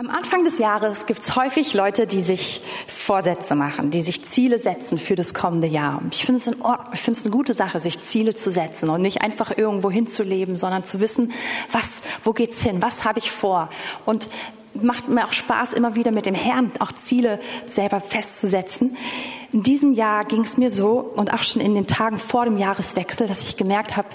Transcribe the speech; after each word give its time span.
Am 0.00 0.08
Anfang 0.08 0.44
des 0.44 0.56
Jahres 0.56 1.04
gibt 1.04 1.20
es 1.20 1.36
häufig 1.36 1.74
Leute, 1.74 2.06
die 2.06 2.22
sich 2.22 2.62
Vorsätze 2.86 3.54
machen, 3.54 3.90
die 3.90 4.00
sich 4.00 4.24
Ziele 4.24 4.58
setzen 4.58 4.98
für 4.98 5.14
das 5.14 5.34
kommende 5.34 5.66
Jahr. 5.66 6.00
Ich 6.10 6.24
finde 6.24 6.40
es, 6.40 6.46
ich 6.46 7.00
finde 7.02 7.18
es 7.18 7.26
eine 7.26 7.30
gute 7.30 7.52
Sache, 7.52 7.82
sich 7.82 8.00
Ziele 8.00 8.34
zu 8.34 8.50
setzen 8.50 8.88
und 8.88 9.02
nicht 9.02 9.20
einfach 9.20 9.58
irgendwo 9.58 9.90
hinzuleben, 9.90 10.56
sondern 10.56 10.84
zu 10.84 11.00
wissen, 11.00 11.32
was, 11.70 12.00
wo 12.24 12.32
geht's 12.32 12.62
hin, 12.62 12.80
was 12.80 13.04
habe 13.04 13.18
ich 13.18 13.30
vor. 13.30 13.68
Und 14.06 14.30
macht 14.72 15.10
mir 15.10 15.26
auch 15.26 15.34
Spaß, 15.34 15.74
immer 15.74 15.96
wieder 15.96 16.12
mit 16.12 16.24
dem 16.24 16.34
Herrn 16.34 16.72
auch 16.78 16.92
Ziele 16.92 17.38
selber 17.66 18.00
festzusetzen. 18.00 18.96
In 19.52 19.62
diesem 19.64 19.92
Jahr 19.92 20.24
ging 20.24 20.44
es 20.44 20.56
mir 20.56 20.70
so 20.70 21.12
und 21.14 21.30
auch 21.30 21.42
schon 21.42 21.60
in 21.60 21.74
den 21.74 21.86
Tagen 21.86 22.18
vor 22.18 22.46
dem 22.46 22.56
Jahreswechsel, 22.56 23.26
dass 23.26 23.42
ich 23.42 23.58
gemerkt 23.58 23.98
habe, 23.98 24.08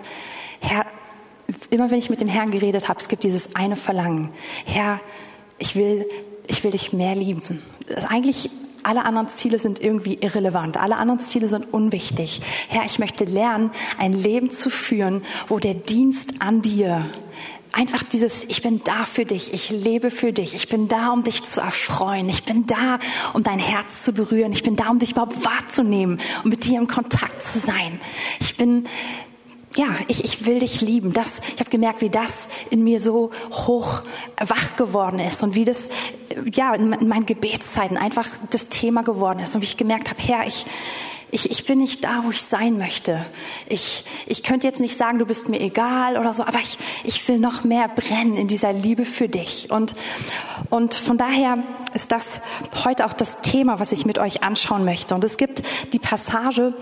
Herr, 0.61 0.87
immer 1.69 1.91
wenn 1.91 1.99
ich 1.99 2.09
mit 2.09 2.21
dem 2.21 2.27
Herrn 2.27 2.49
geredet 2.49 2.89
habe, 2.89 2.99
es 2.99 3.07
gibt 3.07 3.23
dieses 3.23 3.55
eine 3.55 3.75
Verlangen. 3.75 4.31
Herr, 4.65 4.99
ich 5.57 5.75
will, 5.75 6.05
ich 6.47 6.63
will 6.63 6.71
dich 6.71 6.93
mehr 6.93 7.15
lieben. 7.15 7.61
Eigentlich 8.09 8.49
alle 8.83 9.03
anderen 9.03 9.29
Ziele 9.29 9.57
sind 9.57 9.81
irgendwie 9.81 10.15
irrelevant. 10.15 10.77
Alle 10.77 10.97
anderen 10.97 11.19
Ziele 11.19 11.49
sind 11.49 11.73
unwichtig. 11.73 12.41
Herr, 12.67 12.85
ich 12.85 12.99
möchte 12.99 13.25
lernen, 13.25 13.71
ein 13.97 14.13
Leben 14.13 14.51
zu 14.51 14.69
führen, 14.69 15.23
wo 15.47 15.57
der 15.57 15.73
Dienst 15.73 16.35
an 16.39 16.61
dir 16.61 17.03
einfach 17.75 18.03
dieses, 18.03 18.45
ich 18.45 18.61
bin 18.61 18.81
da 18.83 19.03
für 19.03 19.25
dich, 19.25 19.53
ich 19.53 19.69
lebe 19.69 20.09
für 20.09 20.31
dich, 20.31 20.53
ich 20.53 20.69
bin 20.69 20.87
da, 20.87 21.11
um 21.11 21.23
dich 21.23 21.43
zu 21.43 21.59
erfreuen, 21.59 22.29
ich 22.29 22.43
bin 22.43 22.65
da, 22.67 22.99
um 23.33 23.43
dein 23.43 23.59
Herz 23.59 24.03
zu 24.03 24.13
berühren, 24.13 24.53
ich 24.53 24.63
bin 24.63 24.77
da, 24.77 24.89
um 24.89 24.99
dich 24.99 25.11
überhaupt 25.11 25.43
wahrzunehmen, 25.43 26.21
um 26.43 26.49
mit 26.49 26.65
dir 26.65 26.79
im 26.79 26.87
Kontakt 26.87 27.43
zu 27.43 27.59
sein. 27.59 27.99
Ich 28.39 28.55
bin 28.55 28.87
ja, 29.75 29.87
ich, 30.07 30.23
ich 30.23 30.45
will 30.45 30.59
dich 30.59 30.81
lieben. 30.81 31.13
Das, 31.13 31.41
ich 31.53 31.59
habe 31.59 31.69
gemerkt, 31.69 32.01
wie 32.01 32.09
das 32.09 32.47
in 32.69 32.83
mir 32.83 32.99
so 32.99 33.31
hoch 33.51 34.01
wach 34.37 34.75
geworden 34.77 35.19
ist 35.19 35.43
und 35.43 35.55
wie 35.55 35.65
das 35.65 35.89
ja 36.53 36.73
in 36.73 36.89
meinen 36.89 37.25
Gebetszeiten 37.25 37.97
einfach 37.97 38.27
das 38.51 38.67
Thema 38.67 39.03
geworden 39.03 39.39
ist 39.39 39.55
und 39.55 39.61
wie 39.61 39.65
ich 39.65 39.77
gemerkt 39.77 40.09
habe, 40.09 40.21
Herr, 40.21 40.47
ich 40.47 40.65
ich, 41.35 41.51
ich 41.51 41.65
bin 41.65 41.79
nicht 41.79 42.03
da, 42.05 42.23
wo 42.23 42.31
ich 42.31 42.41
sein 42.41 42.77
möchte. 42.77 43.25
Ich, 43.67 44.05
ich 44.25 44.41
könnte 44.41 44.67
jetzt 44.67 44.79
nicht 44.79 44.95
sagen, 44.95 45.19
du 45.19 45.25
bist 45.25 45.49
mir 45.49 45.59
egal 45.59 46.17
oder 46.17 46.33
so, 46.33 46.43
aber 46.43 46.59
ich, 46.59 46.77
ich 47.03 47.27
will 47.27 47.39
noch 47.39 47.65
mehr 47.65 47.89
brennen 47.89 48.37
in 48.37 48.47
dieser 48.47 48.71
Liebe 48.71 49.05
für 49.05 49.27
dich. 49.27 49.69
Und, 49.69 49.95
und 50.69 50.95
von 50.95 51.17
daher 51.17 51.57
ist 51.93 52.13
das 52.13 52.39
heute 52.85 53.05
auch 53.05 53.11
das 53.11 53.41
Thema, 53.41 53.79
was 53.81 53.91
ich 53.91 54.05
mit 54.05 54.17
euch 54.17 54.43
anschauen 54.43 54.85
möchte. 54.85 55.13
Und 55.13 55.25
es 55.25 55.35
gibt 55.35 55.63
die 55.91 55.99
Passage, 55.99 56.73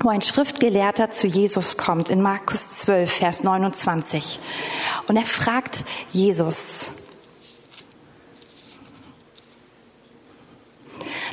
wo 0.00 0.08
ein 0.10 0.22
Schriftgelehrter 0.22 1.10
zu 1.10 1.26
Jesus 1.26 1.76
kommt 1.76 2.08
in 2.08 2.22
Markus 2.22 2.78
12, 2.78 3.10
Vers 3.10 3.42
29. 3.42 4.38
Und 5.08 5.16
er 5.16 5.24
fragt 5.24 5.84
Jesus, 6.12 6.92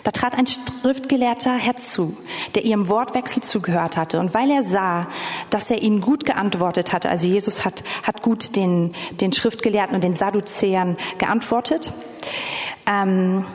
Da 0.05 0.11
trat 0.11 0.38
ein 0.38 0.45
Schriftgelehrter 0.45 1.55
herzu, 1.55 2.16
der 2.53 2.63
ihrem 2.63 2.89
Wortwechsel 2.89 3.41
zugehört 3.41 3.97
hatte. 3.97 4.19
Und 4.19 4.35
weil 4.35 4.52
er 4.52 4.61
sah, 4.61 5.07
dass 5.50 5.72
er 5.72 5.81
ihnen 5.81 6.00
gut 6.00 6.25
geantwortet 6.25 6.94
hatte, 6.94 7.09
also 7.09 7.25
Jesus 7.25 7.66
hat, 7.66 7.83
hat 8.03 8.22
gut 8.22 8.55
den, 8.55 8.94
den 9.19 9.33
Schriftgelehrten 9.33 9.95
und 9.95 10.03
den 10.03 10.13
Sadduzäern 10.13 10.95
geantwortet, 11.17 11.91
ähm, 12.85 13.45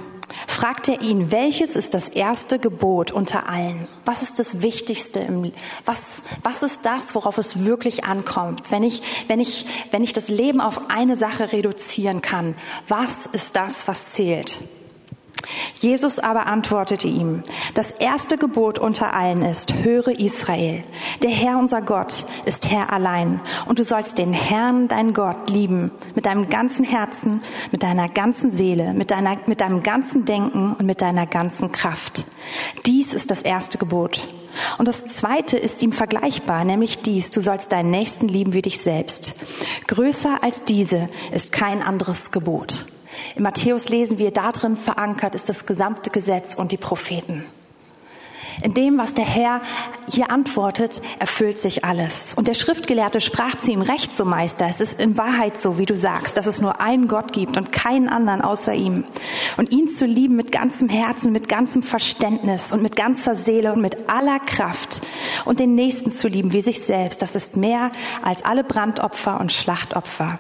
fragt 0.47 0.89
er 0.89 1.01
ihn, 1.03 1.33
welches 1.33 1.77
ist 1.77 1.95
das 1.95 2.09
erste 2.09 2.59
Gebot 2.59 3.13
unter 3.13 3.49
allen? 3.49 3.89
Was 4.05 4.23
ist 4.23 4.39
das 4.39 4.63
Wichtigste 4.63 5.21
im, 5.21 5.53
was, 5.85 6.23
was 6.43 6.63
ist 6.63 6.87
das, 6.87 7.15
worauf 7.15 7.39
es 7.39 7.65
wirklich 7.65 8.05
ankommt? 8.05 8.71
Wenn 8.71 8.83
ich, 8.83 9.03
wenn 9.29 9.41
ich, 9.41 9.67
wenn 9.91 10.03
ich 10.03 10.13
das 10.13 10.29
Leben 10.29 10.61
auf 10.61 10.91
eine 10.91 11.17
Sache 11.17 11.53
reduzieren 11.53 12.23
kann, 12.23 12.55
was 12.89 13.27
ist 13.27 13.57
das, 13.57 13.87
was 13.89 14.13
zählt? 14.13 14.61
Jesus 15.75 16.19
aber 16.19 16.47
antwortete 16.47 17.09
ihm, 17.09 17.43
das 17.75 17.91
erste 17.91 18.37
Gebot 18.37 18.79
unter 18.79 19.15
allen 19.15 19.43
ist, 19.43 19.75
höre 19.83 20.09
Israel, 20.19 20.83
der 21.23 21.31
Herr 21.31 21.59
unser 21.59 21.83
Gott 21.83 22.25
ist 22.45 22.71
Herr 22.71 22.93
allein 22.93 23.41
und 23.67 23.79
du 23.79 23.85
sollst 23.85 24.19
den 24.19 24.33
Herrn, 24.33 24.89
dein 24.89 25.15
Gott, 25.15 25.51
lieben 25.51 25.91
mit 26.15 26.27
deinem 26.27 26.49
ganzen 26.49 26.85
Herzen, 26.85 27.43
mit 27.73 27.83
deiner 27.83 28.09
ganzen 28.09 28.51
Seele, 28.51 28.93
mit, 28.95 29.11
deiner, 29.11 29.39
mit 29.47 29.61
deinem 29.61 29.83
ganzen 29.83 30.25
Denken 30.25 30.75
und 30.79 30.87
mit 30.87 31.01
deiner 31.01 31.27
ganzen 31.27 31.73
Kraft. 31.73 32.25
Dies 32.87 33.15
ist 33.15 33.31
das 33.31 33.43
erste 33.43 33.79
Gebot. 33.79 34.29
Und 34.79 34.89
das 34.89 35.07
zweite 35.07 35.57
ist 35.57 35.83
ihm 35.83 35.93
vergleichbar, 35.93 36.65
nämlich 36.65 36.99
dies, 36.99 37.31
du 37.31 37.41
sollst 37.41 37.73
deinen 37.73 37.91
Nächsten 37.91 38.29
lieben 38.29 38.53
wie 38.53 38.63
dich 38.63 38.81
selbst. 38.81 39.35
Größer 39.87 40.43
als 40.43 40.65
diese 40.65 41.09
ist 41.33 41.53
kein 41.53 41.83
anderes 41.83 42.31
Gebot. 42.33 42.87
In 43.37 43.43
Matthäus 43.43 43.89
lesen 43.89 44.19
wir, 44.19 44.31
darin 44.31 44.77
verankert 44.77 45.35
ist 45.35 45.49
das 45.49 45.67
gesamte 45.67 46.11
Gesetz 46.11 46.55
und 46.55 46.73
die 46.73 46.77
Propheten. 46.77 47.45
In 48.63 48.75
dem, 48.75 48.99
was 48.99 49.15
der 49.15 49.25
Herr 49.25 49.61
hier 50.09 50.31
antwortet, 50.31 51.01
erfüllt 51.19 51.59
sich 51.59 51.85
alles. 51.85 52.35
Und 52.35 52.49
der 52.49 52.55
Schriftgelehrte 52.55 53.21
sprach 53.21 53.57
zu 53.57 53.71
ihm, 53.71 53.81
Recht 53.81 54.15
so 54.15 54.25
Meister, 54.25 54.67
es 54.67 54.81
ist 54.81 55.01
in 55.01 55.17
Wahrheit 55.17 55.59
so, 55.59 55.79
wie 55.79 55.87
du 55.87 55.97
sagst, 55.97 56.37
dass 56.37 56.47
es 56.47 56.61
nur 56.61 56.81
einen 56.81 57.09
Gott 57.09 57.33
gibt 57.33 57.57
und 57.57 57.73
keinen 57.73 58.09
anderen 58.09 58.43
außer 58.43 58.75
ihm. 58.75 59.05
Und 59.57 59.73
ihn 59.73 59.89
zu 59.89 60.05
lieben 60.05 60.37
mit 60.37 60.53
ganzem 60.53 60.89
Herzen, 60.89 61.33
mit 61.33 61.49
ganzem 61.49 61.83
Verständnis 61.83 62.73
und 62.73 62.83
mit 62.83 62.97
ganzer 62.97 63.35
Seele 63.35 63.73
und 63.73 63.81
mit 63.81 64.11
aller 64.11 64.41
Kraft. 64.41 65.01
Und 65.45 65.59
den 65.59 65.75
Nächsten 65.75 66.11
zu 66.11 66.29
lieben 66.29 66.53
wie 66.53 66.61
sich 66.61 66.81
selbst, 66.81 67.23
das 67.23 67.35
ist 67.35 67.57
mehr 67.57 67.91
als 68.23 68.45
alle 68.45 68.65
Brandopfer 68.65 69.41
und 69.41 69.53
Schlachtopfer. 69.53 70.39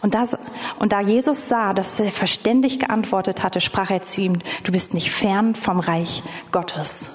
Und, 0.00 0.14
das, 0.14 0.36
und 0.78 0.92
da 0.92 1.00
Jesus 1.00 1.48
sah, 1.48 1.72
dass 1.74 1.98
er 2.00 2.10
verständig 2.10 2.78
geantwortet 2.78 3.42
hatte, 3.42 3.60
sprach 3.60 3.90
er 3.90 4.02
zu 4.02 4.20
ihm, 4.20 4.38
du 4.64 4.72
bist 4.72 4.94
nicht 4.94 5.10
fern 5.10 5.54
vom 5.54 5.80
Reich 5.80 6.22
Gottes. 6.52 7.10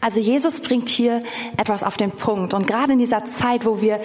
Also 0.00 0.20
Jesus 0.20 0.60
bringt 0.60 0.88
hier 0.88 1.22
etwas 1.56 1.82
auf 1.82 1.96
den 1.96 2.10
Punkt. 2.10 2.54
Und 2.54 2.66
gerade 2.66 2.92
in 2.92 2.98
dieser 2.98 3.24
Zeit, 3.24 3.66
wo 3.66 3.80
wir 3.80 4.00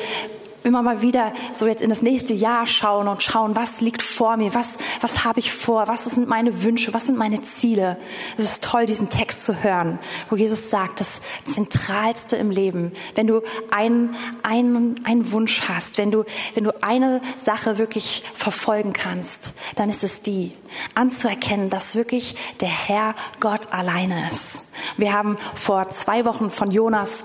immer 0.64 0.82
mal 0.82 1.02
wieder 1.02 1.34
so 1.54 1.68
jetzt 1.68 1.82
in 1.82 1.90
das 1.90 2.02
nächste 2.02 2.34
Jahr 2.34 2.68
schauen 2.68 3.08
und 3.08 3.24
schauen, 3.24 3.56
was 3.56 3.82
liegt 3.82 4.02
vor 4.02 4.38
mir, 4.38 4.54
was, 4.54 4.78
was 5.02 5.24
habe 5.24 5.40
ich 5.40 5.54
vor, 5.54 5.88
was 5.88 6.06
sind 6.06 6.28
meine 6.28 6.64
Wünsche, 6.64 6.94
was 6.94 7.08
sind 7.08 7.18
meine 7.18 7.42
Ziele. 7.42 7.98
Es 8.38 8.46
ist 8.46 8.64
toll, 8.64 8.86
diesen 8.86 9.10
Text 9.10 9.46
zu 9.46 9.64
hören, 9.64 10.00
wo 10.30 10.36
Jesus 10.36 10.70
sagt, 10.70 11.00
das 11.00 11.22
Zentralste 11.46 12.36
im 12.36 12.52
Leben, 12.52 12.92
wenn 13.16 13.28
du 13.28 13.42
einen, 13.72 14.16
einen, 14.44 15.04
einen 15.06 15.32
Wunsch 15.32 15.62
hast, 15.68 15.98
wenn 15.98 16.12
du, 16.12 16.24
wenn 16.54 16.64
du 16.64 16.84
eine 16.84 17.22
Sache 17.38 17.78
wirklich 17.78 18.24
verfolgen 18.36 18.94
kannst, 18.94 19.54
dann 19.76 19.90
ist 19.90 20.04
es 20.04 20.22
die, 20.22 20.54
anzuerkennen, 20.96 21.70
dass 21.70 21.96
wirklich 21.96 22.36
der 22.60 22.70
Herr 22.70 23.16
Gott 23.40 23.74
alleine 23.74 24.30
ist. 24.32 24.64
Wir 24.98 25.14
haben 25.14 25.38
vor 25.56 25.90
zwei 25.90 26.26
Wochen 26.26 26.50
von 26.50 26.72
Jonas 26.72 27.24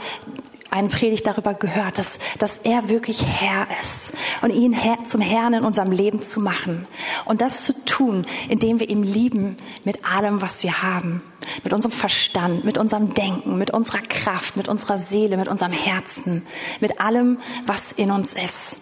eine 0.76 0.88
Predigt 0.88 1.26
darüber 1.26 1.54
gehört, 1.54 1.98
dass, 1.98 2.18
dass 2.38 2.58
er 2.58 2.88
wirklich 2.88 3.24
Herr 3.24 3.66
ist 3.82 4.12
und 4.42 4.50
ihn 4.50 4.72
Herr, 4.72 5.02
zum 5.04 5.20
Herrn 5.20 5.54
in 5.54 5.64
unserem 5.64 5.90
Leben 5.90 6.20
zu 6.20 6.40
machen. 6.40 6.86
Und 7.24 7.40
das 7.40 7.64
zu 7.64 7.84
tun, 7.84 8.26
indem 8.48 8.80
wir 8.80 8.88
ihn 8.88 9.02
lieben 9.02 9.56
mit 9.84 10.04
allem, 10.04 10.42
was 10.42 10.62
wir 10.62 10.82
haben. 10.82 11.22
Mit 11.64 11.72
unserem 11.72 11.92
Verstand, 11.92 12.64
mit 12.64 12.78
unserem 12.78 13.14
Denken, 13.14 13.56
mit 13.58 13.70
unserer 13.70 14.02
Kraft, 14.02 14.56
mit 14.56 14.68
unserer 14.68 14.98
Seele, 14.98 15.36
mit 15.36 15.48
unserem 15.48 15.72
Herzen, 15.72 16.44
mit 16.80 17.00
allem, 17.00 17.38
was 17.66 17.92
in 17.92 18.10
uns 18.10 18.34
ist. 18.34 18.78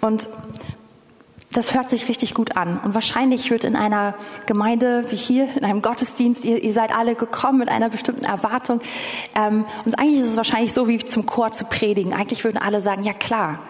Und 0.00 0.28
das 1.52 1.74
hört 1.74 1.90
sich 1.90 2.08
richtig 2.08 2.34
gut 2.34 2.56
an. 2.56 2.80
Und 2.82 2.94
wahrscheinlich 2.94 3.50
wird 3.50 3.64
in 3.64 3.76
einer 3.76 4.14
Gemeinde 4.46 5.04
wie 5.10 5.16
hier, 5.16 5.48
in 5.56 5.64
einem 5.64 5.82
Gottesdienst, 5.82 6.44
ihr, 6.44 6.62
ihr 6.62 6.72
seid 6.72 6.94
alle 6.94 7.14
gekommen 7.14 7.58
mit 7.58 7.68
einer 7.68 7.90
bestimmten 7.90 8.24
Erwartung. 8.24 8.80
Ähm, 9.34 9.64
und 9.84 9.98
eigentlich 9.98 10.20
ist 10.20 10.30
es 10.30 10.36
wahrscheinlich 10.36 10.72
so, 10.72 10.88
wie 10.88 10.98
zum 10.98 11.26
Chor 11.26 11.52
zu 11.52 11.66
predigen. 11.66 12.14
Eigentlich 12.14 12.44
würden 12.44 12.58
alle 12.58 12.80
sagen, 12.80 13.04
ja 13.04 13.12
klar. 13.12 13.60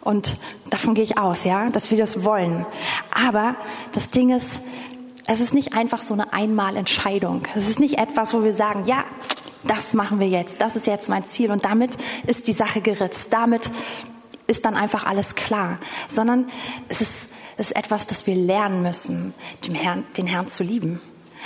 Und 0.00 0.36
davon 0.70 0.94
gehe 0.94 1.04
ich 1.04 1.18
aus, 1.18 1.44
ja, 1.44 1.68
dass 1.68 1.90
wir 1.90 1.98
das 1.98 2.24
wollen. 2.24 2.64
Aber 3.12 3.56
das 3.92 4.08
Ding 4.08 4.30
ist, 4.30 4.62
es 5.26 5.40
ist 5.40 5.52
nicht 5.52 5.74
einfach 5.74 6.02
so 6.02 6.14
eine 6.14 6.32
Einmalentscheidung. 6.32 7.42
Es 7.54 7.68
ist 7.68 7.80
nicht 7.80 7.98
etwas, 7.98 8.32
wo 8.32 8.44
wir 8.44 8.52
sagen, 8.52 8.84
ja, 8.86 9.04
das 9.64 9.94
machen 9.94 10.20
wir 10.20 10.28
jetzt. 10.28 10.60
Das 10.60 10.76
ist 10.76 10.86
jetzt 10.86 11.08
mein 11.08 11.24
Ziel. 11.24 11.50
Und 11.50 11.64
damit 11.64 11.90
ist 12.26 12.46
die 12.46 12.52
Sache 12.52 12.80
geritzt. 12.80 13.32
Damit 13.32 13.68
ist 14.46 14.64
dann 14.64 14.76
einfach 14.76 15.04
alles 15.04 15.34
klar, 15.34 15.78
sondern 16.08 16.48
es 16.88 17.00
ist, 17.00 17.28
es 17.56 17.70
ist 17.70 17.76
etwas, 17.76 18.06
das 18.06 18.26
wir 18.26 18.34
lernen 18.34 18.82
müssen, 18.82 19.34
dem 19.66 19.74
Herrn, 19.74 20.04
den 20.16 20.26
Herrn 20.26 20.48
zu 20.48 20.62
lieben. 20.62 21.00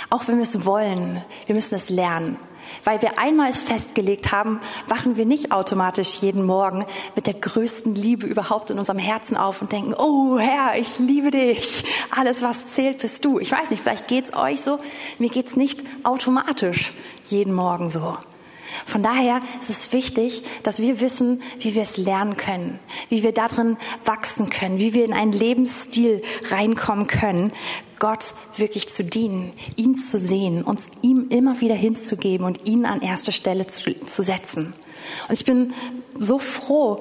Auch 0.09 0.27
wenn 0.27 0.37
wir 0.37 0.43
es 0.43 0.65
wollen, 0.65 1.21
wir 1.45 1.55
müssen 1.55 1.75
es 1.75 1.89
lernen. 1.89 2.37
Weil 2.83 3.01
wir 3.01 3.19
einmal 3.19 3.49
es 3.49 3.61
festgelegt 3.61 4.31
haben, 4.31 4.61
wachen 4.87 5.17
wir 5.17 5.25
nicht 5.25 5.51
automatisch 5.51 6.17
jeden 6.21 6.45
Morgen 6.45 6.85
mit 7.15 7.27
der 7.27 7.33
größten 7.33 7.95
Liebe 7.95 8.27
überhaupt 8.27 8.69
in 8.69 8.79
unserem 8.79 8.99
Herzen 8.99 9.35
auf 9.35 9.61
und 9.61 9.71
denken, 9.71 9.93
oh 9.97 10.39
Herr, 10.39 10.77
ich 10.77 10.97
liebe 10.99 11.31
dich. 11.31 11.83
Alles, 12.11 12.41
was 12.41 12.67
zählt, 12.67 12.99
bist 12.99 13.25
du. 13.25 13.39
Ich 13.39 13.51
weiß 13.51 13.71
nicht, 13.71 13.83
vielleicht 13.83 14.07
geht's 14.07 14.33
euch 14.33 14.61
so. 14.61 14.79
Mir 15.19 15.29
geht's 15.29 15.57
nicht 15.57 15.83
automatisch 16.03 16.93
jeden 17.25 17.53
Morgen 17.53 17.89
so. 17.89 18.17
Von 18.85 19.03
daher 19.03 19.41
ist 19.59 19.69
es 19.69 19.93
wichtig, 19.93 20.43
dass 20.63 20.81
wir 20.81 20.99
wissen, 20.99 21.41
wie 21.59 21.75
wir 21.75 21.81
es 21.81 21.97
lernen 21.97 22.37
können, 22.37 22.79
wie 23.09 23.23
wir 23.23 23.31
darin 23.31 23.77
wachsen 24.05 24.49
können, 24.49 24.79
wie 24.79 24.93
wir 24.93 25.05
in 25.05 25.13
einen 25.13 25.33
Lebensstil 25.33 26.21
reinkommen 26.49 27.07
können, 27.07 27.51
Gott 27.99 28.33
wirklich 28.57 28.89
zu 28.89 29.03
dienen, 29.03 29.53
ihn 29.75 29.95
zu 29.95 30.17
sehen, 30.17 30.63
uns 30.63 30.87
ihm 31.03 31.27
immer 31.29 31.61
wieder 31.61 31.75
hinzugeben 31.75 32.45
und 32.45 32.65
ihn 32.65 32.85
an 32.85 33.01
erste 33.01 33.31
Stelle 33.31 33.67
zu, 33.67 33.93
zu 33.99 34.23
setzen. 34.23 34.73
Und 35.27 35.33
ich 35.33 35.45
bin 35.45 35.73
so 36.19 36.39
froh, 36.39 36.99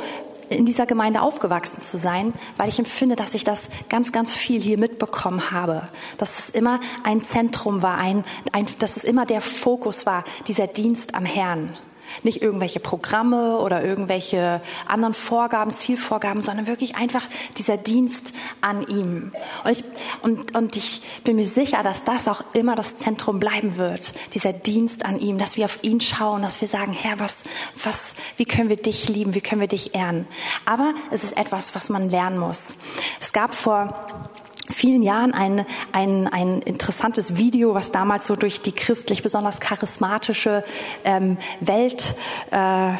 in 0.51 0.67
dieser 0.67 0.85
Gemeinde 0.87 1.23
aufgewachsen 1.23 1.81
zu 1.81 1.97
sein, 1.97 2.33
weil 2.57 2.69
ich 2.69 2.79
empfinde, 2.79 3.17
dass 3.17 3.35
ich 3.35 3.45
das 3.45 3.69
ganz, 3.89 4.13
ganz 4.13 4.35
viel 4.35 4.61
hier 4.61 4.79
mitbekommen 4.79 5.51
habe. 5.51 5.85
Dass 6.19 6.39
es 6.39 6.51
immer 6.51 6.81
ein 7.05 7.21
Zentrum 7.21 7.83
war, 7.83 7.99
ein, 7.99 8.25
ein, 8.53 8.67
dass 8.79 8.97
es 8.97 9.05
immer 9.05 9.27
der 9.27 9.41
Fokus 9.41 10.07
war, 10.07 10.25
dieser 10.49 10.67
Dienst 10.67 11.15
am 11.15 11.25
Herrn. 11.25 11.77
Nicht 12.23 12.43
irgendwelche 12.43 12.81
Programme 12.81 13.59
oder 13.59 13.83
irgendwelche 13.83 14.61
anderen 14.87 15.15
Vorgaben, 15.15 15.73
Zielvorgaben, 15.73 16.43
sondern 16.43 16.67
wirklich 16.67 16.97
einfach 16.97 17.27
dieser 17.57 17.77
Dienst 17.77 18.35
an 18.61 18.87
ihm. 18.87 19.33
Und 19.65 19.71
ich, 19.71 19.85
und, 20.23 20.57
und 20.57 20.77
ich 20.77 21.03
bin 21.25 21.37
mir 21.37 21.47
sicher, 21.47 21.83
dass 21.83 22.05
das 22.05 22.29
auch 22.29 22.43
immer 22.55 22.75
das 22.75 22.97
Zentrum 22.97 23.39
bleiben 23.39 23.77
wird, 23.77 24.13
dieser 24.35 24.53
Dienst 24.53 25.05
an 25.05 25.19
ihm, 25.19 25.39
dass 25.39 25.57
wir 25.57 25.65
auf 25.65 25.79
ihn 25.83 26.01
schauen, 26.01 26.43
dass 26.43 26.61
wir 26.61 26.69
sagen, 26.69 26.93
Herr, 26.93 27.21
was, 27.21 27.45
was, 27.83 28.15
wie 28.37 28.45
können 28.45 28.69
wir 28.69 28.77
dich 28.77 29.09
lieben, 29.09 29.35
wie 29.35 29.41
können 29.41 29.61
wir 29.61 29.69
dich 29.69 29.95
ehren? 29.95 30.27
Aber 30.67 30.95
es 31.11 31.25
ist 31.25 31.37
etwas, 31.37 31.75
was 31.75 31.89
man 31.89 32.11
lernen 32.11 32.39
muss. 32.39 32.75
Es 33.21 33.33
gab 33.33 33.55
vor 33.55 34.29
vielen 34.71 35.03
Jahren 35.03 35.33
ein, 35.33 35.65
ein, 35.93 36.29
ein 36.29 36.63
interessantes 36.63 37.37
Video, 37.37 37.75
was 37.75 37.93
damals 37.93 38.27
so 38.27 38.37
durch 38.37 38.63
die 38.63 38.73
christlich 38.73 39.23
besonders 39.23 39.61
charismatische 39.61 40.65
ähm, 41.05 41.39
Welt 41.61 42.15
äh, 42.51 42.93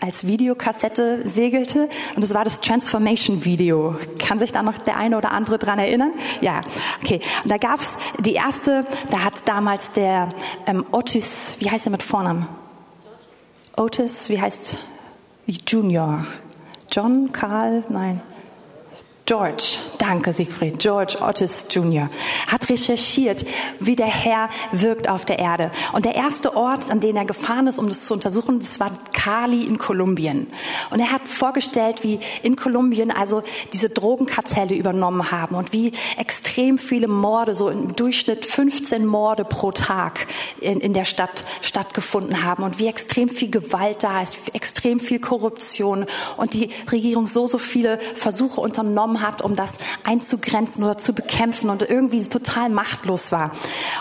als 0.00 0.26
Videokassette 0.26 1.26
segelte 1.26 1.88
und 2.14 2.22
es 2.22 2.32
war 2.34 2.44
das 2.44 2.60
Transformation 2.60 3.44
Video. 3.44 3.96
Kann 4.18 4.38
sich 4.38 4.52
da 4.52 4.62
noch 4.62 4.78
der 4.78 4.96
eine 4.96 5.16
oder 5.16 5.32
andere 5.32 5.58
dran 5.58 5.78
erinnern? 5.78 6.12
Ja, 6.40 6.60
okay. 7.02 7.20
Und 7.42 7.50
da 7.50 7.56
gab's 7.56 7.98
die 8.18 8.34
erste, 8.34 8.84
da 9.10 9.24
hat 9.24 9.48
damals 9.48 9.92
der 9.92 10.28
ähm, 10.66 10.84
Otis, 10.92 11.56
wie 11.58 11.70
heißt 11.70 11.86
er 11.86 11.92
mit 11.92 12.02
Vornamen? 12.02 12.48
Otis, 13.76 14.28
wie 14.28 14.40
heißt 14.40 14.78
Junior? 15.66 16.26
John, 16.90 17.32
Karl, 17.32 17.84
nein. 17.88 18.22
George, 19.28 19.76
danke 19.98 20.32
Siegfried, 20.32 20.78
George 20.78 21.18
Otis 21.20 21.66
Jr. 21.68 22.08
hat 22.46 22.70
recherchiert, 22.70 23.44
wie 23.78 23.94
der 23.94 24.06
Herr 24.06 24.48
wirkt 24.72 25.06
auf 25.06 25.26
der 25.26 25.38
Erde. 25.38 25.70
Und 25.92 26.06
der 26.06 26.14
erste 26.14 26.56
Ort, 26.56 26.90
an 26.90 27.00
den 27.00 27.14
er 27.14 27.26
gefahren 27.26 27.66
ist, 27.66 27.78
um 27.78 27.88
das 27.88 28.06
zu 28.06 28.14
untersuchen, 28.14 28.60
das 28.60 28.80
war 28.80 28.90
Cali 29.12 29.64
in 29.64 29.76
Kolumbien. 29.76 30.46
Und 30.88 31.00
er 31.00 31.12
hat 31.12 31.28
vorgestellt, 31.28 32.04
wie 32.04 32.20
in 32.42 32.56
Kolumbien 32.56 33.10
also 33.10 33.42
diese 33.74 33.90
Drogenkartelle 33.90 34.74
übernommen 34.74 35.30
haben 35.30 35.56
und 35.56 35.74
wie 35.74 35.92
extrem 36.16 36.78
viele 36.78 37.06
Morde, 37.06 37.54
so 37.54 37.68
im 37.68 37.94
Durchschnitt 37.94 38.46
15 38.46 39.04
Morde 39.04 39.44
pro 39.44 39.72
Tag 39.72 40.26
in, 40.62 40.80
in 40.80 40.94
der 40.94 41.04
Stadt 41.04 41.44
stattgefunden 41.60 42.44
haben 42.44 42.62
und 42.62 42.78
wie 42.78 42.86
extrem 42.86 43.28
viel 43.28 43.50
Gewalt 43.50 44.02
da 44.02 44.22
ist, 44.22 44.38
extrem 44.54 45.00
viel 45.00 45.18
Korruption 45.18 46.06
und 46.38 46.54
die 46.54 46.70
Regierung 46.90 47.26
so, 47.26 47.46
so 47.46 47.58
viele 47.58 47.98
Versuche 48.14 48.62
unternommen 48.62 49.17
hat, 49.22 49.42
um 49.42 49.56
das 49.56 49.78
einzugrenzen 50.04 50.84
oder 50.84 50.98
zu 50.98 51.12
bekämpfen 51.12 51.70
und 51.70 51.82
irgendwie 51.82 52.22
total 52.28 52.68
machtlos 52.68 53.32
war. 53.32 53.52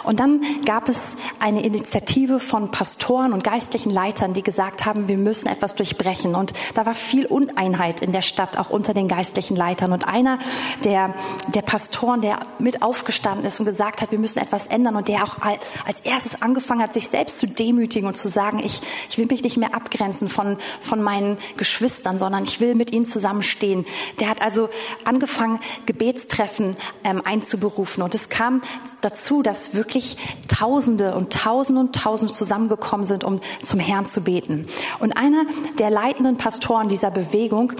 Und 0.03 0.19
dann 0.19 0.41
gab 0.65 0.89
es 0.89 1.15
eine 1.39 1.63
Initiative 1.63 2.39
von 2.39 2.71
Pastoren 2.71 3.33
und 3.33 3.43
geistlichen 3.43 3.89
Leitern, 3.89 4.33
die 4.33 4.43
gesagt 4.43 4.85
haben, 4.85 5.07
wir 5.07 5.17
müssen 5.17 5.47
etwas 5.47 5.75
durchbrechen. 5.75 6.35
Und 6.35 6.53
da 6.73 6.85
war 6.85 6.93
viel 6.93 7.25
Uneinheit 7.25 8.01
in 8.01 8.11
der 8.11 8.21
Stadt, 8.21 8.57
auch 8.57 8.69
unter 8.69 8.93
den 8.93 9.07
geistlichen 9.07 9.55
Leitern. 9.55 9.93
Und 9.93 10.07
einer 10.07 10.39
der, 10.83 11.13
der 11.53 11.61
Pastoren, 11.61 12.21
der 12.21 12.39
mit 12.59 12.81
aufgestanden 12.81 13.45
ist 13.45 13.59
und 13.59 13.65
gesagt 13.65 14.01
hat, 14.01 14.11
wir 14.11 14.19
müssen 14.19 14.39
etwas 14.39 14.67
ändern 14.67 14.95
und 14.95 15.07
der 15.07 15.23
auch 15.23 15.37
als 15.41 16.01
erstes 16.03 16.41
angefangen 16.41 16.81
hat, 16.81 16.93
sich 16.93 17.07
selbst 17.09 17.39
zu 17.39 17.47
demütigen 17.47 18.07
und 18.07 18.17
zu 18.17 18.29
sagen, 18.29 18.59
ich, 18.63 18.81
ich 19.09 19.17
will 19.17 19.27
mich 19.27 19.43
nicht 19.43 19.57
mehr 19.57 19.75
abgrenzen 19.75 20.29
von, 20.29 20.57
von 20.81 21.01
meinen 21.01 21.37
Geschwistern, 21.57 22.17
sondern 22.17 22.43
ich 22.43 22.59
will 22.59 22.75
mit 22.75 22.93
ihnen 22.93 23.05
zusammenstehen. 23.05 23.85
Der 24.19 24.29
hat 24.29 24.41
also 24.41 24.69
angefangen, 25.07 25.59
Gebetstreffen 25.85 26.75
ähm, 27.03 27.21
einzuberufen. 27.25 28.03
Und 28.03 28.13
es 28.13 28.29
kam 28.29 28.61
dazu, 29.01 29.41
dass 29.41 29.73
wirklich 29.73 30.17
Tausende 30.47 31.15
und 31.15 31.33
Tausende 31.33 31.81
und 31.81 31.95
Tausende 31.95 32.33
zusammengekommen 32.33 33.05
sind, 33.05 33.23
um 33.23 33.39
zum 33.61 33.79
Herrn 33.79 34.05
zu 34.05 34.21
beten. 34.21 34.67
Und 34.99 35.17
einer 35.17 35.45
der 35.79 35.89
leitenden 35.89 36.37
Pastoren 36.37 36.89
dieser 36.89 37.11
Bewegung, 37.11 37.73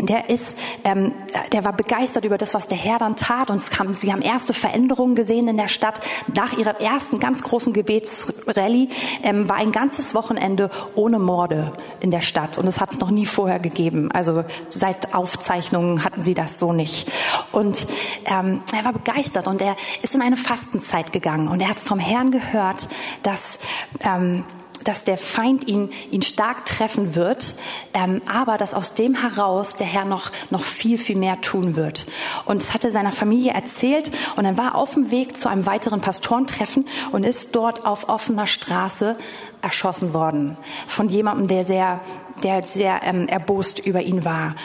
der 0.00 0.30
ist, 0.30 0.58
ähm, 0.84 1.14
der 1.52 1.64
war 1.64 1.72
begeistert 1.72 2.24
über 2.24 2.38
das, 2.38 2.54
was 2.54 2.68
der 2.68 2.78
Herr 2.78 2.98
dann 2.98 3.16
tat. 3.16 3.50
Und 3.50 3.56
es 3.56 3.70
kam, 3.70 3.94
sie 3.94 4.12
haben 4.12 4.22
erste 4.22 4.54
Veränderungen 4.54 5.14
gesehen 5.14 5.48
in 5.48 5.56
der 5.56 5.68
Stadt. 5.68 6.00
Nach 6.34 6.52
ihrer 6.56 6.80
ersten 6.80 7.20
ganz 7.20 7.42
großen 7.42 7.72
Gebetsrallye 7.72 8.88
ähm, 9.22 9.48
war 9.48 9.56
ein 9.56 9.72
ganzes 9.72 10.14
Wochenende 10.14 10.70
ohne 10.94 11.18
Morde 11.18 11.72
in 12.00 12.10
der 12.10 12.20
Stadt. 12.20 12.58
Und 12.58 12.66
es 12.66 12.80
hat 12.80 12.92
es 12.92 13.00
noch 13.00 13.10
nie 13.10 13.26
vorher 13.26 13.58
gegeben. 13.58 14.10
Also 14.12 14.44
seit 14.68 15.14
Aufzeichnungen 15.14 16.04
hatten 16.04 16.22
sie 16.22 16.34
das 16.34 16.58
so 16.58 16.72
nicht. 16.72 17.10
Und 17.52 17.86
ähm, 18.26 18.60
er 18.76 18.84
war 18.84 18.92
begeistert 18.92 19.46
und 19.46 19.60
er 19.60 19.76
ist 20.02 20.14
in 20.14 20.22
eine 20.22 20.36
Fastenzeit 20.36 21.12
gegangen. 21.12 21.48
Und 21.48 21.60
er 21.60 21.68
hat 21.68 21.80
vom 21.80 21.98
Herrn 21.98 22.30
gehört, 22.30 22.88
dass 23.22 23.58
ähm, 24.04 24.44
dass 24.84 25.04
der 25.04 25.18
Feind 25.18 25.66
ihn, 25.68 25.90
ihn 26.10 26.22
stark 26.22 26.64
treffen 26.66 27.14
wird, 27.14 27.54
ähm, 27.94 28.20
aber 28.32 28.56
dass 28.56 28.74
aus 28.74 28.94
dem 28.94 29.14
heraus 29.14 29.76
der 29.76 29.86
Herr 29.86 30.04
noch, 30.04 30.30
noch 30.50 30.64
viel, 30.64 30.98
viel 30.98 31.16
mehr 31.16 31.40
tun 31.40 31.76
wird. 31.76 32.06
Und 32.44 32.62
es 32.62 32.74
hatte 32.74 32.90
seiner 32.90 33.12
Familie 33.12 33.52
erzählt 33.52 34.10
und 34.36 34.44
dann 34.44 34.58
war 34.58 34.74
auf 34.74 34.94
dem 34.94 35.10
Weg 35.10 35.36
zu 35.36 35.48
einem 35.48 35.66
weiteren 35.66 36.00
Pastorentreffen 36.00 36.86
und 37.12 37.24
ist 37.24 37.54
dort 37.54 37.86
auf 37.86 38.08
offener 38.08 38.46
Straße 38.46 39.16
erschossen 39.60 40.12
worden 40.12 40.56
von 40.86 41.08
jemandem, 41.08 41.48
der 41.48 41.64
sehr, 41.64 42.00
der 42.42 42.62
sehr 42.62 43.00
ähm, 43.04 43.28
erbost 43.28 43.78
über 43.78 44.02
ihn 44.02 44.24
war. 44.24 44.56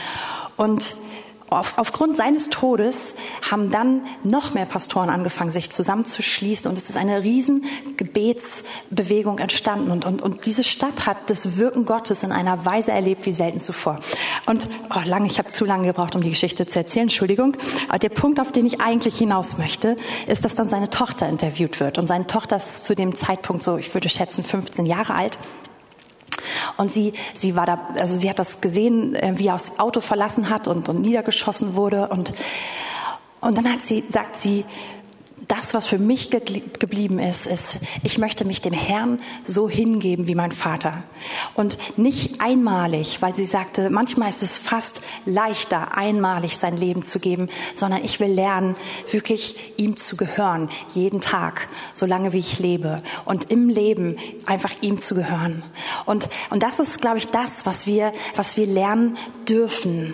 Und 0.56 0.96
auf, 1.50 1.78
aufgrund 1.78 2.16
seines 2.16 2.50
Todes 2.50 3.16
haben 3.50 3.72
dann 3.72 4.06
noch 4.24 4.54
mehr 4.54 4.66
Pastoren 4.66 5.10
angefangen, 5.10 5.52
sich 5.52 5.70
zusammenzuschließen. 5.70 6.70
Und 6.70 6.78
es 6.78 6.90
ist 6.90 6.98
eine 6.98 7.24
riesen 7.24 7.64
Gebetsbewegung 7.96 9.40
entstanden. 9.40 9.92
Und, 9.92 10.06
und, 10.06 10.22
und 10.22 10.46
diese 10.46 10.64
Stadt 10.64 11.06
hat 11.06 11.30
das 11.30 11.58
Wirken 11.58 11.86
Gottes 11.86 12.24
in 12.24 12.32
einer 12.32 12.66
Weise 12.66 12.92
erlebt 12.92 13.26
wie 13.26 13.32
selten 13.32 13.60
zuvor. 13.60 14.00
Und 14.46 14.68
oh, 14.94 15.00
lange, 15.06 15.28
ich 15.28 15.40
habe 15.40 15.48
zu 15.48 15.64
lange 15.64 15.88
gebraucht, 15.88 16.16
um 16.16 16.22
die 16.22 16.32
Geschichte 16.32 16.66
zu 16.66 16.80
erzählen, 16.80 17.04
Entschuldigung. 17.04 17.56
Aber 17.88 18.00
der 18.00 18.10
Punkt, 18.10 18.40
auf 18.40 18.52
den 18.52 18.66
ich 18.66 18.82
eigentlich 18.82 19.18
hinaus 19.18 19.58
möchte, 19.58 19.96
ist, 20.28 20.44
dass 20.44 20.56
dann 20.56 20.68
seine 20.68 20.90
Tochter 20.90 21.30
interviewt 21.30 21.80
wird. 21.80 21.98
Und 21.98 22.08
seine 22.08 22.28
Tochter 22.28 22.58
ist 22.58 22.86
zu 22.86 22.94
dem 22.94 23.16
Zeitpunkt 23.16 23.64
so, 23.64 23.78
ich 23.78 23.94
würde 23.94 24.10
schätzen, 24.10 24.44
15 24.44 24.86
Jahre 24.86 25.14
alt 25.14 25.38
und 26.78 26.92
sie, 26.92 27.14
sie 27.34 27.56
war 27.56 27.66
da, 27.66 27.88
also 28.00 28.18
sie 28.18 28.30
hat 28.30 28.40
das 28.40 28.62
gesehen, 28.62 29.16
äh, 29.16 29.34
wie 29.36 29.48
er 29.48 29.54
das 29.54 29.80
Auto 29.80 30.02
verlassen 30.02 30.50
hat 30.50 30.68
und, 30.68 30.90
und 30.90 31.02
niedergeschossen 31.02 31.76
wurde. 31.76 32.08
Und, 32.08 32.34
und 33.42 33.58
dann 33.58 33.72
hat 33.72 33.82
sie, 33.82 34.04
sagt 34.10 34.38
sie, 34.38 34.66
das, 35.48 35.74
was 35.74 35.88
für 35.88 35.98
mich 35.98 36.30
geblieben 36.30 37.20
ist, 37.20 37.46
ist, 37.46 37.80
ich 38.04 38.18
möchte 38.18 38.44
mich 38.44 38.62
dem 38.62 38.74
Herrn 38.74 39.20
so 39.46 39.70
hingeben 39.70 40.28
wie 40.28 40.36
mein 40.36 40.52
Vater. 40.52 41.04
Und 41.56 41.78
nicht 41.98 42.42
einmalig, 42.42 43.22
weil 43.22 43.34
sie 43.34 43.46
sagte, 43.46 43.90
manchmal 43.90 44.30
ist 44.30 44.44
es 44.44 44.58
fast 44.58 45.02
leichter, 45.26 45.98
einmalig 45.98 46.58
sein 46.58 46.76
Leben 46.76 47.02
zu 47.02 47.20
geben, 47.20 47.50
sondern 47.76 48.04
ich 48.04 48.20
will 48.20 48.32
lernen, 48.32 48.76
wirklich 49.12 49.74
ihm 49.78 49.96
zu 49.96 50.18
gehören, 50.18 50.70
jeden 50.94 51.22
Tag, 51.22 51.68
solange 51.94 52.34
wie 52.34 52.40
ich 52.40 52.60
lebe. 52.60 52.98
Und 53.24 53.50
im 53.50 53.70
Leben 53.70 54.18
einfach 54.46 54.72
ihm 54.82 55.00
zu 55.00 55.16
gehören. 55.16 55.64
Und, 56.06 56.28
und 56.50 56.62
das 56.62 56.80
ist, 56.80 57.02
glaube 57.02 57.20
ich, 57.20 57.28
das, 57.28 57.66
was 57.66 57.88
wir, 57.88 58.12
was 58.36 58.58
wir 58.58 58.66
lernen 58.66 59.18
dürfen, 59.48 60.14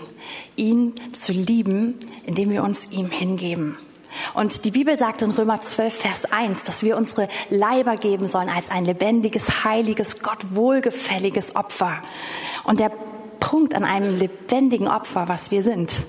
ihn 0.55 0.93
zu 1.11 1.31
lieben, 1.31 1.95
indem 2.25 2.51
wir 2.51 2.63
uns 2.63 2.91
ihm 2.91 3.09
hingeben. 3.09 3.77
Und 4.33 4.65
die 4.65 4.71
Bibel 4.71 4.97
sagt 4.97 5.21
in 5.21 5.31
Römer 5.31 5.61
12, 5.61 5.93
Vers 5.93 6.31
1, 6.31 6.63
dass 6.63 6.83
wir 6.83 6.97
unsere 6.97 7.27
Leiber 7.49 7.97
geben 7.97 8.27
sollen 8.27 8.49
als 8.49 8.69
ein 8.69 8.85
lebendiges, 8.85 9.63
heiliges, 9.63 10.21
Gott 10.21 10.39
wohlgefälliges 10.51 11.55
Opfer. 11.55 12.01
Und 12.63 12.79
der 12.79 12.91
Punkt 13.39 13.75
an 13.75 13.83
einem 13.83 14.17
lebendigen 14.17 14.87
Opfer, 14.87 15.27
was 15.27 15.51
wir 15.51 15.63
sind, 15.63 16.05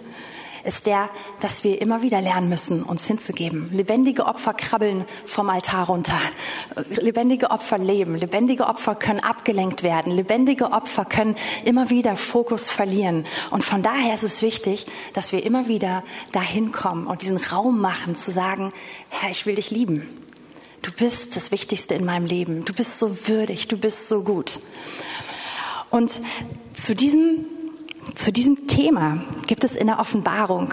ist 0.65 0.87
der, 0.87 1.11
dass 1.41 1.65
wir 1.65 1.81
immer 1.81 2.03
wieder 2.03 2.21
lernen 2.21 2.49
müssen, 2.49 2.83
uns 2.83 3.07
hinzugeben. 3.07 3.69
Lebendige 3.71 4.27
Opfer 4.27 4.55
krabbeln 4.55 5.05
vom 5.25 5.51
Altar 5.51 5.87
runter. 5.87 6.19
Lebendige 6.91 7.51
Opfer 7.51 7.79
leben. 7.79 8.15
Lebendige 8.17 8.67
Opfer 8.67 8.95
können 8.95 9.21
abgelenkt 9.21 9.83
werden. 9.83 10.13
Lebendige 10.13 10.73
Opfer 10.73 11.05
können 11.05 11.37
immer 11.65 11.91
wieder 11.91 12.17
Fokus 12.17 12.69
verlieren. 12.69 13.25
Und 13.51 13.65
von 13.65 13.83
daher 13.83 14.15
ist 14.15 14.23
es 14.23 14.43
wichtig, 14.43 14.87
dass 15.13 15.33
wir 15.33 15.45
immer 15.45 15.69
wieder 15.69 16.03
dahin 16.33 16.73
kommen 16.73 17.07
und 17.07 17.23
diesen 17.23 17.37
Raum 17.37 17.81
machen, 17.81 18.15
zu 18.15 18.31
sagen, 18.31 18.73
Herr, 19.09 19.31
ich 19.31 19.47
will 19.47 19.57
dich 19.57 19.71
lieben. 19.71 20.25
du 20.85 20.93
bist 20.93 21.35
das 21.37 21.51
Wichtigste 21.51 21.95
in 21.95 22.05
meinem 22.05 22.27
Leben. 22.27 22.65
Du 22.65 22.73
bist 22.73 22.99
so 22.99 23.29
würdig, 23.29 23.69
du 23.69 23.77
bist 23.77 24.09
so 24.09 24.23
gut. 24.23 24.61
Und 25.91 26.21
zu 26.75 26.95
diesem, 26.95 27.47
zu 28.15 28.33
diesem 28.33 28.67
Thema 28.67 29.19
gibt 29.47 29.65
es 29.65 29.75
in 29.77 29.87
der 29.87 29.99
Offenbarung 29.99 30.73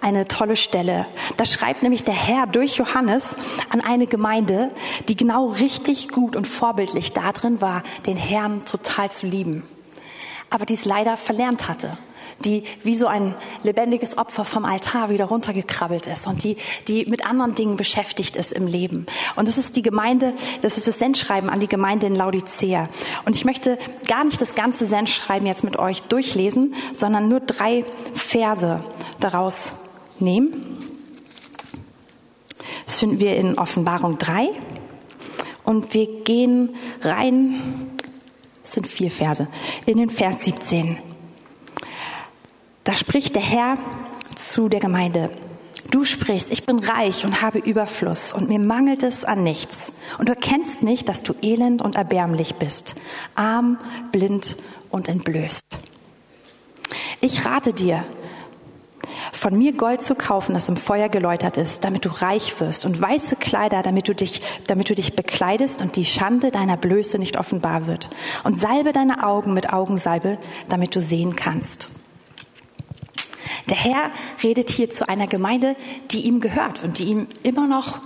eine 0.00 0.26
tolle 0.26 0.56
Stelle. 0.56 1.06
Da 1.36 1.44
schreibt 1.44 1.82
nämlich 1.82 2.04
der 2.04 2.14
Herr 2.14 2.46
durch 2.46 2.76
Johannes 2.76 3.36
an 3.70 3.80
eine 3.80 4.06
Gemeinde, 4.06 4.70
die 5.08 5.16
genau 5.16 5.48
richtig 5.48 6.08
gut 6.08 6.36
und 6.36 6.46
vorbildlich 6.46 7.12
darin 7.12 7.60
war, 7.60 7.82
den 8.06 8.16
Herrn 8.16 8.64
total 8.64 9.10
zu 9.10 9.26
lieben. 9.26 9.62
Aber 10.50 10.66
dies 10.66 10.84
leider 10.84 11.16
verlernt 11.16 11.68
hatte 11.68 11.96
die 12.44 12.64
wie 12.82 12.94
so 12.94 13.06
ein 13.06 13.34
lebendiges 13.62 14.18
Opfer 14.18 14.44
vom 14.44 14.64
Altar 14.64 15.10
wieder 15.10 15.26
runtergekrabbelt 15.26 16.06
ist 16.06 16.26
und 16.26 16.42
die, 16.44 16.56
die 16.88 17.04
mit 17.06 17.26
anderen 17.26 17.54
Dingen 17.54 17.76
beschäftigt 17.76 18.36
ist 18.36 18.52
im 18.52 18.66
Leben. 18.66 19.06
Und 19.36 19.48
das 19.48 19.58
ist 19.58 19.76
die 19.76 19.82
Gemeinde, 19.82 20.34
das 20.62 20.76
ist 20.76 20.86
das 20.86 20.98
Sendschreiben 20.98 21.50
an 21.50 21.60
die 21.60 21.68
Gemeinde 21.68 22.06
in 22.06 22.16
Laodicea. 22.16 22.88
Und 23.26 23.36
ich 23.36 23.44
möchte 23.44 23.78
gar 24.06 24.24
nicht 24.24 24.40
das 24.40 24.54
ganze 24.54 24.86
Sendschreiben 24.86 25.46
jetzt 25.46 25.64
mit 25.64 25.78
euch 25.78 26.02
durchlesen, 26.02 26.74
sondern 26.94 27.28
nur 27.28 27.40
drei 27.40 27.84
Verse 28.14 28.82
daraus 29.20 29.74
nehmen. 30.18 30.76
Das 32.86 32.98
finden 32.98 33.20
wir 33.20 33.36
in 33.36 33.58
Offenbarung 33.58 34.18
3. 34.18 34.48
Und 35.62 35.94
wir 35.94 36.22
gehen 36.24 36.74
rein, 37.02 37.89
es 38.70 38.74
sind 38.74 38.86
vier 38.86 39.10
Verse, 39.10 39.48
in 39.84 39.98
den 39.98 40.10
Vers 40.10 40.44
17. 40.44 40.96
Da 42.84 42.94
spricht 42.94 43.34
der 43.34 43.42
Herr 43.42 43.78
zu 44.36 44.68
der 44.68 44.78
Gemeinde. 44.78 45.28
Du 45.90 46.04
sprichst, 46.04 46.52
ich 46.52 46.66
bin 46.66 46.78
reich 46.78 47.24
und 47.24 47.42
habe 47.42 47.58
Überfluss 47.58 48.32
und 48.32 48.48
mir 48.48 48.60
mangelt 48.60 49.02
es 49.02 49.24
an 49.24 49.42
nichts. 49.42 49.92
Und 50.18 50.28
du 50.28 50.34
erkennst 50.34 50.84
nicht, 50.84 51.08
dass 51.08 51.24
du 51.24 51.34
elend 51.42 51.82
und 51.82 51.96
erbärmlich 51.96 52.54
bist, 52.54 52.94
arm, 53.34 53.76
blind 54.12 54.56
und 54.88 55.08
entblößt. 55.08 55.64
Ich 57.20 57.44
rate 57.44 57.72
dir, 57.72 58.04
von 59.32 59.56
mir 59.56 59.72
Gold 59.72 60.02
zu 60.02 60.14
kaufen, 60.14 60.54
das 60.54 60.68
im 60.68 60.76
Feuer 60.76 61.08
geläutert 61.08 61.56
ist, 61.56 61.84
damit 61.84 62.04
du 62.04 62.08
reich 62.08 62.60
wirst 62.60 62.84
und 62.84 63.00
weiße 63.00 63.36
Kleider, 63.36 63.82
damit 63.82 64.08
du 64.08 64.14
dich, 64.14 64.42
damit 64.66 64.90
du 64.90 64.94
dich 64.94 65.14
bekleidest 65.14 65.82
und 65.82 65.96
die 65.96 66.04
Schande 66.04 66.50
deiner 66.50 66.76
Blöße 66.76 67.18
nicht 67.18 67.38
offenbar 67.38 67.86
wird. 67.86 68.10
Und 68.44 68.58
salbe 68.58 68.92
deine 68.92 69.24
Augen 69.24 69.54
mit 69.54 69.72
Augensalbe, 69.72 70.38
damit 70.68 70.94
du 70.94 71.00
sehen 71.00 71.36
kannst. 71.36 71.88
Der 73.68 73.76
Herr 73.76 74.10
redet 74.42 74.70
hier 74.70 74.90
zu 74.90 75.08
einer 75.08 75.26
Gemeinde, 75.26 75.76
die 76.10 76.22
ihm 76.26 76.40
gehört 76.40 76.82
und 76.82 76.98
die 76.98 77.04
ihm 77.04 77.26
immer 77.42 77.66
noch 77.66 78.00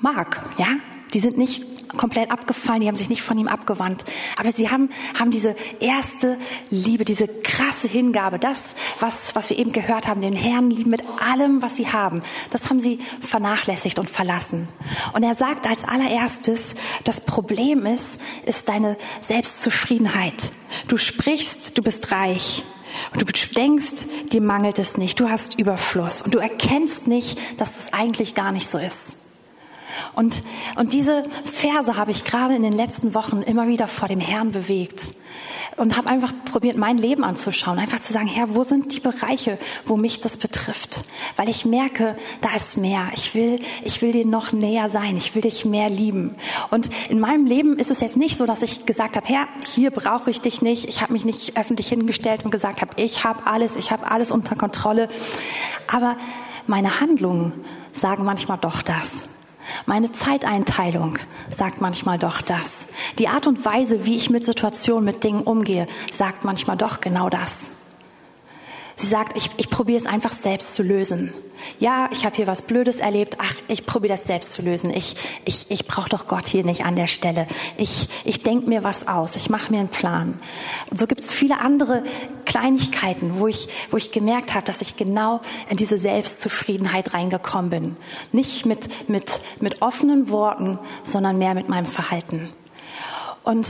mag, 0.00 0.42
ja? 0.58 0.66
Die 1.12 1.20
sind 1.20 1.38
nicht 1.38 1.64
komplett 1.96 2.30
abgefallen, 2.30 2.80
die 2.80 2.88
haben 2.88 2.96
sich 2.96 3.08
nicht 3.08 3.22
von 3.22 3.38
ihm 3.38 3.48
abgewandt, 3.48 4.04
aber 4.36 4.52
sie 4.52 4.70
haben, 4.70 4.90
haben 5.18 5.30
diese 5.30 5.56
erste 5.80 6.38
Liebe, 6.70 7.04
diese 7.04 7.28
krasse 7.28 7.88
Hingabe, 7.88 8.38
das, 8.38 8.74
was, 9.00 9.34
was 9.34 9.50
wir 9.50 9.58
eben 9.58 9.72
gehört 9.72 10.06
haben, 10.06 10.20
den 10.20 10.34
Herrn 10.34 10.70
lieben 10.70 10.90
mit 10.90 11.02
allem, 11.20 11.62
was 11.62 11.76
sie 11.76 11.88
haben, 11.88 12.20
das 12.50 12.70
haben 12.70 12.80
sie 12.80 13.00
vernachlässigt 13.20 13.98
und 13.98 14.08
verlassen. 14.08 14.68
Und 15.12 15.22
er 15.22 15.34
sagt 15.34 15.66
als 15.66 15.84
allererstes, 15.84 16.74
das 17.04 17.20
Problem 17.24 17.86
ist, 17.86 18.20
ist 18.46 18.68
deine 18.68 18.96
Selbstzufriedenheit. 19.20 20.52
Du 20.88 20.96
sprichst, 20.96 21.76
du 21.76 21.82
bist 21.82 22.12
reich, 22.12 22.64
und 23.12 23.22
du 23.22 23.54
denkst, 23.54 24.06
dir 24.32 24.40
mangelt 24.40 24.78
es 24.78 24.96
nicht, 24.96 25.20
du 25.20 25.30
hast 25.30 25.58
Überfluss 25.58 26.22
und 26.22 26.34
du 26.34 26.38
erkennst 26.38 27.06
nicht, 27.06 27.38
dass 27.60 27.78
es 27.78 27.92
eigentlich 27.92 28.34
gar 28.34 28.52
nicht 28.52 28.68
so 28.68 28.78
ist. 28.78 29.14
Und, 30.14 30.42
und 30.76 30.92
diese 30.92 31.22
Verse 31.44 31.96
habe 31.96 32.10
ich 32.10 32.24
gerade 32.24 32.54
in 32.54 32.62
den 32.62 32.72
letzten 32.72 33.14
Wochen 33.14 33.42
immer 33.42 33.68
wieder 33.68 33.88
vor 33.88 34.08
dem 34.08 34.20
Herrn 34.20 34.52
bewegt 34.52 35.14
und 35.76 35.96
habe 35.96 36.08
einfach 36.08 36.32
probiert, 36.44 36.76
mein 36.76 36.98
Leben 36.98 37.24
anzuschauen, 37.24 37.78
einfach 37.78 38.00
zu 38.00 38.12
sagen, 38.12 38.26
Herr, 38.26 38.54
wo 38.54 38.64
sind 38.64 38.94
die 38.94 39.00
Bereiche, 39.00 39.58
wo 39.86 39.96
mich 39.96 40.20
das 40.20 40.36
betrifft? 40.36 41.04
Weil 41.36 41.48
ich 41.48 41.64
merke, 41.64 42.16
da 42.40 42.54
ist 42.54 42.76
mehr. 42.76 43.08
Ich 43.14 43.34
will, 43.34 43.60
ich 43.82 44.02
will 44.02 44.12
dir 44.12 44.26
noch 44.26 44.52
näher 44.52 44.90
sein. 44.90 45.16
Ich 45.16 45.34
will 45.34 45.42
dich 45.42 45.64
mehr 45.64 45.88
lieben. 45.88 46.34
Und 46.70 46.90
in 47.08 47.18
meinem 47.18 47.46
Leben 47.46 47.78
ist 47.78 47.90
es 47.90 48.00
jetzt 48.00 48.16
nicht 48.16 48.36
so, 48.36 48.46
dass 48.46 48.62
ich 48.62 48.84
gesagt 48.84 49.16
habe, 49.16 49.26
Herr, 49.26 49.46
hier 49.74 49.90
brauche 49.90 50.30
ich 50.30 50.40
dich 50.40 50.60
nicht. 50.60 50.86
Ich 50.86 51.00
habe 51.02 51.12
mich 51.12 51.24
nicht 51.24 51.56
öffentlich 51.56 51.88
hingestellt 51.88 52.44
und 52.44 52.50
gesagt 52.50 52.82
habe, 52.82 52.92
ich 52.96 53.24
habe 53.24 53.46
alles, 53.46 53.76
ich 53.76 53.90
habe 53.90 54.10
alles 54.10 54.30
unter 54.30 54.56
Kontrolle. 54.56 55.08
Aber 55.86 56.16
meine 56.66 57.00
Handlungen 57.00 57.52
sagen 57.90 58.24
manchmal 58.24 58.58
doch 58.58 58.82
das. 58.82 59.24
Meine 59.86 60.12
Zeiteinteilung 60.12 61.18
sagt 61.50 61.80
manchmal 61.80 62.18
doch 62.18 62.42
das. 62.42 62.88
Die 63.18 63.28
Art 63.28 63.46
und 63.46 63.64
Weise, 63.64 64.04
wie 64.04 64.16
ich 64.16 64.30
mit 64.30 64.44
Situationen, 64.44 65.04
mit 65.04 65.24
Dingen 65.24 65.42
umgehe, 65.42 65.86
sagt 66.12 66.44
manchmal 66.44 66.76
doch 66.76 67.00
genau 67.00 67.28
das. 67.28 67.72
Sie 69.00 69.06
sagt, 69.06 69.34
ich, 69.34 69.48
ich 69.56 69.70
probiere 69.70 69.96
es 69.96 70.04
einfach 70.04 70.32
selbst 70.34 70.74
zu 70.74 70.82
lösen. 70.82 71.32
Ja, 71.78 72.10
ich 72.12 72.26
habe 72.26 72.36
hier 72.36 72.46
was 72.46 72.60
Blödes 72.60 72.98
erlebt. 72.98 73.38
Ach, 73.38 73.54
ich 73.66 73.86
probiere 73.86 74.12
das 74.12 74.24
selbst 74.24 74.52
zu 74.52 74.60
lösen. 74.60 74.90
Ich, 74.90 75.16
ich, 75.46 75.70
ich 75.70 75.86
brauche 75.86 76.10
doch 76.10 76.26
Gott 76.26 76.46
hier 76.46 76.64
nicht 76.64 76.84
an 76.84 76.96
der 76.96 77.06
Stelle. 77.06 77.46
Ich, 77.78 78.10
ich 78.26 78.42
denke 78.42 78.68
mir 78.68 78.84
was 78.84 79.08
aus. 79.08 79.36
Ich 79.36 79.48
mache 79.48 79.72
mir 79.72 79.78
einen 79.78 79.88
Plan. 79.88 80.36
Und 80.90 80.98
so 80.98 81.06
gibt 81.06 81.22
es 81.22 81.32
viele 81.32 81.60
andere 81.60 82.04
Kleinigkeiten, 82.44 83.38
wo 83.38 83.46
ich, 83.46 83.68
wo 83.90 83.96
ich 83.96 84.10
gemerkt 84.10 84.52
habe, 84.52 84.66
dass 84.66 84.82
ich 84.82 84.96
genau 84.96 85.40
in 85.70 85.78
diese 85.78 85.98
Selbstzufriedenheit 85.98 87.14
reingekommen 87.14 87.70
bin. 87.70 87.96
Nicht 88.32 88.66
mit, 88.66 89.08
mit, 89.08 89.40
mit 89.60 89.80
offenen 89.80 90.28
Worten, 90.28 90.78
sondern 91.04 91.38
mehr 91.38 91.54
mit 91.54 91.70
meinem 91.70 91.86
Verhalten. 91.86 92.52
Und, 93.44 93.66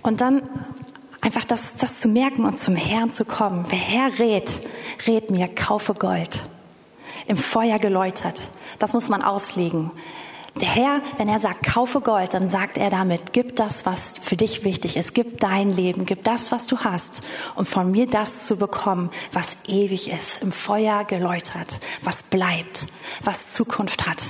und 0.00 0.22
dann 0.22 0.48
Einfach 1.24 1.46
das, 1.46 1.76
das 1.76 2.00
zu 2.00 2.08
merken 2.08 2.44
und 2.44 2.58
zum 2.58 2.76
Herrn 2.76 3.08
zu 3.08 3.24
kommen. 3.24 3.64
Wer 3.70 3.78
Herr 3.78 4.18
rät, 4.18 4.60
rät 5.06 5.30
mir, 5.30 5.48
kaufe 5.48 5.94
Gold. 5.94 6.46
Im 7.26 7.38
Feuer 7.38 7.78
geläutert. 7.78 8.42
Das 8.78 8.92
muss 8.92 9.08
man 9.08 9.22
auslegen. 9.22 9.90
Der 10.60 10.68
Herr, 10.68 11.02
wenn 11.16 11.28
er 11.28 11.40
sagt, 11.40 11.66
kaufe 11.66 12.00
Gold, 12.00 12.32
dann 12.32 12.46
sagt 12.46 12.78
er 12.78 12.88
damit, 12.88 13.32
gib 13.32 13.56
das, 13.56 13.86
was 13.86 14.14
für 14.22 14.36
dich 14.36 14.62
wichtig 14.62 14.96
ist, 14.96 15.12
gib 15.12 15.40
dein 15.40 15.70
Leben, 15.70 16.06
gib 16.06 16.22
das, 16.22 16.52
was 16.52 16.68
du 16.68 16.78
hast, 16.78 17.26
um 17.56 17.66
von 17.66 17.90
mir 17.90 18.06
das 18.06 18.46
zu 18.46 18.56
bekommen, 18.56 19.10
was 19.32 19.58
ewig 19.66 20.12
ist, 20.12 20.42
im 20.42 20.52
Feuer 20.52 21.02
geläutert, 21.04 21.80
was 22.02 22.22
bleibt, 22.22 22.86
was 23.24 23.52
Zukunft 23.52 24.06
hat. 24.06 24.22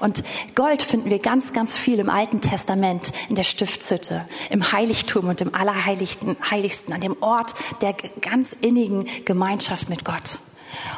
Und 0.00 0.22
Gold 0.54 0.82
finden 0.82 1.10
wir 1.10 1.18
ganz, 1.18 1.52
ganz 1.52 1.76
viel 1.76 1.98
im 1.98 2.08
Alten 2.08 2.40
Testament, 2.40 3.12
in 3.28 3.36
der 3.36 3.42
Stiftshütte, 3.42 4.26
im 4.48 4.72
Heiligtum 4.72 5.28
und 5.28 5.42
im 5.42 5.54
Allerheiligsten, 5.54 6.36
Heiligsten, 6.50 6.94
an 6.94 7.02
dem 7.02 7.22
Ort 7.22 7.52
der 7.82 7.94
ganz 8.22 8.52
innigen 8.52 9.06
Gemeinschaft 9.26 9.90
mit 9.90 10.04
Gott. 10.06 10.40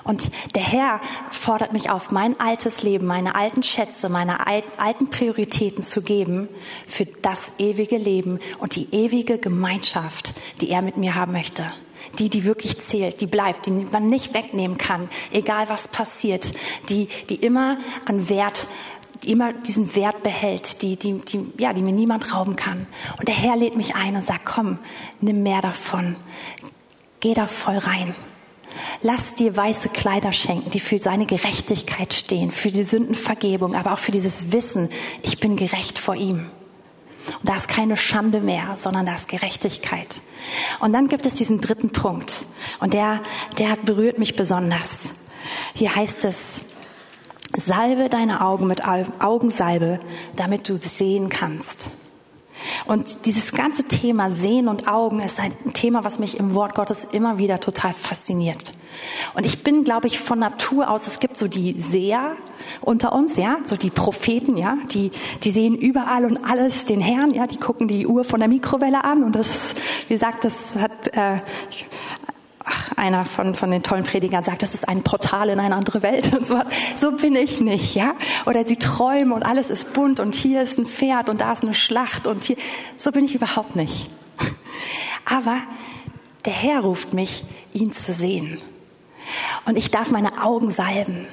Und 0.05 0.31
der 0.55 0.63
Herr 0.63 1.01
fordert 1.31 1.73
mich 1.73 1.91
auf, 1.91 2.11
mein 2.11 2.39
altes 2.41 2.83
Leben, 2.83 3.07
meine 3.07 3.35
alten 3.35 3.63
Schätze, 3.63 4.09
meine 4.09 4.47
alten 4.47 5.11
Prioritäten 5.11 5.83
zu 5.83 6.03
geben 6.03 6.49
für 6.87 7.07
das 7.07 7.55
ewige 7.59 7.99
Leben 7.99 8.39
und 8.59 8.77
die 8.77 8.89
ewige 8.93 9.39
Gemeinschaft, 9.39 10.35
die 10.61 10.71
er 10.71 10.83
mit 10.83 10.97
mir 10.97 11.15
haben 11.15 11.33
möchte 11.33 11.65
die, 12.19 12.29
die 12.29 12.45
wirklich 12.45 12.79
zählt, 12.79 13.21
die 13.21 13.27
bleibt, 13.27 13.67
die 13.67 13.71
man 13.71 14.09
nicht 14.09 14.35
wegnehmen 14.35 14.79
kann, 14.79 15.09
egal 15.33 15.69
was 15.69 15.89
passiert, 15.89 16.51
die, 16.89 17.09
die 17.29 17.37
immer 17.37 17.79
an 18.07 18.29
Wert 18.29 18.67
die 19.23 19.33
immer 19.33 19.53
diesen 19.53 19.95
Wert 19.97 20.23
behält, 20.23 20.83
die, 20.83 20.97
die, 20.97 21.19
die, 21.19 21.53
ja, 21.59 21.75
die 21.75 21.83
mir 21.83 21.93
niemand 21.93 22.33
rauben 22.33 22.57
kann. 22.57 22.87
Und 23.19 23.29
der 23.29 23.35
Herr 23.35 23.57
lädt 23.57 23.77
mich 23.77 23.95
ein 23.95 24.15
und 24.15 24.23
sagt, 24.23 24.47
komm, 24.47 24.79
nimm 25.21 25.43
mehr 25.43 25.61
davon. 25.61 26.17
Geh 27.21 27.35
da 27.35 27.47
voll 27.47 27.77
rein. 27.77 28.15
Lass 29.03 29.35
dir 29.35 29.57
weiße 29.57 29.89
Kleider 29.91 30.33
schenken, 30.33 30.71
die 30.71 30.81
für 30.81 30.99
seine 30.99 31.27
Gerechtigkeit 31.27 32.15
stehen, 32.15 32.51
für 32.51 32.71
die 32.71 32.85
Sündenvergebung, 32.85 33.75
aber 33.75 33.93
auch 33.93 33.99
für 33.99 34.13
dieses 34.13 34.53
Wissen, 34.53 34.91
ich 35.23 35.41
bin 35.41 35.57
gerecht 35.57 35.99
vor 35.99 36.15
ihm. 36.15 36.51
Und 37.27 37.49
da 37.49 37.57
ist 37.57 37.69
keine 37.69 37.97
Schande 37.97 38.41
mehr, 38.41 38.77
sondern 38.77 39.07
da 39.07 39.15
ist 39.15 39.29
Gerechtigkeit. 39.29 40.21
Und 40.81 40.93
dann 40.93 41.09
gibt 41.09 41.27
es 41.27 41.35
diesen 41.35 41.61
dritten 41.61 41.91
Punkt. 41.91 42.47
Und 42.81 42.95
der, 42.95 43.23
der 43.59 43.77
berührt 43.77 44.19
mich 44.19 44.37
besonders. 44.37 45.11
Hier 45.75 45.95
heißt 45.95 46.25
es, 46.25 46.63
salbe 47.57 48.09
deine 48.09 48.41
Augen 48.41 48.67
mit 48.67 48.83
Augensalbe, 48.87 50.01
damit 50.37 50.69
du 50.69 50.77
sehen 50.77 51.29
kannst. 51.29 51.91
Und 52.87 53.27
dieses 53.27 53.53
ganze 53.53 53.85
Thema 53.85 54.31
Sehen 54.31 54.69
und 54.69 54.89
Augen 54.89 55.21
ist 55.21 55.41
ein 55.41 55.53
Thema, 55.73 56.05
was 56.05 56.19
mich 56.19 56.39
im 56.39 56.55
Wort 56.55 56.75
Gottes 56.75 57.05
immer 57.05 57.39
wieder 57.39 57.61
total 57.61 57.93
fasziniert. 57.93 58.73
Und 59.35 59.47
ich 59.47 59.63
bin, 59.63 59.85
glaube 59.85 60.07
ich, 60.07 60.19
von 60.19 60.39
Natur 60.39 60.91
aus, 60.91 61.07
es 61.07 61.21
gibt 61.21 61.37
so 61.37 61.49
die 61.49 61.79
Seher 61.79 62.37
unter 62.81 63.13
uns, 63.13 63.37
ja, 63.37 63.59
so 63.65 63.77
die 63.77 63.91
Propheten, 63.91 64.57
ja, 64.57 64.77
die, 64.91 65.11
die 65.43 65.51
sehen 65.51 65.75
überall 65.75 66.25
und 66.25 66.39
alles 66.45 66.85
den 66.85 67.01
Herrn, 67.01 67.33
ja, 67.33 67.47
die 67.47 67.57
gucken 67.57 67.89
die 67.89 68.07
Uhr 68.07 68.25
von 68.25 68.41
der 68.41 68.49
Mikrowelle 68.49 69.05
an 69.05 69.23
und 69.23 69.35
das, 69.35 69.75
wie 70.09 70.15
gesagt, 70.15 70.45
das 70.45 70.77
hat, 70.77 71.09
äh, 71.17 71.39
einer 72.97 73.25
von, 73.25 73.55
von 73.55 73.71
den 73.71 73.83
tollen 73.83 74.05
Predigern 74.05 74.45
sagt, 74.45 74.63
das 74.63 74.75
ist 74.75 74.89
ein 74.89 75.03
Portal 75.03 75.49
in 75.49 75.61
eine 75.61 75.75
andere 75.75 76.03
Welt 76.03 76.33
und 76.39 76.47
sowas. 76.47 76.67
So 76.97 77.13
bin 77.13 77.37
ich 77.37 77.61
nicht, 77.61 77.95
ja? 77.95 78.15
Oder 78.47 78.67
sie 78.67 78.77
träumen 78.77 79.33
und 79.33 79.45
alles 79.45 79.71
ist 79.71 79.93
bunt 79.93 80.21
und 80.21 80.35
hier 80.35 80.63
ist 80.63 80.79
ein 80.79 80.87
Pferd 80.87 81.29
und 81.29 81.41
da 81.41 81.53
ist 81.53 81.63
eine 81.63 81.75
Schlacht 81.75 82.27
und 82.27 82.43
hier. 82.43 82.57
So 82.97 83.13
bin 83.13 83.25
ich 83.25 83.35
überhaupt 83.35 83.77
nicht. 83.77 84.11
Aber 85.25 85.61
der 86.45 86.53
Herr 86.53 86.81
ruft 86.81 87.13
mich, 87.13 87.45
ihn 87.73 87.93
zu 87.93 88.13
sehen. 88.13 88.59
Und 89.67 89.77
ich 89.77 89.91
darf 89.91 90.11
meine 90.11 90.43
Augen 90.43 90.71
salben. 90.71 91.27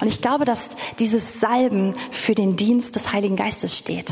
Und 0.00 0.08
ich 0.08 0.20
glaube, 0.20 0.44
dass 0.44 0.70
dieses 0.98 1.40
Salben 1.40 1.92
für 2.10 2.34
den 2.34 2.56
Dienst 2.56 2.96
des 2.96 3.12
Heiligen 3.12 3.36
Geistes 3.36 3.76
steht, 3.76 4.06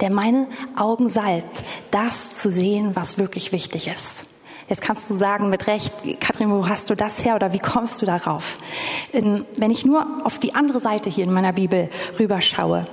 der 0.00 0.10
meine 0.10 0.48
Augen 0.76 1.08
salbt, 1.08 1.62
das 1.90 2.38
zu 2.38 2.50
sehen, 2.50 2.96
was 2.96 3.16
wirklich 3.16 3.52
wichtig 3.52 3.88
ist. 3.88 4.26
Jetzt 4.68 4.80
kannst 4.80 5.10
du 5.10 5.14
sagen 5.14 5.50
mit 5.50 5.66
Recht, 5.66 5.92
Katrin, 6.20 6.50
wo 6.50 6.68
hast 6.68 6.88
du 6.88 6.94
das 6.94 7.24
her 7.24 7.34
oder 7.34 7.52
wie 7.52 7.58
kommst 7.58 8.00
du 8.00 8.06
darauf? 8.06 8.58
wenn 9.12 9.70
ich 9.70 9.84
nur 9.84 10.06
auf 10.24 10.38
die 10.38 10.54
andere 10.54 10.80
Seite 10.80 11.08
hier 11.08 11.24
in 11.24 11.32
meiner 11.32 11.52
Bibel 11.52 11.88
rüberschaue, 12.18 12.84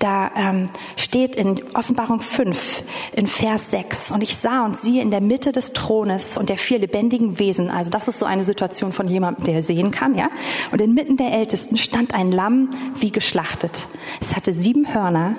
da 0.00 0.30
ähm, 0.34 0.70
steht 0.96 1.36
in 1.36 1.62
Offenbarung 1.74 2.18
5 2.18 2.82
in 3.12 3.26
Vers 3.28 3.70
6, 3.70 4.10
und 4.10 4.22
ich 4.22 4.36
sah 4.36 4.64
und 4.64 4.76
siehe 4.76 5.00
in 5.00 5.12
der 5.12 5.20
Mitte 5.20 5.52
des 5.52 5.72
Thrones 5.72 6.36
und 6.36 6.48
der 6.48 6.56
vier 6.56 6.80
lebendigen 6.80 7.38
Wesen, 7.38 7.70
also 7.70 7.90
das 7.90 8.08
ist 8.08 8.18
so 8.18 8.26
eine 8.26 8.42
Situation 8.44 8.92
von 8.92 9.06
jemandem, 9.06 9.44
der 9.44 9.62
sehen 9.62 9.92
kann, 9.92 10.16
ja, 10.16 10.28
und 10.72 10.80
inmitten 10.80 11.16
der 11.16 11.32
Ältesten 11.32 11.76
stand 11.76 12.14
ein 12.14 12.32
Lamm 12.32 12.70
wie 12.96 13.12
geschlachtet. 13.12 13.86
Es 14.20 14.34
hatte 14.34 14.52
sieben 14.52 14.92
Hörner 14.92 15.36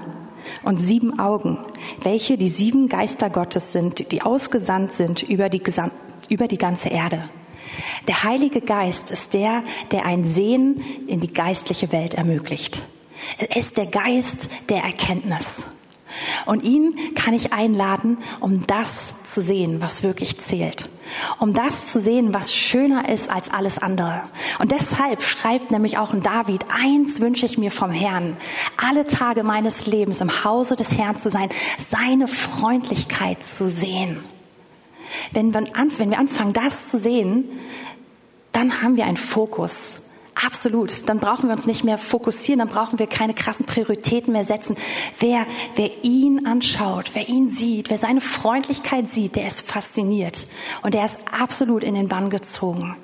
und 0.63 0.77
sieben 0.77 1.19
Augen, 1.19 1.57
welche 2.01 2.37
die 2.37 2.49
sieben 2.49 2.89
Geister 2.89 3.29
Gottes 3.29 3.71
sind, 3.71 4.11
die 4.11 4.21
ausgesandt 4.21 4.93
sind 4.93 5.23
über 5.23 5.49
die, 5.49 5.61
über 6.29 6.47
die 6.47 6.57
ganze 6.57 6.89
Erde. 6.89 7.29
Der 8.07 8.23
Heilige 8.23 8.61
Geist 8.61 9.11
ist 9.11 9.33
der, 9.33 9.63
der 9.91 10.05
ein 10.05 10.25
Sehen 10.25 10.83
in 11.07 11.19
die 11.19 11.33
geistliche 11.33 11.91
Welt 11.91 12.13
ermöglicht. 12.13 12.81
Er 13.37 13.55
ist 13.55 13.77
der 13.77 13.85
Geist 13.85 14.49
der 14.69 14.83
Erkenntnis. 14.83 15.67
Und 16.45 16.63
ihn 16.63 16.95
kann 17.15 17.33
ich 17.33 17.53
einladen, 17.53 18.17
um 18.39 18.65
das 18.67 19.13
zu 19.23 19.41
sehen, 19.41 19.81
was 19.81 20.03
wirklich 20.03 20.39
zählt. 20.39 20.89
Um 21.39 21.53
das 21.53 21.91
zu 21.91 21.99
sehen, 21.99 22.33
was 22.33 22.53
schöner 22.53 23.09
ist 23.09 23.29
als 23.29 23.49
alles 23.49 23.77
andere. 23.77 24.23
Und 24.59 24.71
deshalb 24.71 25.21
schreibt 25.21 25.71
nämlich 25.71 25.97
auch 25.97 26.13
ein 26.13 26.21
David, 26.21 26.65
eins 26.69 27.19
wünsche 27.19 27.45
ich 27.45 27.57
mir 27.57 27.71
vom 27.71 27.91
Herrn, 27.91 28.37
alle 28.77 29.05
Tage 29.05 29.43
meines 29.43 29.85
Lebens 29.85 30.21
im 30.21 30.43
Hause 30.43 30.75
des 30.75 30.97
Herrn 30.97 31.15
zu 31.15 31.29
sein, 31.29 31.49
seine 31.77 32.27
Freundlichkeit 32.27 33.43
zu 33.43 33.69
sehen. 33.69 34.23
Wenn 35.33 35.53
wir, 35.53 35.75
anfangen, 35.75 36.53
das 36.53 36.89
zu 36.89 36.97
sehen, 36.97 37.45
dann 38.51 38.81
haben 38.81 38.97
wir 38.97 39.05
einen 39.05 39.17
Fokus. 39.17 40.02
Absolut. 40.35 41.07
Dann 41.07 41.19
brauchen 41.19 41.47
wir 41.47 41.53
uns 41.53 41.67
nicht 41.67 41.83
mehr 41.83 41.97
fokussieren, 41.97 42.59
dann 42.59 42.67
brauchen 42.67 42.99
wir 42.99 43.07
keine 43.07 43.33
krassen 43.33 43.65
Prioritäten 43.65 44.33
mehr 44.33 44.43
setzen. 44.43 44.75
Wer, 45.19 45.45
wer 45.75 46.03
ihn 46.03 46.45
anschaut, 46.45 47.11
wer 47.13 47.29
ihn 47.29 47.49
sieht, 47.49 47.89
wer 47.89 47.97
seine 47.97 48.21
Freundlichkeit 48.21 49.07
sieht, 49.07 49.35
der 49.35 49.47
ist 49.47 49.61
fasziniert 49.61 50.47
und 50.81 50.93
der 50.93 51.05
ist 51.05 51.19
absolut 51.31 51.83
in 51.83 51.95
den 51.95 52.07
Bann 52.07 52.29
gezogen. 52.29 52.95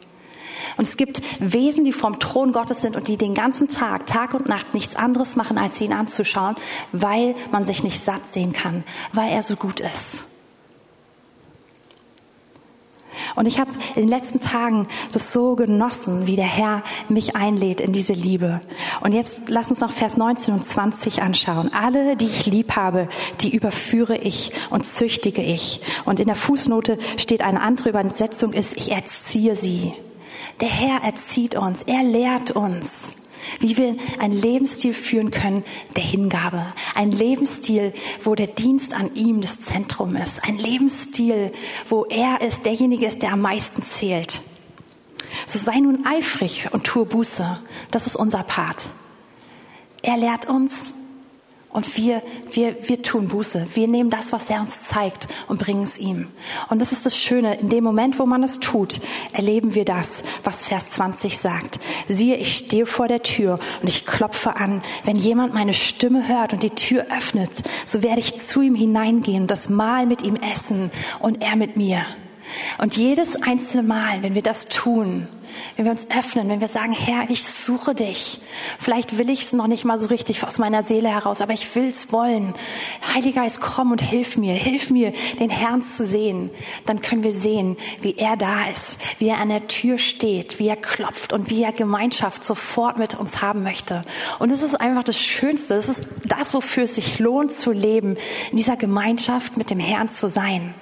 Und 0.78 0.88
es 0.88 0.98
gibt 0.98 1.22
Wesen, 1.40 1.86
die 1.86 1.94
vom 1.94 2.20
Thron 2.20 2.52
Gottes 2.52 2.82
sind 2.82 2.96
und 2.96 3.08
die 3.08 3.18
den 3.18 3.34
ganzen 3.34 3.68
Tag, 3.68 4.08
Tag 4.08 4.34
und 4.34 4.48
Nacht 4.48 4.74
nichts 4.74 4.96
anderes 4.96 5.36
machen, 5.36 5.58
als 5.58 5.80
ihn 5.82 5.94
anzuschauen, 5.94 6.56
weil 6.92 7.36
man 7.52 7.66
sich 7.66 7.84
nicht 7.84 8.00
satt 8.00 8.28
sehen 8.28 8.54
kann, 8.54 8.84
weil 9.14 9.32
er 9.32 9.44
so 9.44 9.56
gut 9.56 9.80
ist. 9.80 10.26
Und 13.40 13.46
ich 13.46 13.58
habe 13.58 13.72
in 13.96 14.02
den 14.02 14.10
letzten 14.10 14.42
Tagen 14.42 14.86
das 15.14 15.32
so 15.32 15.56
genossen, 15.56 16.28
wie 16.28 16.36
der 16.36 16.44
Herr 16.44 16.84
mich 17.08 17.38
einlädt 17.38 17.80
in 17.80 17.94
diese 17.94 18.12
Liebe. 18.12 18.60
Und 19.00 19.14
jetzt 19.14 19.48
lass 19.48 19.70
uns 19.70 19.80
noch 19.80 19.92
Vers 19.92 20.18
19 20.18 20.56
und 20.56 20.66
20 20.66 21.22
anschauen. 21.22 21.72
Alle, 21.74 22.18
die 22.18 22.26
ich 22.26 22.48
lieb 22.48 22.76
habe, 22.76 23.08
die 23.40 23.56
überführe 23.56 24.18
ich 24.18 24.52
und 24.70 24.86
züchtige 24.86 25.42
ich. 25.42 25.80
Und 26.04 26.20
in 26.20 26.26
der 26.26 26.36
Fußnote 26.36 26.98
steht 27.16 27.42
eine 27.42 27.62
andere 27.62 27.88
Übersetzung 27.88 28.52
ist, 28.52 28.76
ich 28.76 28.92
erziehe 28.92 29.56
sie. 29.56 29.94
Der 30.60 30.68
Herr 30.68 31.04
erzieht 31.06 31.56
uns, 31.56 31.84
er 31.84 32.04
lehrt 32.04 32.52
uns 32.52 33.19
wie 33.60 33.78
wir 33.78 33.96
einen 34.20 34.34
Lebensstil 34.34 34.94
führen 34.94 35.32
können 35.32 35.64
der 35.96 36.04
Hingabe. 36.04 36.66
Ein 36.96 37.12
Lebensstil, 37.12 37.94
wo 38.24 38.36
der 38.36 38.48
Dienst 38.48 38.94
an 38.94 39.16
ihm 39.16 39.42
das 39.42 39.60
Zentrum 39.60 40.16
ist. 40.16 40.44
Ein 40.44 40.58
Lebensstil, 40.58 41.52
wo 41.88 42.06
er 42.06 42.42
ist, 42.42 42.66
derjenige 42.66 43.06
ist, 43.06 43.22
der 43.22 43.34
am 43.34 43.42
meisten 43.42 43.84
zählt. 43.84 44.42
So 45.46 45.60
sei 45.60 45.80
nun 45.80 46.06
eifrig 46.06 46.70
und 46.72 46.84
tue 46.84 47.06
Buße. 47.06 47.60
Das 47.92 48.08
ist 48.08 48.16
unser 48.16 48.44
Part. 48.44 48.90
Er 50.02 50.18
lehrt 50.18 50.48
uns, 50.48 50.94
und 51.72 51.98
wir, 51.98 52.24
wir, 52.52 52.76
wir 52.88 53.02
tun 53.04 53.28
Buße. 53.28 53.68
Wir 53.76 53.88
nehmen 53.88 54.10
das, 54.10 54.34
was 54.34 54.50
er 54.50 54.60
uns 54.60 54.84
zeigt 54.86 55.28
und 55.48 55.60
bringen 55.60 55.84
es 55.84 56.00
ihm. 56.00 56.28
Und 56.70 56.82
das 56.82 56.92
ist 56.92 57.06
das 57.06 57.16
Schöne. 57.16 57.60
In 57.60 57.70
dem 57.70 57.84
Moment, 57.84 58.18
wo 58.18 58.26
man 58.26 58.42
es 58.42 58.60
tut, 58.60 59.00
erleben 59.34 59.76
wir 59.76 59.86
das, 59.86 60.24
was 60.44 60.64
Vers 60.64 60.92
20 60.92 61.38
sagt. 61.38 61.80
Siehe, 62.08 62.38
ich 62.38 62.58
stehe 62.58 62.88
vor 62.88 63.08
der 63.08 63.22
Tür 63.22 63.60
und 63.82 63.88
ich 63.88 64.08
klopfe 64.08 64.56
an. 64.56 64.82
Wenn 65.04 65.16
jemand 65.16 65.54
meine 65.54 65.74
Stimme 65.74 66.28
hört 66.28 66.54
und 66.54 66.64
die 66.64 66.72
Tür 66.72 67.06
öffnet, 67.16 67.62
so 67.86 68.02
werde 68.02 68.20
ich 68.20 68.36
zu 68.36 68.62
ihm 68.62 68.76
hineingehen, 68.76 69.46
das 69.46 69.70
Mahl 69.70 70.08
mit 70.08 70.24
ihm 70.24 70.36
essen 70.38 70.90
und 71.20 71.44
er 71.44 71.56
mit 71.56 71.78
mir. 71.78 72.04
Und 72.78 72.98
jedes 72.98 73.42
einzelne 73.42 73.84
Mal, 73.84 74.24
wenn 74.24 74.36
wir 74.36 74.42
das 74.42 74.68
tun, 74.68 75.28
wenn 75.76 75.86
wir 75.86 75.92
uns 75.92 76.10
öffnen, 76.12 76.50
wenn 76.50 76.62
wir 76.62 76.68
sagen, 76.68 76.94
Herr, 76.94 77.30
ich 77.30 77.44
suche 77.44 77.96
dich. 77.96 78.40
Vielleicht 78.78 79.18
will 79.18 79.30
ich 79.30 79.42
es 79.42 79.54
noch 79.54 79.68
nicht 79.68 79.86
mal 79.86 79.98
so 79.98 80.08
richtig 80.08 80.44
aus 80.44 80.58
meiner 80.58 80.84
Seele 80.84 81.10
heraus, 81.10 81.42
aber 81.42 81.54
ich 81.54 81.76
will 81.76 81.88
es 81.88 82.12
wollen. 82.12 82.54
Heiliger 83.14 83.42
Geist, 83.42 83.62
komm 83.62 83.92
und 83.92 84.02
hilf 84.02 84.38
mir, 84.38 84.54
hilf 84.54 84.90
mir, 84.90 85.14
den 85.40 85.50
Herrn 85.50 85.82
zu 85.82 86.06
sehen. 86.06 86.50
Dann 86.86 87.02
können 87.02 87.24
wir 87.24 87.34
sehen, 87.34 87.78
wie 88.02 88.18
er 88.18 88.38
da 88.38 88.68
ist, 88.68 89.00
wie 89.20 89.30
er 89.30 89.40
an 89.40 89.50
der 89.50 89.68
Tür 89.68 89.98
steht, 89.98 90.60
wie 90.60 90.68
er 90.68 90.76
klopft 90.76 91.34
und 91.34 91.50
wie 91.50 91.64
er 91.64 91.72
Gemeinschaft 91.72 92.44
sofort 92.44 92.98
mit 92.98 93.16
uns 93.16 93.42
haben 93.42 93.64
möchte. 93.64 94.02
Und 94.40 94.52
es 94.52 94.62
ist 94.62 94.76
einfach 94.76 95.04
das 95.04 95.20
Schönste. 95.20 95.76
Das 95.76 95.90
ist 95.90 96.10
das, 96.26 96.54
wofür 96.54 96.84
es 96.84 96.96
sich 96.96 97.20
lohnt 97.20 97.52
zu 97.52 97.72
leben, 97.72 98.18
in 98.52 98.58
dieser 98.58 98.78
Gemeinschaft 98.78 99.58
mit 99.58 99.70
dem 99.70 99.80
Herrn 99.80 100.10
zu 100.10 100.28
sein. 100.30 100.74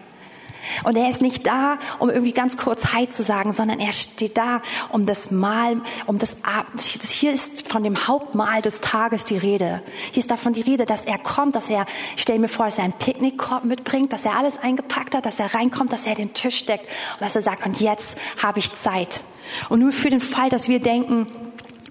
Und 0.83 0.97
er 0.97 1.09
ist 1.09 1.21
nicht 1.21 1.45
da, 1.47 1.77
um 1.99 2.09
irgendwie 2.09 2.33
ganz 2.33 2.57
kurz 2.57 2.93
Hi 2.93 3.09
zu 3.09 3.23
sagen, 3.23 3.53
sondern 3.53 3.79
er 3.79 3.91
steht 3.91 4.37
da, 4.37 4.61
um 4.89 5.05
das 5.05 5.31
Mahl, 5.31 5.81
um 6.05 6.19
das 6.19 6.43
Abend. 6.43 6.81
Hier 6.81 7.33
ist 7.33 7.67
von 7.67 7.83
dem 7.83 8.07
Hauptmahl 8.07 8.61
des 8.61 8.81
Tages 8.81 9.25
die 9.25 9.37
Rede. 9.37 9.81
Hier 10.11 10.21
ist 10.21 10.31
davon 10.31 10.53
die 10.53 10.61
Rede, 10.61 10.85
dass 10.85 11.05
er 11.05 11.17
kommt, 11.17 11.55
dass 11.55 11.69
er, 11.69 11.85
ich 12.15 12.21
stelle 12.21 12.39
mir 12.39 12.47
vor, 12.47 12.65
dass 12.65 12.77
er 12.77 12.85
einen 12.85 12.93
Picknickkorb 12.93 13.65
mitbringt, 13.65 14.13
dass 14.13 14.25
er 14.25 14.35
alles 14.35 14.57
eingepackt 14.57 15.15
hat, 15.15 15.25
dass 15.25 15.39
er 15.39 15.53
reinkommt, 15.53 15.91
dass 15.91 16.05
er 16.05 16.15
den 16.15 16.33
Tisch 16.33 16.65
deckt 16.65 16.85
und 16.85 17.21
dass 17.21 17.35
er 17.35 17.41
sagt, 17.41 17.65
und 17.65 17.79
jetzt 17.79 18.17
habe 18.41 18.59
ich 18.59 18.71
Zeit. 18.71 19.21
Und 19.69 19.79
nur 19.79 19.91
für 19.91 20.09
den 20.09 20.19
Fall, 20.19 20.49
dass 20.49 20.67
wir 20.67 20.79
denken, 20.79 21.27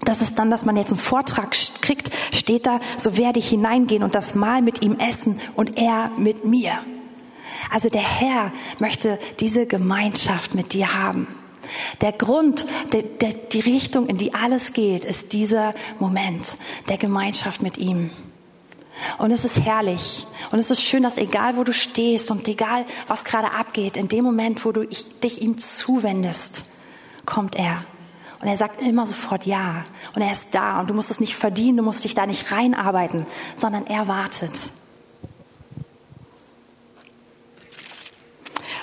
dass 0.01 0.21
es 0.21 0.35
dann, 0.35 0.51
dass 0.51 0.65
man 0.65 0.77
jetzt 0.77 0.91
einen 0.91 0.99
Vortrag 0.99 1.55
kriegt, 1.81 2.11
steht 2.31 2.67
da, 2.67 2.79
so 2.97 3.17
werde 3.17 3.39
ich 3.39 3.49
hineingehen 3.49 4.03
und 4.03 4.15
das 4.15 4.35
Mahl 4.35 4.61
mit 4.61 4.81
ihm 4.81 4.97
essen 4.99 5.39
und 5.55 5.77
er 5.77 6.11
mit 6.17 6.45
mir. 6.45 6.79
Also 7.71 7.89
der 7.89 8.01
Herr 8.01 8.51
möchte 8.79 9.19
diese 9.39 9.65
Gemeinschaft 9.65 10.55
mit 10.55 10.73
dir 10.73 10.93
haben. 10.93 11.27
Der 12.01 12.13
Grund, 12.13 12.65
die, 12.93 13.03
die, 13.51 13.59
Richtung, 13.59 14.07
in 14.07 14.17
die 14.17 14.33
alles 14.33 14.73
geht, 14.73 15.03
ist 15.03 15.33
dieser 15.33 15.73
Moment 15.99 16.53
der 16.87 16.97
Gemeinschaft 16.97 17.61
mit 17.61 17.77
ihm. 17.77 18.11
Und 19.17 19.31
es 19.31 19.45
ist 19.45 19.63
herrlich. 19.63 20.25
Und 20.51 20.59
es 20.59 20.71
ist 20.71 20.81
schön, 20.81 21.03
dass 21.03 21.17
egal 21.17 21.57
wo 21.57 21.63
du 21.63 21.73
stehst 21.73 22.31
und 22.31 22.47
egal 22.47 22.85
was 23.07 23.25
gerade 23.25 23.51
abgeht, 23.51 23.97
in 23.97 24.07
dem 24.07 24.23
Moment, 24.23 24.63
wo 24.65 24.71
du 24.71 24.85
dich 24.85 25.41
ihm 25.41 25.57
zuwendest, 25.57 26.65
kommt 27.25 27.55
er. 27.55 27.83
Und 28.39 28.47
er 28.47 28.57
sagt 28.57 28.81
immer 28.81 29.05
sofort 29.05 29.45
Ja. 29.45 29.83
Und 30.15 30.21
er 30.21 30.31
ist 30.31 30.53
da. 30.53 30.79
Und 30.79 30.89
du 30.89 30.93
musst 30.93 31.11
es 31.11 31.19
nicht 31.19 31.35
verdienen, 31.35 31.77
du 31.77 31.83
musst 31.83 32.03
dich 32.03 32.15
da 32.15 32.25
nicht 32.25 32.51
reinarbeiten, 32.51 33.25
sondern 33.55 33.85
er 33.87 34.07
wartet. 34.07 34.51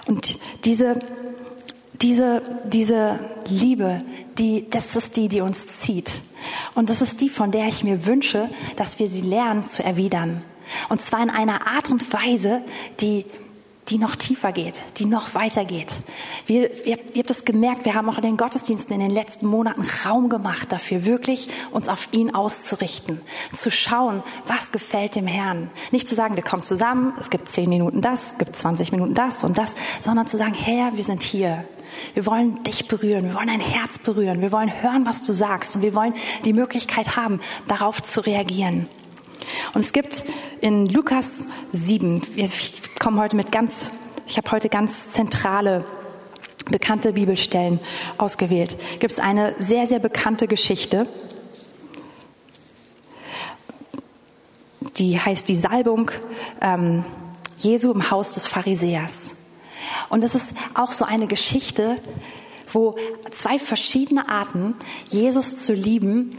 Und 0.06 0.38
diese, 0.64 0.98
diese, 2.00 2.42
diese 2.66 3.18
Liebe, 3.48 4.02
die, 4.38 4.68
das 4.70 4.96
ist 4.96 5.16
die, 5.16 5.28
die 5.28 5.40
uns 5.40 5.80
zieht. 5.80 6.22
Und 6.74 6.90
das 6.90 7.02
ist 7.02 7.20
die, 7.20 7.28
von 7.28 7.50
der 7.50 7.66
ich 7.68 7.84
mir 7.84 8.06
wünsche, 8.06 8.48
dass 8.76 8.98
wir 8.98 9.08
sie 9.08 9.22
lernen 9.22 9.64
zu 9.64 9.82
erwidern. 9.82 10.44
Und 10.88 11.00
zwar 11.00 11.22
in 11.22 11.30
einer 11.30 11.66
Art 11.66 11.90
und 11.90 12.12
Weise, 12.12 12.62
die, 13.00 13.24
die 13.88 13.98
noch 13.98 14.16
tiefer 14.16 14.52
geht, 14.52 14.74
die 14.96 15.04
noch 15.04 15.34
weiter 15.34 15.64
geht. 15.64 15.92
Wir, 16.46 16.70
ihr, 16.86 16.98
ihr 17.12 17.18
habt 17.18 17.30
es 17.30 17.44
gemerkt, 17.44 17.84
wir 17.84 17.94
haben 17.94 18.08
auch 18.08 18.16
in 18.16 18.22
den 18.22 18.36
Gottesdiensten 18.36 18.94
in 18.94 19.00
den 19.00 19.10
letzten 19.10 19.46
Monaten 19.46 19.84
Raum 20.04 20.28
gemacht 20.28 20.72
dafür, 20.72 21.04
wirklich 21.04 21.48
uns 21.70 21.88
auf 21.88 22.08
ihn 22.12 22.34
auszurichten, 22.34 23.20
zu 23.52 23.70
schauen, 23.70 24.22
was 24.46 24.72
gefällt 24.72 25.16
dem 25.16 25.26
Herrn. 25.26 25.70
Nicht 25.90 26.08
zu 26.08 26.14
sagen, 26.14 26.36
wir 26.36 26.42
kommen 26.42 26.62
zusammen, 26.62 27.12
es 27.20 27.30
gibt 27.30 27.48
zehn 27.48 27.68
Minuten 27.68 28.00
das, 28.00 28.32
es 28.32 28.38
gibt 28.38 28.56
20 28.56 28.92
Minuten 28.92 29.14
das 29.14 29.44
und 29.44 29.58
das, 29.58 29.74
sondern 30.00 30.26
zu 30.26 30.36
sagen, 30.36 30.54
Herr, 30.54 30.96
wir 30.96 31.04
sind 31.04 31.22
hier. 31.22 31.64
Wir 32.14 32.26
wollen 32.26 32.62
dich 32.64 32.88
berühren, 32.88 33.24
wir 33.24 33.34
wollen 33.34 33.46
dein 33.46 33.60
Herz 33.60 33.98
berühren, 33.98 34.40
wir 34.40 34.50
wollen 34.50 34.82
hören, 34.82 35.06
was 35.06 35.22
du 35.22 35.32
sagst 35.32 35.76
und 35.76 35.82
wir 35.82 35.94
wollen 35.94 36.14
die 36.44 36.52
Möglichkeit 36.52 37.16
haben, 37.16 37.40
darauf 37.68 38.02
zu 38.02 38.20
reagieren. 38.20 38.88
Und 39.74 39.80
es 39.80 39.92
gibt 39.92 40.24
in 40.60 40.86
Lukas 40.86 41.46
7, 41.72 42.22
wir 42.34 42.48
kommen 42.98 43.18
heute 43.18 43.36
mit 43.36 43.52
ganz, 43.52 43.90
ich 44.26 44.36
habe 44.36 44.50
heute 44.50 44.68
ganz 44.68 45.10
zentrale 45.10 45.84
bekannte 46.70 47.12
Bibelstellen 47.12 47.80
ausgewählt. 48.18 48.76
Gibt 48.98 49.12
es 49.12 49.18
eine 49.18 49.54
sehr, 49.58 49.86
sehr 49.86 49.98
bekannte 49.98 50.46
Geschichte, 50.48 51.06
die 54.96 55.18
heißt 55.18 55.48
die 55.48 55.56
Salbung 55.56 56.10
ähm, 56.60 57.04
Jesu 57.58 57.90
im 57.92 58.10
Haus 58.10 58.32
des 58.32 58.46
Pharisäers. 58.46 59.36
Und 60.08 60.24
es 60.24 60.34
ist 60.34 60.54
auch 60.74 60.92
so 60.92 61.04
eine 61.04 61.26
Geschichte, 61.26 61.96
wo 62.72 62.96
zwei 63.30 63.58
verschiedene 63.58 64.28
Arten, 64.28 64.74
Jesus 65.08 65.64
zu 65.64 65.72
lieben, 65.72 66.30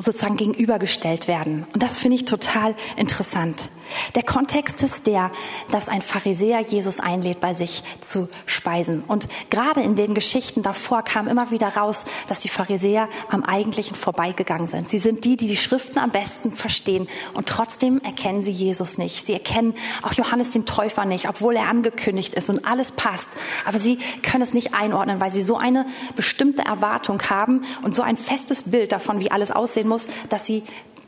sozusagen 0.00 0.36
gegenübergestellt 0.36 1.28
werden. 1.28 1.66
Und 1.72 1.82
das 1.82 1.98
finde 1.98 2.16
ich 2.16 2.24
total 2.24 2.74
interessant. 2.96 3.70
Der 4.14 4.22
Kontext 4.22 4.82
ist 4.82 5.06
der, 5.06 5.30
dass 5.70 5.88
ein 5.88 6.02
Pharisäer 6.02 6.60
Jesus 6.60 7.00
einlädt, 7.00 7.40
bei 7.40 7.54
sich 7.54 7.82
zu 8.00 8.28
speisen. 8.46 9.02
Und 9.06 9.28
gerade 9.50 9.80
in 9.80 9.96
den 9.96 10.14
Geschichten 10.14 10.62
davor 10.62 11.02
kam 11.02 11.28
immer 11.28 11.50
wieder 11.50 11.68
raus, 11.68 12.04
dass 12.28 12.40
die 12.40 12.48
Pharisäer 12.48 13.08
am 13.28 13.44
Eigentlichen 13.44 13.96
vorbeigegangen 13.96 14.66
sind. 14.66 14.88
Sie 14.88 14.98
sind 14.98 15.24
die, 15.24 15.36
die 15.36 15.46
die 15.46 15.56
Schriften 15.56 15.98
am 15.98 16.10
besten 16.10 16.52
verstehen. 16.52 17.08
Und 17.34 17.48
trotzdem 17.48 18.00
erkennen 18.00 18.42
sie 18.42 18.50
Jesus 18.50 18.98
nicht. 18.98 19.24
Sie 19.24 19.32
erkennen 19.32 19.74
auch 20.02 20.12
Johannes 20.12 20.52
den 20.52 20.66
Täufer 20.66 21.04
nicht, 21.04 21.28
obwohl 21.28 21.56
er 21.56 21.68
angekündigt 21.68 22.34
ist 22.34 22.50
und 22.50 22.64
alles 22.66 22.92
passt. 22.92 23.28
Aber 23.64 23.80
sie 23.80 23.98
können 24.22 24.42
es 24.42 24.54
nicht 24.54 24.74
einordnen, 24.74 25.20
weil 25.20 25.30
sie 25.30 25.42
so 25.42 25.56
eine 25.56 25.86
bestimmte 26.16 26.62
Erwartung 26.62 27.22
haben 27.28 27.62
und 27.82 27.94
so 27.94 28.02
ein 28.02 28.16
festes 28.16 28.64
Bild 28.64 28.92
davon, 28.92 29.20
wie 29.20 29.30
alles 29.30 29.50
aussehen 29.50 29.88
muss, 29.88 30.06
dass 30.28 30.46
sie 30.46 30.62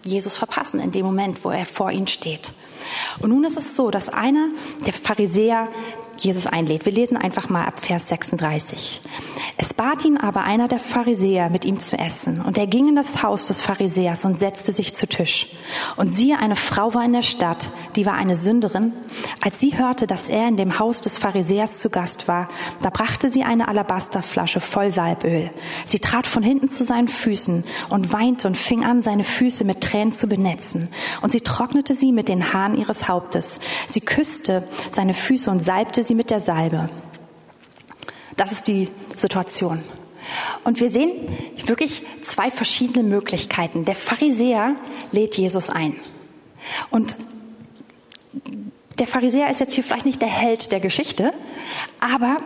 Jesus 0.04 0.36
verpassen 0.36 0.80
in 0.80 0.92
dem 0.92 1.06
Moment, 1.06 1.44
wo 1.44 1.50
er 1.50 1.66
vor 1.66 1.90
ihnen 1.90 2.06
steht. 2.06 2.52
Und 3.20 3.30
nun 3.30 3.44
ist 3.44 3.56
es 3.56 3.76
so, 3.76 3.90
dass 3.90 4.08
einer 4.08 4.48
der 4.84 4.92
Pharisäer 4.92 5.68
Jesus 6.16 6.46
einlädt. 6.46 6.84
Wir 6.84 6.92
lesen 6.92 7.16
einfach 7.16 7.48
mal 7.48 7.64
ab 7.64 7.80
Vers 7.84 8.08
36. 8.08 9.00
Es 9.56 9.74
bat 9.74 10.04
ihn 10.04 10.16
aber 10.16 10.44
einer 10.44 10.68
der 10.68 10.78
Pharisäer, 10.78 11.50
mit 11.50 11.64
ihm 11.64 11.78
zu 11.78 11.98
essen. 11.98 12.40
Und 12.40 12.58
er 12.58 12.66
ging 12.66 12.88
in 12.88 12.96
das 12.96 13.22
Haus 13.22 13.46
des 13.46 13.60
Pharisäers 13.60 14.24
und 14.24 14.38
setzte 14.38 14.72
sich 14.72 14.94
zu 14.94 15.06
Tisch. 15.06 15.48
Und 15.96 16.08
siehe, 16.08 16.38
eine 16.38 16.56
Frau 16.56 16.94
war 16.94 17.04
in 17.04 17.12
der 17.12 17.22
Stadt, 17.22 17.68
die 17.96 18.06
war 18.06 18.14
eine 18.14 18.36
Sünderin. 18.36 18.92
Als 19.40 19.60
sie 19.60 19.76
hörte, 19.78 20.06
dass 20.06 20.28
er 20.28 20.48
in 20.48 20.56
dem 20.56 20.78
Haus 20.78 21.00
des 21.00 21.18
Pharisäers 21.18 21.78
zu 21.78 21.90
Gast 21.90 22.28
war, 22.28 22.48
da 22.82 22.90
brachte 22.90 23.30
sie 23.30 23.42
eine 23.42 23.68
Alabasterflasche 23.68 24.60
voll 24.60 24.92
Salböl. 24.92 25.50
Sie 25.86 25.98
trat 25.98 26.26
von 26.26 26.42
hinten 26.42 26.68
zu 26.68 26.84
seinen 26.84 27.08
Füßen 27.08 27.64
und 27.88 28.12
weinte 28.12 28.48
und 28.48 28.56
fing 28.56 28.84
an, 28.84 29.02
seine 29.02 29.24
Füße 29.24 29.64
mit 29.64 29.80
Tränen 29.80 30.12
zu 30.12 30.26
benetzen. 30.26 30.88
Und 31.20 31.30
sie 31.30 31.40
trocknete 31.40 31.94
sie 31.94 32.12
mit 32.12 32.28
den 32.28 32.52
Haaren 32.52 32.76
ihres 32.76 33.08
Hauptes. 33.08 33.60
Sie 33.86 34.00
küsste 34.00 34.66
seine 34.90 35.14
Füße 35.14 35.50
und 35.50 35.62
salbte 36.02 36.04
sie 36.04 36.14
mit 36.14 36.30
der 36.30 36.40
Salbe. 36.40 36.88
Das 38.36 38.52
ist 38.52 38.66
die 38.66 38.88
Situation. 39.16 39.82
Und 40.64 40.80
wir 40.80 40.88
sehen 40.88 41.12
wirklich 41.66 42.02
zwei 42.22 42.50
verschiedene 42.50 43.02
Möglichkeiten. 43.02 43.84
Der 43.84 43.94
Pharisäer 43.94 44.76
lädt 45.12 45.36
Jesus 45.36 45.70
ein. 45.70 45.94
Und 46.90 47.16
der 48.98 49.06
Pharisäer 49.06 49.50
ist 49.50 49.60
jetzt 49.60 49.74
hier 49.74 49.84
vielleicht 49.84 50.06
nicht 50.06 50.22
der 50.22 50.28
Held 50.28 50.70
der 50.70 50.80
Geschichte, 50.80 51.32
aber 52.00 52.38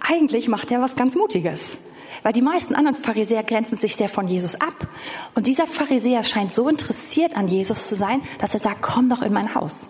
eigentlich 0.00 0.48
macht 0.48 0.70
er 0.70 0.80
was 0.80 0.94
ganz 0.94 1.14
Mutiges. 1.16 1.78
Weil 2.22 2.32
die 2.34 2.42
meisten 2.42 2.74
anderen 2.74 2.96
Pharisäer 2.96 3.42
grenzen 3.44 3.76
sich 3.76 3.96
sehr 3.96 4.08
von 4.08 4.28
Jesus 4.28 4.60
ab. 4.60 4.88
Und 5.34 5.46
dieser 5.46 5.66
Pharisäer 5.66 6.22
scheint 6.22 6.52
so 6.52 6.68
interessiert 6.68 7.34
an 7.34 7.48
Jesus 7.48 7.88
zu 7.88 7.94
sein, 7.94 8.20
dass 8.38 8.52
er 8.52 8.60
sagt, 8.60 8.82
komm 8.82 9.08
doch 9.08 9.22
in 9.22 9.32
mein 9.32 9.54
Haus. 9.54 9.86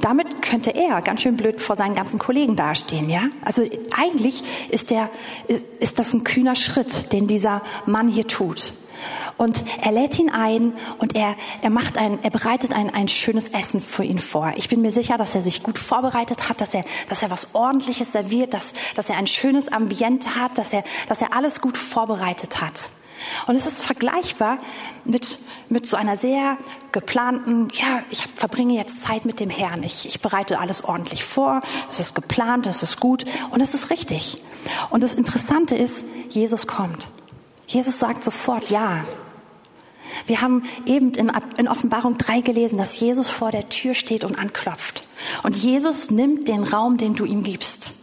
Damit 0.00 0.42
könnte 0.42 0.70
er 0.70 1.00
ganz 1.02 1.22
schön 1.22 1.36
blöd 1.36 1.60
vor 1.60 1.76
seinen 1.76 1.94
ganzen 1.94 2.18
Kollegen 2.18 2.56
dastehen, 2.56 3.08
ja? 3.08 3.22
Also 3.44 3.62
eigentlich 3.96 4.42
ist 4.70 4.90
der, 4.90 5.10
ist, 5.46 5.66
ist 5.78 5.98
das 5.98 6.14
ein 6.14 6.24
kühner 6.24 6.56
Schritt, 6.56 7.12
den 7.12 7.26
dieser 7.26 7.62
Mann 7.86 8.08
hier 8.08 8.26
tut. 8.26 8.72
Und 9.36 9.64
er 9.82 9.92
lädt 9.92 10.18
ihn 10.18 10.30
ein 10.30 10.72
und 10.98 11.14
er, 11.14 11.36
er 11.62 11.70
macht 11.70 11.98
ein, 11.98 12.18
er 12.22 12.30
bereitet 12.30 12.72
ein, 12.72 12.90
ein 12.90 13.08
schönes 13.08 13.50
Essen 13.50 13.80
für 13.80 14.04
ihn 14.04 14.18
vor. 14.18 14.52
Ich 14.56 14.68
bin 14.68 14.82
mir 14.82 14.90
sicher, 14.90 15.16
dass 15.16 15.34
er 15.34 15.42
sich 15.42 15.62
gut 15.62 15.78
vorbereitet 15.78 16.48
hat, 16.48 16.60
dass 16.60 16.74
er, 16.74 16.84
dass 17.08 17.22
er 17.22 17.30
was 17.30 17.54
Ordentliches 17.54 18.12
serviert, 18.12 18.54
dass, 18.54 18.74
dass 18.96 19.08
er 19.08 19.16
ein 19.16 19.26
schönes 19.26 19.68
Ambiente 19.68 20.34
hat, 20.34 20.58
dass 20.58 20.72
er, 20.72 20.82
dass 21.08 21.22
er 21.22 21.32
alles 21.34 21.60
gut 21.60 21.78
vorbereitet 21.78 22.60
hat. 22.60 22.90
Und 23.46 23.56
es 23.56 23.66
ist 23.66 23.82
vergleichbar 23.82 24.58
mit, 25.04 25.38
mit 25.68 25.86
so 25.86 25.96
einer 25.96 26.16
sehr 26.16 26.58
geplanten, 26.92 27.68
ja, 27.72 28.02
ich 28.10 28.26
verbringe 28.34 28.74
jetzt 28.74 29.02
Zeit 29.02 29.24
mit 29.24 29.40
dem 29.40 29.50
Herrn. 29.50 29.82
Ich, 29.82 30.06
ich 30.06 30.20
bereite 30.20 30.58
alles 30.58 30.84
ordentlich 30.84 31.24
vor. 31.24 31.60
Es 31.90 32.00
ist 32.00 32.14
geplant, 32.14 32.66
es 32.66 32.82
ist 32.82 33.00
gut 33.00 33.24
und 33.50 33.60
es 33.60 33.74
ist 33.74 33.90
richtig. 33.90 34.42
Und 34.90 35.02
das 35.02 35.14
Interessante 35.14 35.74
ist, 35.74 36.04
Jesus 36.30 36.66
kommt. 36.66 37.08
Jesus 37.66 37.98
sagt 37.98 38.24
sofort 38.24 38.70
Ja. 38.70 39.04
Wir 40.26 40.40
haben 40.40 40.64
eben 40.86 41.12
in, 41.12 41.30
in 41.58 41.68
Offenbarung 41.68 42.18
3 42.18 42.40
gelesen, 42.40 42.78
dass 42.78 42.98
Jesus 42.98 43.28
vor 43.28 43.50
der 43.50 43.68
Tür 43.68 43.94
steht 43.94 44.24
und 44.24 44.38
anklopft. 44.38 45.04
Und 45.42 45.56
Jesus 45.56 46.10
nimmt 46.10 46.48
den 46.48 46.64
Raum, 46.64 46.96
den 46.96 47.14
du 47.14 47.24
ihm 47.24 47.42
gibst. 47.42 47.94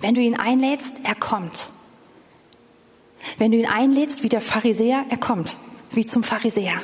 Wenn 0.00 0.14
du 0.14 0.20
ihn 0.20 0.38
einlädst, 0.38 0.96
er 1.02 1.14
kommt. 1.14 1.70
Wenn 3.38 3.50
du 3.50 3.58
ihn 3.58 3.66
einlädst, 3.66 4.22
wie 4.22 4.28
der 4.28 4.40
Pharisäer, 4.40 5.04
er 5.08 5.16
kommt, 5.16 5.56
wie 5.90 6.06
zum 6.06 6.22
Pharisäer. 6.22 6.80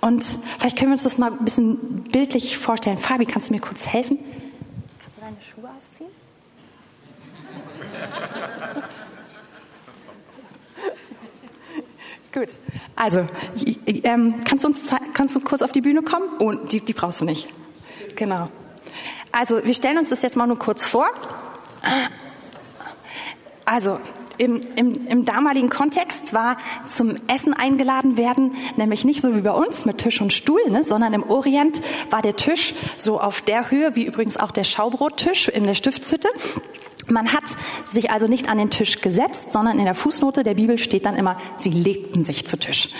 Und 0.00 0.24
vielleicht 0.58 0.78
können 0.78 0.90
wir 0.90 0.94
uns 0.94 1.02
das 1.02 1.18
mal 1.18 1.32
ein 1.32 1.44
bisschen 1.44 2.04
bildlich 2.04 2.56
vorstellen. 2.58 2.98
Fabi, 2.98 3.26
kannst 3.26 3.48
du 3.48 3.54
mir 3.54 3.60
kurz 3.60 3.88
helfen? 3.88 4.18
Kannst 5.00 5.16
du 5.16 5.20
deine 5.20 5.36
Schuhe 5.42 5.68
ausziehen? 5.76 6.10
Gut. 12.32 12.58
Also, 12.94 13.26
ähm, 13.86 14.42
kannst, 14.44 14.64
du 14.64 14.68
uns, 14.68 14.82
kannst 15.14 15.34
du 15.34 15.40
kurz 15.40 15.62
auf 15.62 15.72
die 15.72 15.80
Bühne 15.80 16.02
kommen? 16.02 16.28
Oh, 16.38 16.52
die, 16.52 16.80
die 16.80 16.92
brauchst 16.92 17.20
du 17.20 17.24
nicht. 17.24 17.48
Genau. 18.16 18.48
Also, 19.32 19.64
wir 19.64 19.74
stellen 19.74 19.98
uns 19.98 20.10
das 20.10 20.22
jetzt 20.22 20.36
mal 20.36 20.46
nur 20.46 20.58
kurz 20.58 20.84
vor. 20.84 21.08
Also, 23.64 23.98
im, 24.38 24.60
im, 24.76 25.06
im 25.08 25.24
damaligen 25.24 25.68
Kontext 25.68 26.32
war 26.32 26.56
zum 26.88 27.16
Essen 27.26 27.54
eingeladen 27.54 28.16
werden, 28.16 28.54
nämlich 28.76 29.04
nicht 29.04 29.20
so 29.20 29.34
wie 29.36 29.40
bei 29.40 29.52
uns 29.52 29.84
mit 29.84 29.98
Tisch 29.98 30.20
und 30.20 30.32
Stuhl, 30.32 30.60
ne, 30.70 30.84
sondern 30.84 31.12
im 31.12 31.28
Orient 31.28 31.80
war 32.10 32.22
der 32.22 32.36
Tisch 32.36 32.74
so 32.96 33.20
auf 33.20 33.40
der 33.42 33.70
Höhe, 33.70 33.94
wie 33.96 34.04
übrigens 34.04 34.36
auch 34.36 34.50
der 34.50 34.64
Schaubrottisch 34.64 35.48
in 35.48 35.64
der 35.64 35.74
Stiftshütte. 35.74 36.28
Man 37.10 37.32
hat 37.32 37.44
sich 37.86 38.10
also 38.10 38.26
nicht 38.26 38.50
an 38.50 38.58
den 38.58 38.68
Tisch 38.68 39.00
gesetzt, 39.00 39.50
sondern 39.50 39.78
in 39.78 39.86
der 39.86 39.94
Fußnote 39.94 40.42
der 40.42 40.54
Bibel 40.54 40.76
steht 40.76 41.06
dann 41.06 41.16
immer, 41.16 41.38
sie 41.56 41.70
legten 41.70 42.22
sich 42.22 42.46
zu 42.46 42.58
Tisch. 42.58 42.90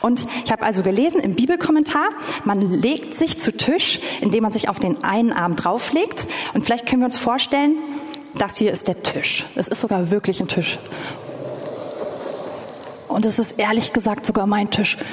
Und 0.00 0.26
ich 0.44 0.52
habe 0.52 0.62
also 0.62 0.82
gelesen 0.82 1.20
im 1.20 1.34
Bibelkommentar, 1.34 2.08
man 2.44 2.60
legt 2.60 3.14
sich 3.14 3.40
zu 3.40 3.56
Tisch, 3.56 3.98
indem 4.20 4.44
man 4.44 4.52
sich 4.52 4.68
auf 4.68 4.78
den 4.78 5.02
einen 5.02 5.32
Arm 5.32 5.56
drauflegt. 5.56 6.28
Und 6.54 6.64
vielleicht 6.64 6.86
können 6.86 7.02
wir 7.02 7.06
uns 7.06 7.18
vorstellen, 7.18 7.76
das 8.38 8.56
hier 8.56 8.72
ist 8.72 8.88
der 8.88 9.02
Tisch. 9.02 9.44
Es 9.54 9.68
ist 9.68 9.80
sogar 9.80 10.10
wirklich 10.10 10.40
ein 10.40 10.48
Tisch. 10.48 10.78
Und 13.08 13.26
es 13.26 13.38
ist 13.38 13.58
ehrlich 13.58 13.92
gesagt 13.92 14.26
sogar 14.26 14.46
mein 14.46 14.70
Tisch. 14.70 14.96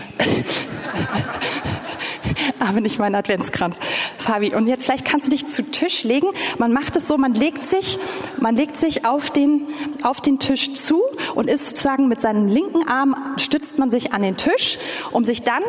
Aber 2.60 2.80
nicht 2.82 3.00
mein 3.00 3.16
Adventskranz. 3.16 3.78
Fabi, 4.18 4.56
und 4.56 4.68
jetzt 4.68 4.86
vielleicht 4.86 5.06
kannst 5.06 5.28
du 5.28 5.32
dich 5.32 5.48
zu 5.48 5.64
Tisch 5.64 6.04
legen. 6.04 6.28
Man 6.58 6.74
macht 6.74 6.96
es 6.96 7.08
so, 7.08 7.18
man 7.18 7.34
legt 7.34 7.66
sich, 7.66 8.00
man 8.40 8.56
legt 8.56 8.78
sich 8.78 9.06
auf 9.06 9.30
den, 9.30 9.68
auf 10.04 10.22
den 10.22 10.40
Tisch 10.40 10.74
zu 10.74 11.04
und 11.36 11.50
ist 11.50 11.70
sozusagen 11.70 12.08
mit 12.08 12.22
seinem 12.22 12.48
linken 12.48 12.88
Arm 12.88 13.16
stützt 13.38 13.78
man 13.78 13.92
sich 13.92 14.14
an 14.14 14.22
den 14.22 14.38
Tisch, 14.38 14.80
um 15.12 15.26
sich 15.26 15.44
dann, 15.44 15.64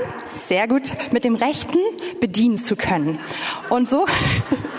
sehr 0.46 0.68
gut, 0.68 0.90
mit 1.12 1.24
dem 1.24 1.34
rechten 1.34 1.78
bedienen 2.20 2.56
zu 2.56 2.76
können. 2.76 3.18
Und 3.68 3.88
so, 3.88 4.06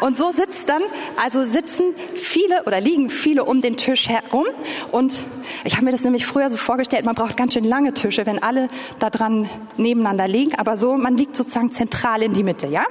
Und 0.00 0.16
so 0.16 0.30
sitzt 0.30 0.68
dann, 0.68 0.82
also 1.22 1.44
sitzen 1.44 1.94
viele 2.14 2.64
oder 2.64 2.80
liegen 2.80 3.10
viele 3.10 3.44
um 3.44 3.60
den 3.60 3.76
Tisch 3.76 4.08
herum. 4.08 4.46
Und 4.92 5.18
ich 5.64 5.74
habe 5.74 5.86
mir 5.86 5.92
das 5.92 6.04
nämlich 6.04 6.26
früher 6.26 6.50
so 6.50 6.56
vorgestellt, 6.56 7.04
man 7.04 7.14
braucht 7.14 7.36
ganz 7.36 7.54
schön 7.54 7.64
lange 7.64 7.94
Tische, 7.94 8.26
wenn 8.26 8.42
alle 8.42 8.68
da 8.98 9.10
dran 9.10 9.48
nebeneinander 9.76 10.28
liegen. 10.28 10.54
Aber 10.56 10.76
so, 10.76 10.96
man 10.96 11.16
liegt 11.16 11.36
sozusagen 11.36 11.72
zentral 11.72 12.22
in 12.22 12.34
die 12.34 12.42
Mitte, 12.42 12.66
ja? 12.66 12.84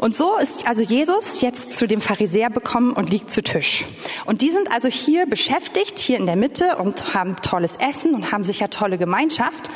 Und 0.00 0.16
so 0.16 0.38
ist 0.38 0.66
also 0.66 0.82
Jesus 0.82 1.42
jetzt 1.42 1.76
zu 1.76 1.86
dem 1.86 2.00
Pharisäer 2.00 2.48
bekommen 2.48 2.92
und 2.92 3.10
liegt 3.10 3.30
zu 3.30 3.42
Tisch. 3.42 3.84
Und 4.24 4.40
die 4.40 4.48
sind 4.48 4.72
also 4.72 4.88
hier 4.88 5.26
beschäftigt, 5.26 5.98
hier 5.98 6.16
in 6.16 6.24
der 6.24 6.36
Mitte 6.36 6.78
und 6.78 7.12
haben 7.12 7.36
tolles 7.36 7.76
Essen 7.76 8.14
und 8.14 8.32
haben 8.32 8.46
sicher 8.46 8.70
tolle 8.70 8.96
Gemeinschaft. 8.96 9.68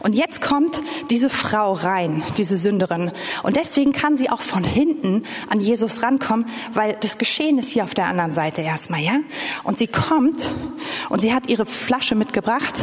Und 0.00 0.12
jetzt 0.14 0.42
kommt 0.42 0.82
diese 1.08 1.30
Frau 1.30 1.72
rein, 1.72 2.22
diese 2.36 2.58
Sünderin. 2.58 3.10
Und 3.42 3.56
deswegen 3.56 3.94
kann 3.94 4.18
sie 4.18 4.28
auch 4.28 4.42
von 4.42 4.64
hinten 4.64 5.24
an 5.48 5.60
Jesus 5.60 6.02
rankommen, 6.02 6.44
weil 6.74 6.98
das 7.00 7.16
Geschehen 7.16 7.58
ist 7.58 7.70
hier 7.70 7.84
auf 7.84 7.94
der 7.94 8.04
anderen 8.04 8.32
Seite 8.32 8.60
erstmal, 8.60 9.00
ja? 9.00 9.20
Und 9.64 9.78
sie 9.78 9.86
kommt 9.86 10.54
und 11.08 11.20
sie 11.20 11.32
hat 11.32 11.48
ihre 11.48 11.64
Flasche 11.64 12.14
mitgebracht. 12.14 12.74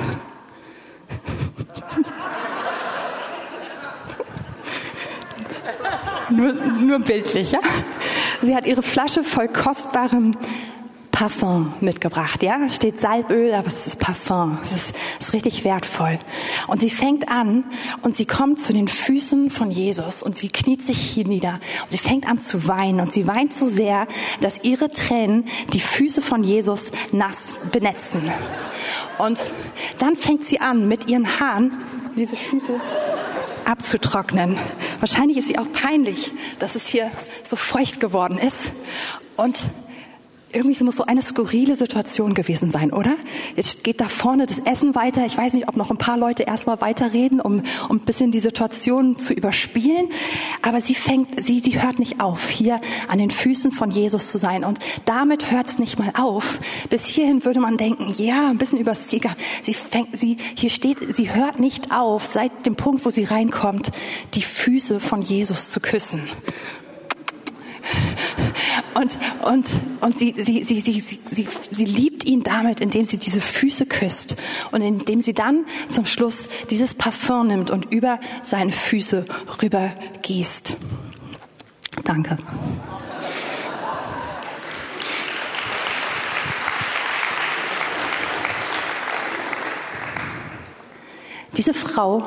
Nur, 6.29 6.53
nur 6.53 6.99
bildlich, 6.99 7.51
ja? 7.51 7.59
Sie 8.41 8.55
hat 8.55 8.67
ihre 8.67 8.81
Flasche 8.83 9.23
voll 9.23 9.47
kostbarem 9.47 10.35
Parfum 11.17 11.73
mitgebracht, 11.81 12.43
ja? 12.43 12.71
Steht 12.71 12.99
Salböl, 12.99 13.51
aber 13.55 13.65
es 13.65 13.87
ist 13.87 13.99
Parfum. 13.99 14.59
Es 14.61 14.71
ist, 14.71 14.95
ist 15.19 15.33
richtig 15.33 15.63
wertvoll. 15.63 16.19
Und 16.67 16.79
sie 16.79 16.91
fängt 16.91 17.27
an 17.27 17.63
und 18.03 18.15
sie 18.15 18.27
kommt 18.27 18.59
zu 18.59 18.71
den 18.71 18.87
Füßen 18.87 19.49
von 19.49 19.71
Jesus 19.71 20.21
und 20.21 20.35
sie 20.35 20.47
kniet 20.47 20.83
sich 20.83 20.99
hier 20.99 21.25
nieder 21.25 21.59
und 21.81 21.91
sie 21.91 21.97
fängt 21.97 22.27
an 22.27 22.37
zu 22.37 22.67
weinen 22.67 22.99
und 22.99 23.11
sie 23.11 23.25
weint 23.25 23.55
so 23.55 23.67
sehr, 23.67 24.05
dass 24.41 24.63
ihre 24.63 24.91
Tränen 24.91 25.47
die 25.73 25.79
Füße 25.79 26.21
von 26.21 26.43
Jesus 26.43 26.91
nass 27.11 27.55
benetzen. 27.71 28.21
Und 29.17 29.39
dann 29.97 30.15
fängt 30.15 30.45
sie 30.45 30.61
an, 30.61 30.87
mit 30.87 31.09
ihren 31.09 31.39
Haaren 31.39 31.71
diese 32.15 32.35
Füße 32.35 32.79
abzutrocknen. 33.67 34.57
Wahrscheinlich 34.99 35.37
ist 35.37 35.47
sie 35.47 35.57
auch 35.57 35.71
peinlich, 35.71 36.31
dass 36.59 36.75
es 36.75 36.87
hier 36.87 37.11
so 37.43 37.55
feucht 37.55 37.99
geworden 37.99 38.37
ist. 38.37 38.71
Und 39.35 39.61
irgendwie 40.53 40.83
muss 40.83 40.95
so 40.95 41.05
eine 41.05 41.21
skurrile 41.21 41.75
Situation 41.75 42.33
gewesen 42.33 42.71
sein, 42.71 42.91
oder? 42.91 43.15
Jetzt 43.55 43.83
geht 43.83 43.99
da 43.99 44.07
vorne 44.07 44.45
das 44.45 44.59
Essen 44.59 44.95
weiter. 44.95 45.25
Ich 45.25 45.37
weiß 45.37 45.53
nicht, 45.53 45.67
ob 45.67 45.75
noch 45.75 45.91
ein 45.91 45.97
paar 45.97 46.17
Leute 46.17 46.43
erstmal 46.43 46.79
weiterreden, 46.79 47.41
um, 47.41 47.63
um 47.89 47.97
ein 47.97 48.05
bisschen 48.05 48.31
die 48.31 48.39
Situation 48.39 49.17
zu 49.17 49.33
überspielen. 49.33 50.07
Aber 50.61 50.79
sie 50.79 50.95
fängt, 50.95 51.43
sie, 51.43 51.59
sie 51.59 51.81
hört 51.81 51.99
nicht 51.99 52.21
auf, 52.21 52.49
hier 52.49 52.79
an 53.07 53.17
den 53.17 53.29
Füßen 53.29 53.71
von 53.71 53.91
Jesus 53.91 54.31
zu 54.31 54.37
sein. 54.37 54.63
Und 54.63 54.79
damit 55.05 55.51
hört 55.51 55.67
es 55.67 55.79
nicht 55.79 55.99
mal 55.99 56.13
auf. 56.17 56.59
Bis 56.89 57.05
hierhin 57.05 57.43
würde 57.43 57.59
man 57.59 57.77
denken, 57.77 58.13
ja, 58.15 58.49
ein 58.49 58.57
bisschen 58.57 58.79
übers 58.79 59.07
Ziel. 59.07 59.17
Sie 59.63 59.73
fängt, 59.73 60.17
sie, 60.17 60.37
hier 60.55 60.69
steht, 60.69 60.97
sie 61.13 61.33
hört 61.33 61.59
nicht 61.59 61.91
auf, 61.91 62.25
seit 62.25 62.65
dem 62.65 62.75
Punkt, 62.75 63.05
wo 63.05 63.09
sie 63.09 63.23
reinkommt, 63.23 63.91
die 64.33 64.41
Füße 64.41 64.99
von 64.99 65.21
Jesus 65.21 65.71
zu 65.71 65.79
küssen. 65.79 66.21
Und, 68.93 69.19
und, 69.43 69.69
und 70.01 70.17
sie, 70.17 70.33
sie, 70.35 70.63
sie, 70.63 70.81
sie, 70.81 70.99
sie, 70.99 71.47
sie, 71.71 71.85
liebt 71.85 72.23
ihn 72.25 72.41
damit, 72.41 72.81
indem 72.81 73.05
sie 73.05 73.17
diese 73.17 73.41
Füße 73.41 73.85
küsst 73.85 74.37
und 74.71 74.81
indem 74.81 75.21
sie 75.21 75.35
dann 75.35 75.65
zum 75.87 76.05
Schluss 76.05 76.49
dieses 76.71 76.95
Parfum 76.95 77.45
nimmt 77.45 77.69
und 77.69 77.91
über 77.91 78.19
seine 78.41 78.71
Füße 78.71 79.25
rüber 79.61 79.93
gießt. 80.23 80.77
Danke. 82.03 82.37
Diese 91.55 91.73
Frau 91.73 92.23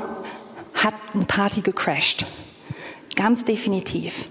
hat 0.75 0.95
eine 1.15 1.25
Party 1.25 1.63
gecrashed. 1.63 2.27
Ganz 3.17 3.45
definitiv. 3.45 4.29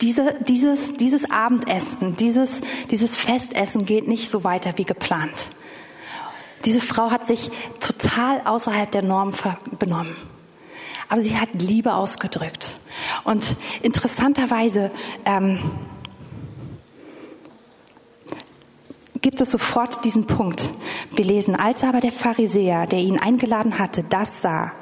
Diese, 0.00 0.34
dieses, 0.48 0.94
dieses 0.96 1.30
Abendessen, 1.30 2.16
dieses, 2.16 2.60
dieses 2.90 3.16
Festessen 3.16 3.84
geht 3.84 4.08
nicht 4.08 4.30
so 4.30 4.44
weiter 4.44 4.72
wie 4.76 4.84
geplant. 4.84 5.50
Diese 6.64 6.80
Frau 6.80 7.10
hat 7.10 7.26
sich 7.26 7.50
total 7.80 8.42
außerhalb 8.44 8.90
der 8.90 9.02
Norm 9.02 9.32
benommen. 9.78 10.14
Aber 11.08 11.22
sie 11.22 11.38
hat 11.38 11.48
Liebe 11.54 11.94
ausgedrückt. 11.94 12.78
Und 13.24 13.56
interessanterweise 13.82 14.90
ähm, 15.24 15.58
gibt 19.22 19.40
es 19.40 19.50
sofort 19.50 20.04
diesen 20.04 20.26
Punkt. 20.26 20.70
Wir 21.12 21.24
lesen, 21.24 21.56
als 21.56 21.84
aber 21.84 22.00
der 22.00 22.12
Pharisäer, 22.12 22.86
der 22.86 23.00
ihn 23.00 23.18
eingeladen 23.18 23.78
hatte, 23.78 24.02
das 24.02 24.40
sah, 24.40 24.72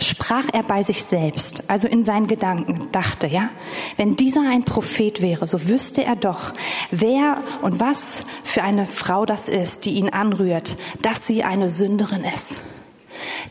sprach 0.00 0.44
er 0.52 0.62
bei 0.62 0.82
sich 0.82 1.04
selbst, 1.04 1.70
also 1.70 1.88
in 1.88 2.04
seinen 2.04 2.26
Gedanken, 2.26 2.88
dachte, 2.92 3.26
ja, 3.26 3.50
wenn 3.96 4.16
dieser 4.16 4.48
ein 4.48 4.64
Prophet 4.64 5.20
wäre, 5.20 5.46
so 5.46 5.68
wüsste 5.68 6.04
er 6.04 6.16
doch, 6.16 6.52
wer 6.90 7.38
und 7.62 7.80
was 7.80 8.24
für 8.44 8.62
eine 8.62 8.86
Frau 8.86 9.26
das 9.26 9.48
ist, 9.48 9.84
die 9.84 9.92
ihn 9.92 10.08
anrührt, 10.10 10.76
dass 11.02 11.26
sie 11.26 11.42
eine 11.42 11.68
Sünderin 11.68 12.24
ist. 12.24 12.60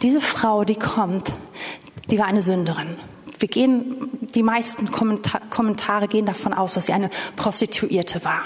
Diese 0.01 0.21
Frau, 0.21 0.63
die 0.63 0.75
kommt, 0.75 1.32
die 2.10 2.17
war 2.17 2.25
eine 2.25 2.41
Sünderin. 2.41 2.97
Wir 3.38 3.47
gehen, 3.47 4.10
die 4.36 4.43
meisten 4.43 4.89
Kommentare 4.91 6.08
gehen 6.08 6.25
davon 6.25 6.54
aus, 6.54 6.75
dass 6.75 6.88
sie 6.88 6.93
eine 6.93 7.10
Prostituierte 7.36 8.23
war. 8.23 8.43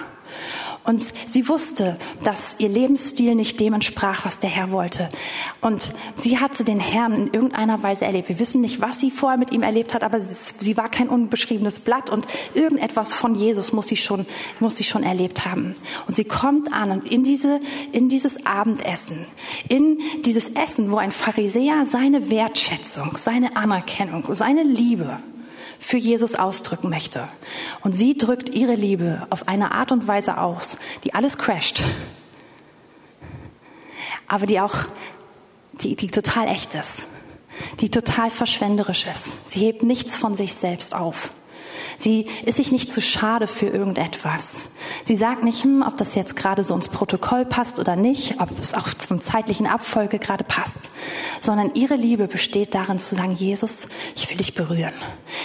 Und 0.85 1.01
sie 1.25 1.47
wusste, 1.47 1.97
dass 2.23 2.55
ihr 2.59 2.69
Lebensstil 2.69 3.35
nicht 3.35 3.59
dem 3.59 3.73
entsprach, 3.73 4.25
was 4.25 4.39
der 4.39 4.49
Herr 4.49 4.71
wollte. 4.71 5.09
Und 5.61 5.93
sie 6.15 6.39
hatte 6.39 6.63
den 6.63 6.79
Herrn 6.79 7.13
in 7.13 7.33
irgendeiner 7.33 7.81
Weise 7.81 8.05
erlebt. 8.05 8.29
Wir 8.29 8.39
wissen 8.39 8.61
nicht, 8.61 8.81
was 8.81 8.99
sie 8.99 9.09
vorher 9.09 9.39
mit 9.39 9.51
ihm 9.51 9.63
erlebt 9.63 9.93
hat, 9.93 10.03
aber 10.03 10.19
sie 10.19 10.77
war 10.77 10.89
kein 10.89 11.09
unbeschriebenes 11.09 11.79
Blatt 11.79 12.09
und 12.09 12.27
irgendetwas 12.53 13.13
von 13.13 13.35
Jesus 13.35 13.73
muss 13.73 13.87
sie 13.87 13.97
schon, 13.97 14.25
muss 14.59 14.77
sie 14.77 14.83
schon 14.83 15.03
erlebt 15.03 15.45
haben. 15.45 15.75
Und 16.07 16.15
sie 16.15 16.25
kommt 16.25 16.71
an 16.71 16.91
und 16.91 17.09
in 17.09 17.23
diese, 17.23 17.59
in 17.91 18.07
dieses 18.09 18.45
Abendessen, 18.45 19.25
in 19.67 19.99
dieses 20.23 20.49
Essen, 20.49 20.91
wo 20.91 20.97
ein 20.97 21.11
Pharisäer 21.11 21.85
seine 21.85 22.29
Wertschätzung, 22.29 23.17
seine 23.17 23.55
Anerkennung, 23.57 24.23
seine 24.33 24.63
Liebe 24.63 25.19
für 25.85 25.97
Jesus 25.97 26.33
ausdrücken 26.33 26.89
möchte. 26.89 27.27
Und 27.81 27.93
sie 27.93 28.17
drückt 28.17 28.49
ihre 28.49 28.73
Liebe 28.73 29.27
auf 29.29 29.47
eine 29.47 29.71
Art 29.71 29.91
und 29.91 30.07
Weise 30.07 30.39
aus, 30.39 30.77
die 31.03 31.13
alles 31.13 31.37
crasht, 31.37 31.83
aber 34.27 34.47
die 34.47 34.59
auch, 34.59 34.73
die, 35.73 35.95
die 35.95 36.07
total 36.07 36.47
echt 36.47 36.73
ist, 36.73 37.05
die 37.81 37.89
total 37.89 38.31
verschwenderisch 38.31 39.05
ist. 39.05 39.47
Sie 39.47 39.59
hebt 39.59 39.83
nichts 39.83 40.15
von 40.15 40.33
sich 40.33 40.55
selbst 40.55 40.95
auf. 40.95 41.29
Sie 41.97 42.27
ist 42.45 42.57
sich 42.57 42.71
nicht 42.71 42.91
zu 42.91 43.01
schade 43.01 43.47
für 43.47 43.67
irgendetwas. 43.67 44.69
Sie 45.03 45.15
sagt 45.15 45.43
nicht, 45.43 45.63
hm, 45.63 45.83
ob 45.85 45.95
das 45.95 46.15
jetzt 46.15 46.35
gerade 46.35 46.63
so 46.63 46.75
ins 46.75 46.89
Protokoll 46.89 47.45
passt 47.45 47.79
oder 47.79 47.95
nicht, 47.95 48.39
ob 48.39 48.59
es 48.59 48.73
auch 48.73 48.93
zum 48.93 49.21
zeitlichen 49.21 49.67
Abfolge 49.67 50.19
gerade 50.19 50.43
passt, 50.43 50.89
sondern 51.41 51.71
ihre 51.73 51.95
Liebe 51.95 52.27
besteht 52.27 52.75
darin 52.75 52.99
zu 52.99 53.15
sagen, 53.15 53.33
Jesus, 53.33 53.89
ich 54.15 54.29
will 54.29 54.37
dich 54.37 54.55
berühren. 54.55 54.93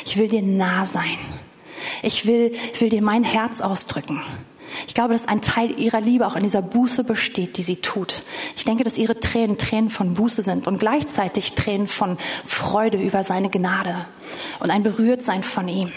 Ich 0.04 0.16
will 0.16 0.28
dir 0.28 0.42
nah 0.42 0.86
sein. 0.86 1.18
Ich 2.02 2.26
will, 2.26 2.52
ich 2.72 2.80
will 2.80 2.90
dir 2.90 3.02
mein 3.02 3.24
Herz 3.24 3.60
ausdrücken. 3.60 4.20
Ich 4.86 4.94
glaube, 4.94 5.12
dass 5.12 5.26
ein 5.26 5.42
Teil 5.42 5.78
ihrer 5.78 6.00
Liebe 6.00 6.26
auch 6.26 6.36
in 6.36 6.42
dieser 6.42 6.62
Buße 6.62 7.04
besteht, 7.04 7.56
die 7.56 7.62
sie 7.62 7.76
tut. 7.76 8.22
Ich 8.56 8.64
denke, 8.64 8.84
dass 8.84 8.98
ihre 8.98 9.18
Tränen 9.18 9.58
Tränen 9.58 9.90
von 9.90 10.14
Buße 10.14 10.42
sind 10.42 10.66
und 10.66 10.78
gleichzeitig 10.78 11.52
Tränen 11.52 11.86
von 11.86 12.16
Freude 12.44 12.98
über 12.98 13.24
seine 13.24 13.50
Gnade 13.50 13.94
und 14.60 14.70
ein 14.70 14.82
Berührtsein 14.82 15.42
von 15.42 15.68
ihm. 15.68 15.92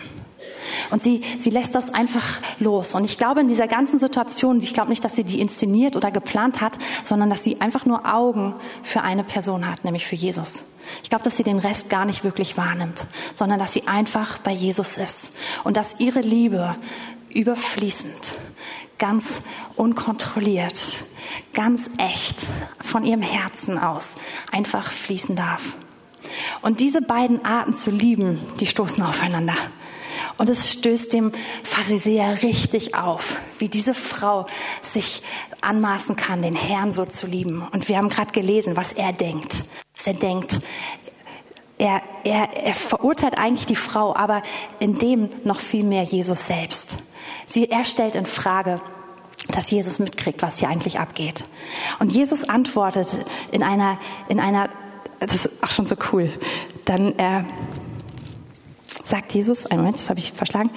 Und 0.90 1.02
sie, 1.02 1.22
sie 1.40 1.50
lässt 1.50 1.76
das 1.76 1.94
einfach 1.94 2.42
los. 2.60 2.96
Und 2.96 3.06
ich 3.06 3.18
glaube, 3.18 3.42
in 3.42 3.48
dieser 3.48 3.68
ganzen 3.68 4.00
Situation, 4.00 4.60
ich 4.60 4.74
glaube 4.74 4.90
nicht, 4.90 5.04
dass 5.04 5.16
sie 5.16 5.24
die 5.24 5.42
inszeniert 5.42 5.96
oder 5.96 6.12
geplant 6.12 6.62
hat, 6.62 6.78
sondern 7.04 7.30
dass 7.30 7.44
sie 7.44 7.62
einfach 7.62 7.86
nur 7.86 8.14
Augen 8.14 8.56
für 8.82 9.02
eine 9.02 9.24
Person 9.24 9.70
hat, 9.70 9.84
nämlich 9.84 10.06
für 10.06 10.16
Jesus. 10.16 10.64
Ich 11.02 11.10
glaube, 11.10 11.24
dass 11.24 11.38
sie 11.38 11.44
den 11.44 11.60
Rest 11.60 11.90
gar 11.90 12.06
nicht 12.06 12.24
wirklich 12.24 12.58
wahrnimmt, 12.58 13.06
sondern 13.36 13.60
dass 13.60 13.74
sie 13.74 13.88
einfach 13.88 14.38
bei 14.40 14.52
Jesus 14.52 14.98
ist 14.98 15.36
und 15.64 15.78
dass 15.78 16.00
ihre 16.00 16.22
Liebe 16.22 16.76
überfließend, 17.30 18.38
ganz 19.00 19.42
unkontrolliert, 19.76 21.04
ganz 21.54 21.90
echt 21.98 22.38
von 22.82 23.06
ihrem 23.06 23.22
Herzen 23.22 23.80
aus 23.80 24.16
einfach 24.52 24.92
fließen 24.92 25.36
darf. 25.36 25.62
Und 26.62 26.80
diese 26.80 27.02
beiden 27.02 27.44
Arten 27.44 27.74
zu 27.74 27.92
lieben, 27.92 28.40
die 28.60 28.68
stoßen 28.68 29.04
aufeinander. 29.04 29.56
Und 30.38 30.50
es 30.50 30.72
stößt 30.72 31.14
dem 31.14 31.32
Pharisäer 31.64 32.42
richtig 32.44 32.96
auf, 32.96 33.40
wie 33.60 33.70
diese 33.70 33.94
Frau 33.94 34.46
sich 34.82 35.24
anmaßen 35.62 36.16
kann, 36.16 36.42
den 36.42 36.56
Herrn 36.56 36.92
so 36.92 37.06
zu 37.06 37.28
lieben. 37.28 37.66
Und 37.72 37.90
wir 37.90 37.98
haben 37.98 38.10
gerade 38.10 38.32
gelesen, 38.32 38.76
was 38.76 38.94
er 38.94 39.14
denkt. 39.14 39.64
Was 39.96 40.08
er 40.08 40.14
denkt. 40.14 40.60
Er, 41.78 42.02
er, 42.24 42.54
er 42.56 42.74
verurteilt 42.74 43.38
eigentlich 43.38 43.66
die 43.66 43.76
Frau, 43.76 44.16
aber 44.16 44.42
in 44.80 45.00
dem 45.00 45.30
noch 45.44 45.60
viel 45.60 45.84
mehr 45.84 46.04
Jesus 46.04 46.48
selbst. 46.48 46.98
Sie, 47.46 47.70
er 47.70 47.84
stellt 47.84 48.16
in 48.16 48.26
Frage, 48.26 48.80
dass 49.50 49.72
Jesus 49.72 50.00
mitkriegt, 50.00 50.42
was 50.42 50.60
hier 50.60 50.70
eigentlich 50.70 51.00
abgeht. 51.00 51.44
Und 52.00 52.12
Jesus 52.12 52.48
antwortet 52.48 53.08
in 53.52 53.64
einer, 53.64 54.00
in 54.30 54.40
einer, 54.40 54.70
das 55.20 55.46
ist 55.46 55.64
auch 55.64 55.72
schon 55.72 55.86
so 55.86 55.96
cool. 56.12 56.32
Dann, 56.86 57.18
äh, 57.18 57.44
sagt 59.04 59.34
Jesus, 59.34 59.66
einen 59.66 59.82
Moment, 59.82 59.98
das 59.98 60.10
habe 60.10 60.20
ich 60.20 60.34
verschlagen, 60.34 60.72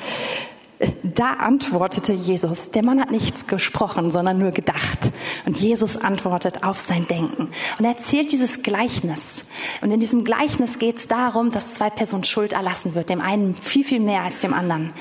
da 1.03 1.33
antwortete 1.35 2.13
Jesus, 2.13 2.71
der 2.71 2.85
Mann 2.85 3.01
hat 3.01 3.11
nichts 3.11 3.47
gesprochen, 3.47 4.11
sondern 4.11 4.39
nur 4.39 4.51
gedacht. 4.51 4.99
Und 5.47 5.57
Jesus 5.57 5.97
antwortet 5.97 6.65
auf 6.65 6.79
sein 6.79 7.07
Denken. 7.09 7.49
Und 7.79 7.85
er 7.85 7.93
erzählt 7.93 8.31
dieses 8.31 8.63
Gleichnis. 8.63 9.43
Und 9.81 9.91
in 9.91 10.01
diesem 10.01 10.25
Gleichnis 10.25 10.79
geht 10.79 10.99
es 10.99 11.07
darum, 11.07 11.51
dass 11.51 11.75
zwei 11.75 11.89
Personen 11.89 12.25
Schuld 12.25 12.53
erlassen 12.53 12.95
wird, 12.95 13.09
dem 13.09 13.23
einen 13.23 13.55
viel, 13.55 13.85
viel 13.85 14.01
mehr 14.01 14.23
als 14.23 14.41
dem 14.41 14.53
anderen. 14.53 14.93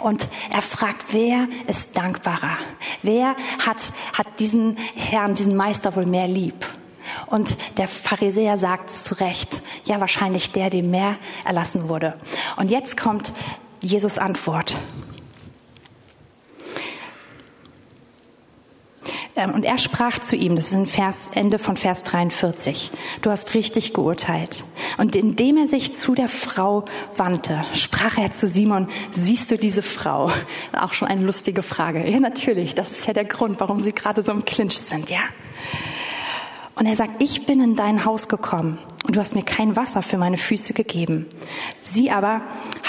Und 0.00 0.26
er 0.52 0.62
fragt, 0.62 1.12
wer 1.12 1.46
ist 1.68 1.96
dankbarer? 1.96 2.58
Wer 3.02 3.36
hat, 3.64 3.92
hat 4.14 4.40
diesen 4.40 4.76
Herrn, 4.96 5.34
diesen 5.34 5.54
Meister 5.54 5.94
wohl 5.94 6.06
mehr 6.06 6.26
lieb? 6.26 6.66
Und 7.26 7.56
der 7.78 7.88
Pharisäer 7.88 8.58
sagt 8.58 8.90
zu 8.90 9.14
Recht, 9.20 9.48
ja, 9.84 10.00
wahrscheinlich 10.00 10.50
der, 10.50 10.70
dem 10.70 10.90
mehr 10.90 11.16
erlassen 11.44 11.88
wurde. 11.88 12.18
Und 12.56 12.70
jetzt 12.70 12.96
kommt 12.96 13.32
Jesus 13.80 14.18
Antwort. 14.18 14.78
Ähm, 19.40 19.54
und 19.54 19.64
er 19.64 19.78
sprach 19.78 20.18
zu 20.18 20.36
ihm, 20.36 20.56
das 20.56 20.68
ist 20.68 20.74
ein 20.74 20.86
Vers, 20.86 21.30
Ende 21.34 21.58
von 21.58 21.76
Vers 21.76 22.04
43, 22.04 22.90
du 23.22 23.30
hast 23.30 23.54
richtig 23.54 23.94
geurteilt. 23.94 24.64
Und 24.98 25.16
indem 25.16 25.56
er 25.56 25.66
sich 25.66 25.94
zu 25.94 26.14
der 26.14 26.28
Frau 26.28 26.84
wandte, 27.16 27.64
sprach 27.74 28.18
er 28.18 28.32
zu 28.32 28.48
Simon, 28.48 28.88
siehst 29.12 29.50
du 29.50 29.56
diese 29.56 29.82
Frau? 29.82 30.30
Auch 30.78 30.92
schon 30.92 31.08
eine 31.08 31.24
lustige 31.24 31.62
Frage. 31.62 32.08
Ja, 32.08 32.20
natürlich, 32.20 32.74
das 32.74 32.90
ist 32.90 33.06
ja 33.06 33.12
der 33.12 33.24
Grund, 33.24 33.60
warum 33.60 33.80
sie 33.80 33.92
gerade 33.92 34.22
so 34.22 34.32
im 34.32 34.44
Clinch 34.44 34.78
sind, 34.78 35.10
ja. 35.10 35.22
Und 36.80 36.86
er 36.86 36.96
sagt, 36.96 37.20
ich 37.20 37.44
bin 37.44 37.60
in 37.60 37.76
dein 37.76 38.06
Haus 38.06 38.26
gekommen 38.26 38.78
und 39.06 39.14
du 39.14 39.20
hast 39.20 39.34
mir 39.34 39.42
kein 39.42 39.76
Wasser 39.76 40.00
für 40.00 40.16
meine 40.16 40.38
Füße 40.38 40.72
gegeben. 40.72 41.26
Sie 41.82 42.10
aber 42.10 42.40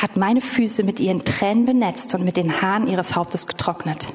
hat 0.01 0.15
meine 0.15 0.39
Füße 0.39 0.83
mit 0.83 1.01
ihren 1.01 1.25
Tränen 1.25 1.65
benetzt 1.65 2.15
und 2.15 2.23
mit 2.23 2.37
den 2.37 2.61
Haaren 2.61 2.87
ihres 2.87 3.17
Hauptes 3.17 3.47
getrocknet. 3.47 4.07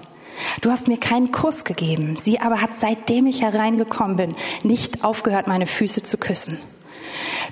Du 0.62 0.70
hast 0.70 0.88
mir 0.88 0.96
keinen 0.96 1.30
Kuss 1.30 1.64
gegeben. 1.64 2.16
Sie 2.16 2.40
aber 2.40 2.62
hat, 2.62 2.74
seitdem 2.74 3.26
ich 3.26 3.42
hereingekommen 3.42 4.16
bin, 4.16 4.34
nicht 4.62 5.04
aufgehört, 5.04 5.46
meine 5.46 5.66
Füße 5.66 6.02
zu 6.02 6.16
küssen. 6.16 6.58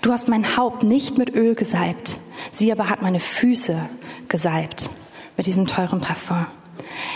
Du 0.01 0.11
hast 0.11 0.31
mein 0.31 0.57
Haupt 0.57 0.83
nicht 0.83 1.19
mit 1.19 1.35
Öl 1.35 1.55
gesalbt. 1.55 2.17
Sie 2.53 2.73
aber 2.73 2.89
hat 2.89 3.03
meine 3.03 3.21
Füße 3.21 3.79
gesalbt 4.29 4.89
mit 5.37 5.47
diesem 5.47 5.67
teuren 5.67 6.01
Parfum. 6.01 6.47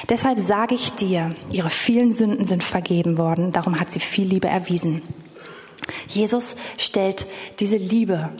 Deshalb 0.08 0.38
sage 0.40 0.74
ich 0.74 0.92
dir, 0.92 1.30
ihre 1.50 1.70
vielen 1.70 2.12
Sünden 2.12 2.46
sind 2.46 2.62
vergeben 2.62 3.18
worden, 3.18 3.52
darum 3.52 3.78
hat 3.78 3.90
sie 3.90 4.00
viel 4.00 4.26
Liebe 4.26 4.48
erwiesen. 4.48 5.02
Jesus 6.08 6.56
stellt 6.76 7.26
diese 7.60 7.76
Liebe, 7.76 8.30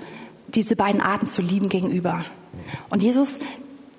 diese 0.49 0.77
beiden 0.77 1.01
Arten 1.01 1.27
zu 1.27 1.43
lieben 1.43 1.69
gegenüber. 1.69 2.25
Und 2.91 3.03
Jesus 3.03 3.39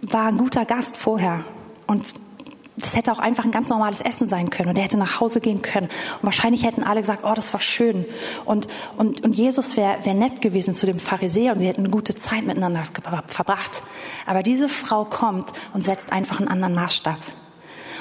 war 0.01 0.27
ein 0.27 0.38
guter 0.38 0.65
Gast 0.65 0.97
vorher 0.97 1.43
und 1.88 2.13
das 2.80 2.96
hätte 2.96 3.12
auch 3.12 3.20
einfach 3.20 3.46
ein 3.46 3.52
ganz 3.52 3.70
normales 3.70 4.02
Essen 4.02 4.28
sein 4.28 4.50
können 4.50 4.70
und 4.70 4.78
er 4.78 4.84
hätte 4.84 4.98
nach 4.98 5.20
Hause 5.20 5.42
gehen 5.42 5.62
können. 5.62 5.88
Und 5.88 6.24
wahrscheinlich 6.24 6.63
hätten 6.63 6.84
alle 6.84 7.02
gesagt, 7.02 7.24
oh, 7.24 7.34
das 7.34 7.54
war 7.54 7.60
schön. 7.60 8.06
Und, 8.46 8.68
und, 8.98 9.24
und 9.24 9.36
Jesus 9.36 9.78
wäre 9.78 10.04
wär 10.06 10.13
nett 10.13 10.42
gewesen 10.42 10.74
zu 10.74 10.86
dem 10.86 11.00
Pharisäer 11.00 11.54
und 11.54 11.60
sie 11.60 11.68
hätten 11.68 11.82
eine 11.82 11.89
gute 11.89 12.15
Zeit 12.15 12.46
miteinander 12.46 12.84
verbracht. 13.28 13.84
Aber 14.26 14.44
diese 14.44 14.70
Frau 14.70 15.06
kommt 15.06 15.52
und 15.74 15.84
setzt 15.84 16.12
einfach 16.12 16.39
einen 16.39 16.48
anderen 16.48 16.76
Maßstab. 16.76 17.20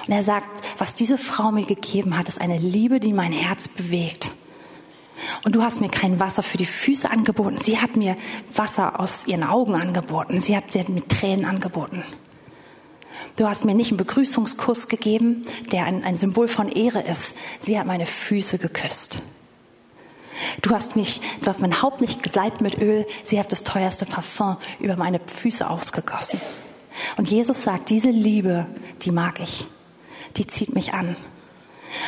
Und 0.07 0.15
er 0.15 0.23
sagt, 0.23 0.49
was 0.79 0.95
diese 0.95 1.19
Frau 1.19 1.53
mir 1.53 1.67
gegeben 1.67 2.17
hat, 2.17 2.29
ist 2.29 2.41
eine 2.41 2.59
Liebe, 2.59 3.01
die 3.01 3.13
mein 3.13 3.33
Herz 3.33 3.69
bewegt. 3.69 4.31
Und 5.45 5.55
du 5.55 5.63
hast 5.63 5.81
mir 5.81 5.91
kein 5.91 6.21
Wasser 6.21 6.43
für 6.43 6.59
die 6.59 6.67
Füße 6.67 7.11
angeboten. 7.11 7.59
Sie 7.59 7.79
hat 7.79 7.97
mir 7.97 8.15
Wasser 8.55 9.01
aus 9.01 9.27
ihren 9.27 9.45
Augen 9.45 9.75
angeboten. 9.75 10.41
Sie 10.41 10.57
hat, 10.57 10.73
sie 10.73 10.81
hat 10.81 10.89
mir 10.89 11.07
Tränen 11.07 11.45
angeboten. 11.45 12.05
Du 13.39 13.47
hast 13.47 13.65
mir 13.65 13.75
nicht 13.75 13.93
einen 13.93 13.99
Begrüßungskuss 13.99 14.89
gegeben, 14.89 15.43
der 15.71 15.85
ein, 15.85 16.03
ein 16.03 16.17
Symbol 16.17 16.49
von 16.49 16.69
Ehre 16.69 17.03
ist. 17.03 17.37
Sie 17.63 17.79
hat 17.79 17.87
meine 17.87 18.05
Füße 18.05 18.59
geküsst. 18.59 19.21
Du 20.61 20.71
hast 20.71 20.97
mich, 20.97 21.21
du 21.41 21.47
hast 21.47 21.61
mein 21.61 21.81
Haupt 21.81 22.01
nicht 22.01 22.25
gesalbt 22.25 22.63
mit 22.63 22.79
Öl. 22.83 23.07
Sie 23.23 23.39
hat 23.39 23.53
das 23.53 23.63
teuerste 23.63 24.07
Parfum 24.07 24.57
über 24.81 24.97
meine 24.97 25.21
Füße 25.21 25.71
ausgegossen. 25.71 26.41
Und 27.17 27.31
Jesus 27.31 27.63
sagt, 27.63 27.91
diese 27.91 28.11
Liebe, 28.11 28.67
die 29.03 29.13
mag 29.13 29.39
ich. 29.39 29.69
Die 30.37 30.49
zieht 30.49 30.75
mich 30.75 30.93
an. 30.93 31.15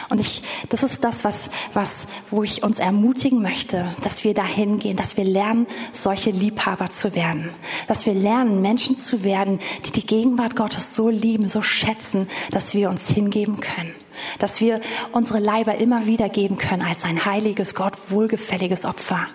Und 0.09 0.21
ich, 0.21 0.43
das 0.69 0.83
ist 0.83 1.05
das, 1.05 1.25
was, 1.25 1.51
was, 1.75 2.07
wo 2.31 2.43
ich 2.43 2.63
uns 2.63 2.79
ermutigen 2.79 3.43
möchte, 3.43 3.95
dass 4.03 4.25
wir 4.25 4.35
dahin 4.35 4.79
gehen, 4.79 4.97
dass 4.97 5.17
wir 5.17 5.25
lernen, 5.25 5.67
solche 5.93 6.31
Liebhaber 6.31 6.91
zu 6.91 7.15
werden, 7.15 7.51
dass 7.87 8.07
wir 8.07 8.15
lernen, 8.15 8.63
Menschen 8.63 8.97
zu 8.97 9.25
werden, 9.25 9.59
die 9.87 9.93
die 9.93 10.07
Gegenwart 10.07 10.57
Gottes 10.57 10.95
so 10.95 11.09
lieben, 11.09 11.49
so 11.49 11.63
schätzen, 11.63 12.29
dass 12.51 12.75
wir 12.75 12.91
uns 12.91 13.09
hingeben 13.09 13.61
können 13.61 13.95
dass 14.39 14.61
wir 14.61 14.81
unsere 15.13 15.39
Leiber 15.39 15.77
immer 15.77 16.07
wieder 16.07 16.29
geben 16.29 16.57
können 16.57 16.83
als 16.83 17.05
ein 17.05 17.25
heiliges, 17.25 17.75
Gott 17.75 17.95
wohlgefälliges 18.09 18.85
Opfer. 18.85 19.27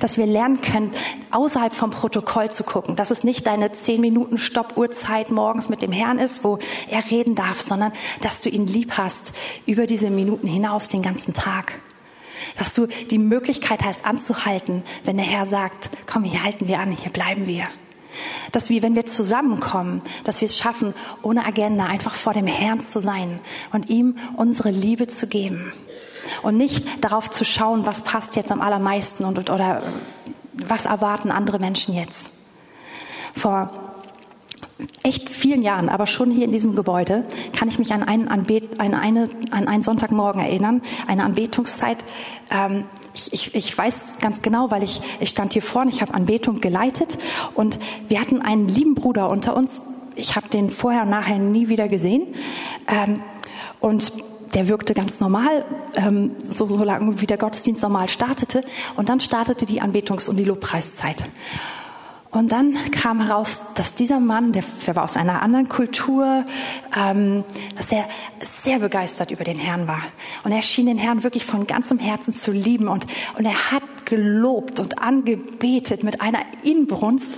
Dass 0.00 0.18
wir 0.18 0.26
lernen 0.26 0.60
können, 0.60 0.90
außerhalb 1.30 1.74
vom 1.74 1.90
Protokoll 1.90 2.50
zu 2.50 2.62
gucken, 2.62 2.94
dass 2.94 3.10
es 3.10 3.24
nicht 3.24 3.46
deine 3.46 3.72
zehn 3.72 4.00
Minuten 4.00 4.36
Stoppuhrzeit 4.36 5.30
morgens 5.30 5.68
mit 5.68 5.80
dem 5.80 5.92
Herrn 5.92 6.18
ist, 6.18 6.44
wo 6.44 6.58
er 6.90 7.10
reden 7.10 7.34
darf, 7.34 7.60
sondern 7.60 7.92
dass 8.20 8.42
du 8.42 8.50
ihn 8.50 8.66
lieb 8.66 8.98
hast 8.98 9.32
über 9.66 9.86
diese 9.86 10.10
Minuten 10.10 10.46
hinaus 10.46 10.88
den 10.88 11.02
ganzen 11.02 11.32
Tag. 11.32 11.80
Dass 12.58 12.74
du 12.74 12.86
die 12.86 13.18
Möglichkeit 13.18 13.84
hast 13.84 14.04
anzuhalten, 14.04 14.82
wenn 15.04 15.16
der 15.16 15.26
Herr 15.26 15.46
sagt, 15.46 15.88
komm, 16.10 16.24
hier 16.24 16.42
halten 16.42 16.68
wir 16.68 16.80
an, 16.80 16.90
hier 16.90 17.12
bleiben 17.12 17.46
wir. 17.46 17.64
Dass 18.52 18.70
wir, 18.70 18.82
wenn 18.82 18.96
wir 18.96 19.06
zusammenkommen, 19.06 20.02
dass 20.24 20.40
wir 20.40 20.46
es 20.46 20.56
schaffen, 20.56 20.94
ohne 21.22 21.46
Agenda 21.46 21.86
einfach 21.86 22.14
vor 22.14 22.32
dem 22.32 22.46
Herrn 22.46 22.80
zu 22.80 23.00
sein 23.00 23.40
und 23.72 23.90
ihm 23.90 24.16
unsere 24.36 24.70
Liebe 24.70 25.06
zu 25.06 25.26
geben. 25.26 25.72
Und 26.42 26.56
nicht 26.56 27.04
darauf 27.04 27.30
zu 27.30 27.44
schauen, 27.44 27.86
was 27.86 28.02
passt 28.02 28.36
jetzt 28.36 28.52
am 28.52 28.60
allermeisten 28.60 29.24
und, 29.24 29.50
oder 29.50 29.82
was 30.54 30.86
erwarten 30.86 31.30
andere 31.30 31.58
Menschen 31.58 31.94
jetzt. 31.94 32.32
Vor 33.34 33.70
echt 35.02 35.28
vielen 35.30 35.62
Jahren, 35.62 35.88
aber 35.88 36.06
schon 36.06 36.30
hier 36.30 36.44
in 36.44 36.52
diesem 36.52 36.74
Gebäude, 36.74 37.24
kann 37.52 37.68
ich 37.68 37.78
mich 37.78 37.92
an 37.92 38.02
einen, 38.02 38.28
Anbet, 38.28 38.80
an 38.80 38.94
eine, 38.94 39.28
an 39.50 39.68
einen 39.68 39.82
Sonntagmorgen 39.82 40.40
erinnern, 40.40 40.82
eine 41.06 41.24
Anbetungszeit. 41.24 41.98
Ähm, 42.50 42.84
ich, 43.14 43.32
ich, 43.32 43.54
ich 43.54 43.76
weiß 43.76 44.16
ganz 44.20 44.42
genau, 44.42 44.70
weil 44.70 44.82
ich, 44.82 45.00
ich 45.20 45.30
stand 45.30 45.52
hier 45.52 45.62
vorne, 45.62 45.90
ich 45.90 46.00
habe 46.02 46.14
Anbetung 46.14 46.60
geleitet 46.60 47.18
und 47.54 47.78
wir 48.08 48.20
hatten 48.20 48.40
einen 48.40 48.68
lieben 48.68 48.94
Bruder 48.94 49.30
unter 49.30 49.56
uns. 49.56 49.82
Ich 50.14 50.36
habe 50.36 50.48
den 50.48 50.70
vorher 50.70 51.02
und 51.02 51.10
nachher 51.10 51.38
nie 51.38 51.68
wieder 51.68 51.88
gesehen. 51.88 52.34
Ähm, 52.88 53.22
und 53.80 54.12
der 54.54 54.68
wirkte 54.68 54.94
ganz 54.94 55.20
normal, 55.20 55.64
ähm, 55.94 56.32
so, 56.48 56.66
so 56.66 56.84
lange 56.84 57.20
wie 57.20 57.26
der 57.26 57.38
Gottesdienst 57.38 57.82
normal 57.82 58.08
startete. 58.08 58.62
Und 58.96 59.08
dann 59.08 59.20
startete 59.20 59.66
die 59.66 59.80
Anbetungs- 59.80 60.28
und 60.28 60.36
die 60.36 60.44
Lobpreiszeit. 60.44 61.24
Und 62.32 62.50
dann 62.50 62.78
kam 62.90 63.20
heraus, 63.20 63.60
dass 63.74 63.94
dieser 63.94 64.18
Mann, 64.18 64.52
der, 64.52 64.64
der 64.86 64.96
war 64.96 65.04
aus 65.04 65.18
einer 65.18 65.42
anderen 65.42 65.68
Kultur, 65.68 66.46
ähm, 66.96 67.44
dass 67.76 67.92
er 67.92 68.08
sehr 68.40 68.78
begeistert 68.78 69.30
über 69.30 69.44
den 69.44 69.58
Herrn 69.58 69.86
war. 69.86 70.02
Und 70.42 70.52
er 70.52 70.62
schien 70.62 70.86
den 70.86 70.96
Herrn 70.96 71.24
wirklich 71.24 71.44
von 71.44 71.66
ganzem 71.66 71.98
Herzen 71.98 72.32
zu 72.32 72.50
lieben. 72.50 72.88
Und, 72.88 73.06
und 73.36 73.44
er 73.44 73.70
hat 73.70 74.06
gelobt 74.06 74.80
und 74.80 74.98
angebetet 74.98 76.04
mit 76.04 76.22
einer 76.22 76.40
Inbrunst, 76.62 77.34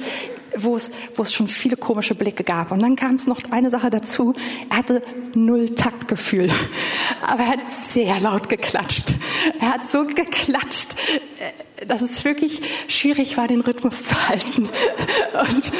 wo 0.56 0.76
es, 0.76 0.90
wo 1.14 1.22
es 1.22 1.32
schon 1.32 1.48
viele 1.48 1.76
komische 1.76 2.14
Blicke 2.14 2.44
gab. 2.44 2.70
Und 2.70 2.82
dann 2.82 2.96
kam 2.96 3.14
es 3.16 3.26
noch 3.26 3.40
eine 3.50 3.70
Sache 3.70 3.90
dazu. 3.90 4.34
Er 4.70 4.78
hatte 4.78 5.02
null 5.34 5.74
Taktgefühl. 5.74 6.48
Aber 7.26 7.42
er 7.42 7.48
hat 7.48 7.70
sehr 7.70 8.20
laut 8.20 8.48
geklatscht. 8.48 9.14
Er 9.60 9.74
hat 9.74 9.88
so 9.88 10.04
geklatscht, 10.04 10.94
äh, 11.38 11.86
dass 11.86 12.02
es 12.02 12.24
wirklich 12.24 12.62
schwierig 12.88 13.36
war, 13.36 13.48
den 13.48 13.60
Rhythmus 13.60 14.04
zu 14.04 14.28
halten. 14.28 14.68
Und, 15.34 15.72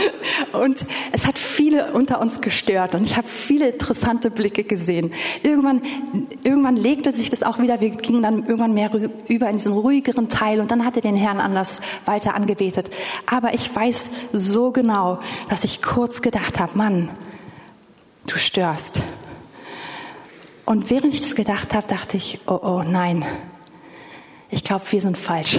und 0.53 0.87
es 1.13 1.29
hat 1.29 1.39
viele 1.39 1.93
unter 1.93 2.21
uns 2.21 2.41
gestört. 2.41 2.97
Und 2.97 3.05
ich 3.05 3.17
habe 3.17 3.29
viele 3.29 3.69
interessante 3.69 4.33
Blicke 4.33 4.65
gesehen. 4.65 5.13
Irgendwann, 5.45 5.81
irgendwann 6.43 6.77
legte 6.77 7.13
sich 7.13 7.31
das 7.31 7.45
auch 7.45 7.61
wieder. 7.61 7.81
Wir 7.81 7.91
gingen 7.91 8.23
dann 8.23 8.41
irgendwann 8.41 8.75
mehr 8.75 8.91
über 9.29 9.49
in 9.49 9.57
diesen 9.57 9.73
ruhigeren 9.73 10.29
Teil. 10.29 10.59
Und 10.59 10.73
dann 10.73 10.85
hat 10.85 10.97
er 10.97 11.03
den 11.03 11.15
Herrn 11.15 11.39
anders 11.39 11.81
weiter 12.05 12.35
angebetet. 12.35 12.91
Aber 13.27 13.55
ich 13.55 13.75
weiß 13.75 14.11
so 14.33 14.64
genau, 14.71 15.19
dass 15.49 15.65
ich 15.65 15.83
kurz 15.83 16.23
gedacht 16.23 16.59
habe, 16.59 16.77
Mann, 16.77 17.11
du 18.27 18.39
störst. 18.39 19.03
Und 20.65 20.91
während 20.91 21.13
ich 21.13 21.21
das 21.21 21.35
gedacht 21.35 21.75
habe, 21.75 21.87
dachte 21.87 22.17
ich, 22.17 22.41
oh, 22.47 22.59
oh, 22.63 22.83
nein, 22.83 23.25
ich 24.51 24.65
glaube, 24.65 24.85
wir 24.91 25.01
sind 25.01 25.19
falsch. 25.19 25.59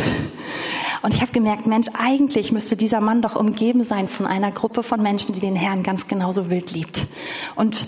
Und 1.01 1.13
ich 1.13 1.21
habe 1.21 1.31
gemerkt, 1.31 1.67
Mensch, 1.67 1.87
eigentlich 1.99 2.51
müsste 2.51 2.75
dieser 2.75 3.01
Mann 3.01 3.21
doch 3.21 3.35
umgeben 3.35 3.83
sein 3.83 4.07
von 4.07 4.25
einer 4.25 4.51
Gruppe 4.51 4.81
von 4.81 5.03
Menschen, 5.03 5.33
die 5.33 5.39
den 5.39 5.55
Herrn 5.55 5.83
ganz 5.83 6.07
genauso 6.07 6.49
wild 6.49 6.71
liebt. 6.71 7.05
Und 7.55 7.85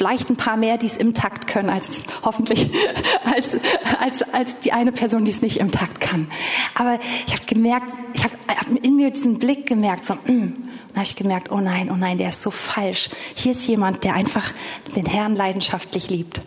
vielleicht 0.00 0.30
ein 0.30 0.36
paar 0.36 0.56
mehr, 0.56 0.78
die 0.78 0.86
es 0.86 0.96
im 0.96 1.12
Takt 1.12 1.46
können, 1.46 1.68
als 1.68 2.00
hoffentlich 2.22 2.70
als, 3.36 3.52
als, 4.00 4.22
als 4.32 4.58
die 4.60 4.72
eine 4.72 4.92
Person, 4.92 5.26
die 5.26 5.30
es 5.30 5.42
nicht 5.42 5.58
im 5.58 5.70
Takt 5.70 6.00
kann. 6.00 6.26
Aber 6.74 6.98
ich 7.26 7.34
habe 7.34 7.44
gemerkt, 7.44 7.92
ich 8.14 8.24
habe 8.24 8.34
in 8.82 8.96
mir 8.96 9.10
diesen 9.10 9.38
Blick 9.38 9.66
gemerkt, 9.66 10.06
so, 10.06 10.14
mm, 10.14 10.24
Dann 10.24 10.94
habe 10.94 11.04
ich 11.04 11.16
gemerkt, 11.16 11.52
oh 11.52 11.60
nein, 11.60 11.90
oh 11.92 11.96
nein, 11.96 12.16
der 12.16 12.30
ist 12.30 12.40
so 12.40 12.50
falsch. 12.50 13.10
Hier 13.34 13.52
ist 13.52 13.66
jemand, 13.66 14.02
der 14.02 14.14
einfach 14.14 14.54
den 14.96 15.04
Herrn 15.04 15.36
leidenschaftlich 15.36 16.08
liebt. 16.08 16.40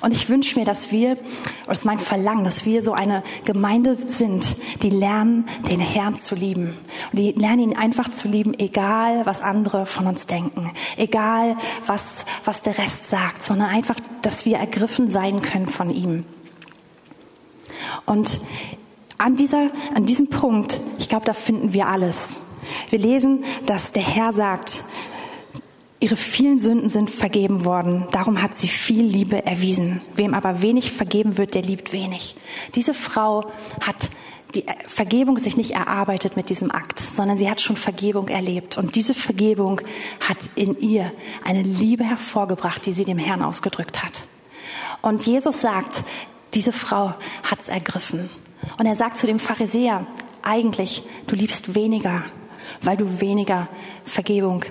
Und 0.00 0.12
ich 0.12 0.28
wünsche 0.28 0.58
mir, 0.58 0.64
dass 0.64 0.90
wir, 0.90 1.12
oder 1.12 1.72
es 1.72 1.80
ist 1.80 1.84
mein 1.84 1.98
Verlangen, 1.98 2.44
dass 2.44 2.64
wir 2.66 2.82
so 2.82 2.92
eine 2.92 3.22
Gemeinde 3.44 3.96
sind, 4.06 4.56
die 4.82 4.90
lernen, 4.90 5.46
den 5.70 5.80
Herrn 5.80 6.14
zu 6.14 6.34
lieben. 6.34 6.76
Und 7.12 7.18
die 7.18 7.32
lernen 7.32 7.60
ihn 7.60 7.76
einfach 7.76 8.10
zu 8.10 8.28
lieben, 8.28 8.58
egal 8.58 9.24
was 9.24 9.40
andere 9.40 9.86
von 9.86 10.06
uns 10.06 10.26
denken, 10.26 10.70
egal 10.96 11.56
was, 11.86 12.24
was 12.44 12.62
der 12.62 12.78
Rest 12.78 13.08
sagt, 13.08 13.42
sondern 13.42 13.68
einfach, 13.68 13.96
dass 14.22 14.44
wir 14.46 14.58
ergriffen 14.58 15.10
sein 15.10 15.40
können 15.40 15.66
von 15.66 15.90
ihm. 15.90 16.24
Und 18.06 18.40
an, 19.18 19.36
dieser, 19.36 19.70
an 19.94 20.04
diesem 20.04 20.28
Punkt, 20.28 20.80
ich 20.98 21.08
glaube, 21.08 21.24
da 21.24 21.32
finden 21.32 21.72
wir 21.72 21.86
alles. 21.86 22.40
Wir 22.90 22.98
lesen, 22.98 23.44
dass 23.66 23.92
der 23.92 24.02
Herr 24.02 24.32
sagt, 24.32 24.84
Ihre 26.02 26.16
vielen 26.16 26.58
Sünden 26.58 26.88
sind 26.88 27.10
vergeben 27.10 27.64
worden, 27.64 28.08
darum 28.10 28.42
hat 28.42 28.56
sie 28.56 28.66
viel 28.66 29.04
Liebe 29.04 29.46
erwiesen. 29.46 30.00
Wem 30.16 30.34
aber 30.34 30.60
wenig 30.60 30.90
vergeben 30.90 31.38
wird, 31.38 31.54
der 31.54 31.62
liebt 31.62 31.92
wenig. 31.92 32.34
Diese 32.74 32.92
Frau 32.92 33.44
hat 33.80 34.10
die 34.56 34.64
Vergebung 34.88 35.38
sich 35.38 35.56
nicht 35.56 35.70
erarbeitet 35.70 36.34
mit 36.34 36.48
diesem 36.50 36.72
Akt, 36.72 36.98
sondern 36.98 37.36
sie 37.36 37.48
hat 37.48 37.60
schon 37.60 37.76
Vergebung 37.76 38.26
erlebt. 38.26 38.78
Und 38.78 38.96
diese 38.96 39.14
Vergebung 39.14 39.80
hat 40.28 40.38
in 40.56 40.76
ihr 40.80 41.12
eine 41.44 41.62
Liebe 41.62 42.02
hervorgebracht, 42.02 42.84
die 42.84 42.92
sie 42.92 43.04
dem 43.04 43.18
Herrn 43.18 43.40
ausgedrückt 43.40 44.02
hat. 44.02 44.24
Und 45.02 45.24
Jesus 45.24 45.60
sagt, 45.60 46.02
diese 46.52 46.72
Frau 46.72 47.12
hat's 47.48 47.68
ergriffen. 47.68 48.28
Und 48.76 48.86
er 48.86 48.96
sagt 48.96 49.18
zu 49.18 49.28
dem 49.28 49.38
Pharisäer, 49.38 50.04
eigentlich, 50.42 51.04
du 51.28 51.36
liebst 51.36 51.76
weniger, 51.76 52.24
weil 52.80 52.96
du 52.96 53.20
weniger 53.20 53.68
Vergebung 54.04 54.64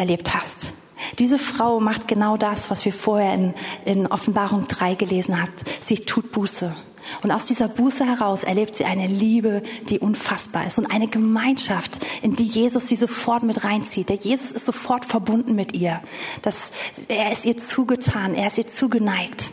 erlebt 0.00 0.34
hast. 0.34 0.72
Diese 1.18 1.38
Frau 1.38 1.80
macht 1.80 2.08
genau 2.08 2.36
das, 2.36 2.70
was 2.70 2.84
wir 2.84 2.92
vorher 2.92 3.34
in, 3.34 3.54
in 3.84 4.06
Offenbarung 4.06 4.68
3 4.68 4.94
gelesen 4.94 5.40
haben. 5.40 5.52
Sie 5.80 5.96
tut 5.96 6.32
Buße. 6.32 6.74
Und 7.22 7.30
aus 7.32 7.46
dieser 7.46 7.68
Buße 7.68 8.04
heraus 8.04 8.44
erlebt 8.44 8.76
sie 8.76 8.84
eine 8.84 9.06
Liebe, 9.06 9.62
die 9.88 9.98
unfassbar 9.98 10.66
ist 10.66 10.78
und 10.78 10.86
eine 10.86 11.08
Gemeinschaft, 11.08 11.98
in 12.22 12.36
die 12.36 12.44
Jesus 12.44 12.88
sie 12.88 12.96
sofort 12.96 13.42
mit 13.42 13.64
reinzieht. 13.64 14.08
Der 14.08 14.16
Jesus 14.16 14.52
ist 14.52 14.66
sofort 14.66 15.04
verbunden 15.04 15.54
mit 15.54 15.74
ihr. 15.74 16.00
Das, 16.42 16.70
er 17.08 17.32
ist 17.32 17.46
ihr 17.46 17.56
zugetan, 17.56 18.34
er 18.34 18.46
ist 18.46 18.58
ihr 18.58 18.66
zugeneigt. 18.66 19.50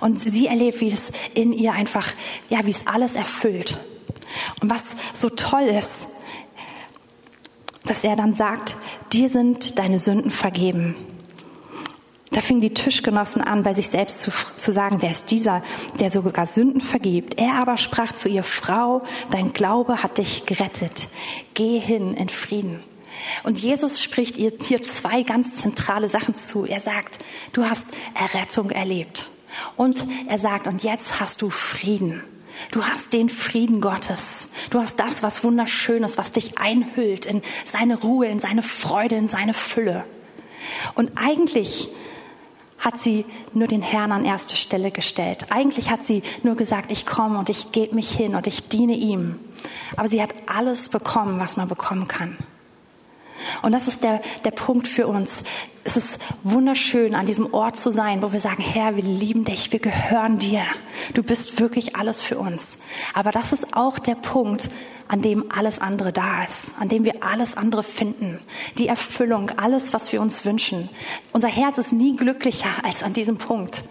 Und 0.00 0.18
sie 0.20 0.46
erlebt, 0.46 0.80
wie 0.80 0.88
es 0.88 1.12
in 1.34 1.52
ihr 1.52 1.72
einfach, 1.72 2.06
ja, 2.50 2.64
wie 2.64 2.70
es 2.70 2.86
alles 2.86 3.14
erfüllt. 3.14 3.80
Und 4.60 4.70
was 4.70 4.96
so 5.12 5.30
toll 5.30 5.62
ist, 5.62 6.08
dass 7.86 8.04
er 8.04 8.16
dann 8.16 8.34
sagt, 8.34 8.76
dir 9.12 9.28
sind 9.28 9.78
deine 9.78 9.98
Sünden 9.98 10.30
vergeben. 10.30 10.96
Da 12.32 12.40
fingen 12.40 12.60
die 12.60 12.74
Tischgenossen 12.74 13.40
an, 13.40 13.62
bei 13.62 13.72
sich 13.72 13.88
selbst 13.88 14.20
zu, 14.20 14.30
zu, 14.56 14.72
sagen, 14.72 14.98
wer 15.00 15.10
ist 15.10 15.30
dieser, 15.30 15.62
der 16.00 16.10
sogar 16.10 16.44
Sünden 16.44 16.80
vergibt. 16.80 17.38
Er 17.38 17.54
aber 17.54 17.78
sprach 17.78 18.12
zu 18.12 18.28
ihr, 18.28 18.42
Frau, 18.42 19.02
dein 19.30 19.52
Glaube 19.52 20.02
hat 20.02 20.18
dich 20.18 20.44
gerettet. 20.44 21.08
Geh 21.54 21.78
hin 21.78 22.14
in 22.14 22.28
Frieden. 22.28 22.82
Und 23.44 23.58
Jesus 23.58 24.02
spricht 24.02 24.36
ihr 24.36 24.52
hier 24.60 24.82
zwei 24.82 25.22
ganz 25.22 25.54
zentrale 25.54 26.08
Sachen 26.08 26.34
zu. 26.34 26.66
Er 26.66 26.80
sagt, 26.80 27.24
du 27.52 27.64
hast 27.64 27.86
Errettung 28.14 28.70
erlebt. 28.70 29.30
Und 29.76 30.04
er 30.28 30.38
sagt, 30.38 30.66
und 30.66 30.82
jetzt 30.82 31.20
hast 31.20 31.40
du 31.40 31.48
Frieden. 31.48 32.22
Du 32.70 32.84
hast 32.84 33.12
den 33.12 33.28
Frieden 33.28 33.80
Gottes. 33.80 34.48
Du 34.70 34.80
hast 34.80 34.98
das, 34.98 35.22
was 35.22 35.44
wunderschönes, 35.44 36.18
was 36.18 36.30
dich 36.30 36.58
einhüllt 36.58 37.26
in 37.26 37.42
seine 37.64 37.98
Ruhe, 37.98 38.26
in 38.26 38.38
seine 38.38 38.62
Freude, 38.62 39.16
in 39.16 39.26
seine 39.26 39.54
Fülle. 39.54 40.04
Und 40.94 41.12
eigentlich 41.16 41.88
hat 42.78 43.00
sie 43.00 43.24
nur 43.52 43.68
den 43.68 43.82
Herrn 43.82 44.12
an 44.12 44.24
erste 44.24 44.56
Stelle 44.56 44.90
gestellt. 44.90 45.46
Eigentlich 45.50 45.90
hat 45.90 46.04
sie 46.04 46.22
nur 46.42 46.56
gesagt, 46.56 46.92
ich 46.92 47.06
komme 47.06 47.38
und 47.38 47.48
ich 47.48 47.72
gebe 47.72 47.94
mich 47.94 48.10
hin 48.10 48.34
und 48.34 48.46
ich 48.46 48.68
diene 48.68 48.94
ihm. 48.94 49.38
Aber 49.96 50.08
sie 50.08 50.22
hat 50.22 50.30
alles 50.46 50.88
bekommen, 50.88 51.40
was 51.40 51.56
man 51.56 51.68
bekommen 51.68 52.06
kann. 52.06 52.36
Und 53.62 53.72
das 53.72 53.88
ist 53.88 54.02
der, 54.02 54.20
der 54.44 54.50
Punkt 54.50 54.88
für 54.88 55.06
uns. 55.06 55.42
Es 55.84 55.96
ist 55.96 56.20
wunderschön, 56.42 57.14
an 57.14 57.26
diesem 57.26 57.54
Ort 57.54 57.78
zu 57.78 57.92
sein, 57.92 58.22
wo 58.22 58.32
wir 58.32 58.40
sagen, 58.40 58.62
Herr, 58.62 58.96
wir 58.96 59.04
lieben 59.04 59.44
dich, 59.44 59.70
wir 59.72 59.78
gehören 59.78 60.38
dir. 60.38 60.62
Du 61.14 61.22
bist 61.22 61.60
wirklich 61.60 61.96
alles 61.96 62.20
für 62.20 62.38
uns. 62.38 62.78
Aber 63.14 63.30
das 63.30 63.52
ist 63.52 63.76
auch 63.76 63.98
der 63.98 64.16
Punkt, 64.16 64.68
an 65.08 65.22
dem 65.22 65.44
alles 65.52 65.78
andere 65.78 66.12
da 66.12 66.42
ist, 66.42 66.74
an 66.80 66.88
dem 66.88 67.04
wir 67.04 67.22
alles 67.22 67.56
andere 67.56 67.82
finden. 67.82 68.40
Die 68.78 68.88
Erfüllung, 68.88 69.50
alles, 69.56 69.92
was 69.92 70.12
wir 70.12 70.20
uns 70.20 70.44
wünschen. 70.44 70.88
Unser 71.32 71.48
Herz 71.48 71.78
ist 71.78 71.92
nie 71.92 72.16
glücklicher 72.16 72.70
als 72.82 73.02
an 73.02 73.12
diesem 73.12 73.38
Punkt. 73.38 73.84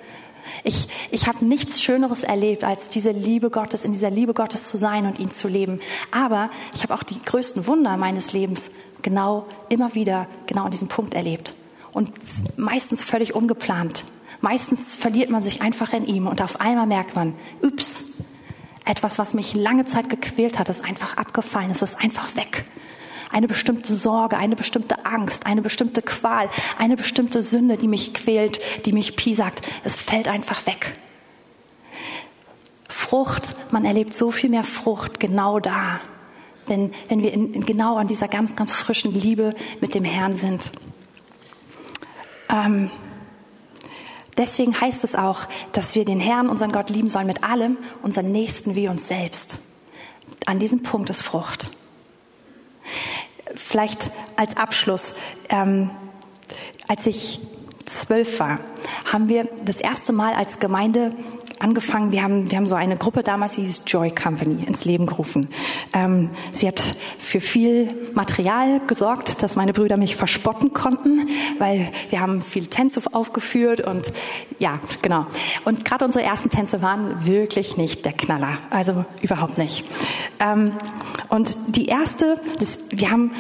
Ich, 0.64 0.88
ich 1.12 1.28
habe 1.28 1.46
nichts 1.46 1.82
Schöneres 1.82 2.24
erlebt, 2.24 2.64
als 2.64 2.90
diese 2.90 3.12
Liebe 3.12 3.50
Gottes, 3.50 3.86
in 3.86 3.94
dieser 3.94 4.10
Liebe 4.10 4.34
Gottes 4.34 4.70
zu 4.70 4.78
sein 4.78 5.06
und 5.06 5.20
ihn 5.20 5.32
zu 5.32 5.48
leben. 5.48 5.80
Aber 6.12 6.50
ich 6.74 6.84
habe 6.84 6.94
auch 6.94 7.04
die 7.04 7.22
größten 7.22 7.68
Wunder 7.68 7.98
meines 7.98 8.34
Lebens 8.34 8.72
genau 9.02 9.46
immer 9.70 9.94
wieder 9.96 10.28
genau 10.48 10.66
an 10.66 10.72
diesem 10.72 10.88
Punkt 10.88 11.14
erlebt. 11.14 11.54
Und 11.94 12.12
meistens 12.58 13.04
völlig 13.04 13.36
ungeplant. 13.36 14.04
Meistens 14.42 14.98
verliert 14.98 15.30
man 15.30 15.42
sich 15.42 15.62
einfach 15.62 15.94
in 15.94 16.06
ihm 16.06 16.28
und 16.28 16.42
auf 16.42 16.60
einmal 16.60 16.88
merkt 16.88 17.16
man, 17.16 17.34
ups, 17.62 18.06
etwas, 18.84 19.18
was 19.18 19.34
mich 19.34 19.56
lange 19.56 19.86
Zeit 19.86 20.10
gequält 20.10 20.60
hat, 20.60 20.70
ist 20.70 20.84
einfach 20.84 21.18
abgefallen, 21.18 21.72
es 21.72 21.82
ist 21.82 22.04
einfach 22.04 22.36
weg. 22.36 22.66
Eine 23.32 23.48
bestimmte 23.48 23.94
Sorge, 23.96 24.38
eine 24.38 24.56
bestimmte 24.56 25.06
Angst, 25.06 25.46
eine 25.46 25.62
bestimmte 25.62 26.02
Qual, 26.02 26.50
eine 26.78 26.96
bestimmte 26.96 27.44
Sünde, 27.44 27.78
die 27.78 27.88
mich 27.88 28.14
quält, 28.14 28.60
die 28.86 28.94
mich 28.94 29.16
piesackt, 29.16 29.66
es 29.84 29.96
fällt 29.96 30.28
einfach 30.28 30.66
weg. 30.66 30.94
Frucht, 32.88 33.56
man 33.72 33.86
erlebt 33.86 34.14
so 34.14 34.32
viel 34.32 34.50
mehr 34.50 34.64
Frucht 34.64 35.20
genau 35.20 35.60
da, 35.60 36.00
wenn, 36.68 36.92
wenn 37.08 37.22
wir 37.22 37.34
in, 37.34 37.54
in 37.54 37.66
genau 37.66 37.98
an 37.98 38.08
dieser 38.08 38.28
ganz, 38.28 38.56
ganz 38.56 38.74
frischen 38.74 39.14
Liebe 39.14 39.52
mit 39.82 39.96
dem 39.96 40.04
Herrn 40.04 40.38
sind. 40.38 40.72
Ähm, 42.50 42.90
deswegen 44.38 44.80
heißt 44.80 45.04
es 45.04 45.16
auch, 45.16 45.48
dass 45.72 45.96
wir 45.96 46.06
den 46.06 46.20
Herrn, 46.20 46.50
unseren 46.50 46.72
Gott, 46.72 46.90
lieben 46.90 47.10
sollen 47.10 47.28
mit 47.28 47.44
allem, 47.44 47.78
unseren 48.02 48.32
Nächsten 48.32 48.76
wie 48.76 48.88
uns 48.88 49.08
selbst. 49.08 49.60
An 50.46 50.60
diesem 50.60 50.84
Punkt 50.84 51.10
ist 51.10 51.22
Frucht. 51.22 51.72
Vielleicht 53.56 54.12
als 54.36 54.58
Abschluss, 54.58 55.14
ähm, 55.50 55.92
als 56.88 57.06
ich 57.08 57.40
zwölf 57.86 58.40
war, 58.40 58.60
haben 59.12 59.30
wir 59.30 59.48
das 59.64 59.80
erste 59.80 60.14
Mal 60.14 60.34
als 60.34 60.60
Gemeinde 60.60 61.14
angefangen, 61.66 62.12
wir 62.12 62.22
haben, 62.22 62.52
wir 62.52 62.58
haben 62.60 62.68
so 62.68 62.76
eine 62.76 62.96
Gruppe 62.96 63.24
damals, 63.24 63.56
die 63.56 63.64
hieß 63.64 63.82
Joy 63.88 64.12
Company, 64.12 64.64
ins 64.66 64.86
Leben 64.86 65.08
gerufen. 65.08 65.50
Ähm, 65.94 66.30
sie 66.54 66.68
hat 66.68 66.96
für 67.18 67.42
viel 67.42 67.92
Material 68.14 68.82
gesorgt, 68.86 69.42
dass 69.42 69.56
meine 69.56 69.74
Brüder 69.74 69.98
mich 69.98 70.16
verspotten 70.16 70.74
konnten, 70.74 71.28
weil 71.58 71.90
wir 72.10 72.22
haben 72.22 72.42
viele 72.42 72.68
Tänze 72.68 73.02
aufgeführt 73.12 73.82
und 73.82 74.14
ja, 74.60 74.80
genau. 75.02 75.26
Und 75.66 75.86
gerade 75.86 76.06
unsere 76.06 76.24
ersten 76.24 76.52
Tänze 76.52 76.84
waren 76.84 77.26
wirklich 77.26 77.78
nicht 77.78 78.06
der 78.06 78.14
Knaller, 78.14 78.60
also 78.70 79.04
überhaupt 79.24 79.58
nicht. 79.58 79.86
Ähm, 80.40 80.72
und 81.30 81.58
die 81.70 81.88
erste, 81.88 82.40
das, 82.60 82.78
wir 82.92 83.10
haben 83.10 83.32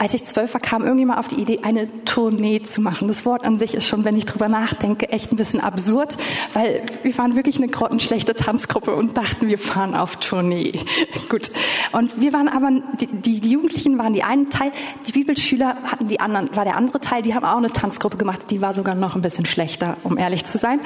als 0.00 0.14
ich 0.14 0.24
zwölf 0.24 0.54
war, 0.54 0.62
kam 0.62 0.82
irgendjemand 0.82 1.18
auf 1.18 1.28
die 1.28 1.42
Idee, 1.42 1.60
eine 1.62 1.86
Tournee 2.06 2.62
zu 2.62 2.80
machen. 2.80 3.06
Das 3.06 3.26
Wort 3.26 3.44
an 3.44 3.58
sich 3.58 3.74
ist 3.74 3.86
schon, 3.86 4.02
wenn 4.06 4.16
ich 4.16 4.24
drüber 4.24 4.48
nachdenke, 4.48 5.10
echt 5.10 5.30
ein 5.30 5.36
bisschen 5.36 5.60
absurd, 5.60 6.16
weil 6.54 6.82
wir 7.02 7.18
waren 7.18 7.36
wirklich 7.36 7.58
eine 7.58 7.66
grottenschlechte 7.66 8.34
Tanzgruppe 8.34 8.94
und 8.96 9.18
dachten, 9.18 9.48
wir 9.48 9.58
fahren 9.58 9.94
auf 9.94 10.16
Tournee. 10.16 10.72
Gut. 11.28 11.50
Und 11.92 12.18
wir 12.18 12.32
waren 12.32 12.48
aber, 12.48 12.70
die, 12.98 13.40
die 13.40 13.50
Jugendlichen 13.50 13.98
waren 13.98 14.14
die 14.14 14.22
einen 14.22 14.48
Teil, 14.48 14.72
die 15.06 15.12
Bibelschüler 15.12 15.76
hatten 15.84 16.08
die 16.08 16.18
anderen, 16.18 16.56
war 16.56 16.64
der 16.64 16.78
andere 16.78 17.00
Teil, 17.00 17.20
die 17.20 17.34
haben 17.34 17.44
auch 17.44 17.58
eine 17.58 17.70
Tanzgruppe 17.70 18.16
gemacht, 18.16 18.46
die 18.48 18.62
war 18.62 18.72
sogar 18.72 18.94
noch 18.94 19.16
ein 19.16 19.22
bisschen 19.22 19.44
schlechter, 19.44 19.98
um 20.02 20.16
ehrlich 20.16 20.46
zu 20.46 20.56
sein. 20.56 20.80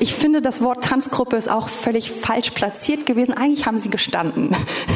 Ich 0.00 0.14
finde, 0.14 0.42
das 0.42 0.60
Wort 0.60 0.84
Tanzgruppe 0.84 1.36
ist 1.36 1.50
auch 1.50 1.70
völlig 1.70 2.12
falsch 2.12 2.50
platziert 2.50 3.06
gewesen. 3.06 3.32
Eigentlich 3.32 3.64
haben 3.64 3.78
sie 3.78 3.88
gestanden 3.88 4.54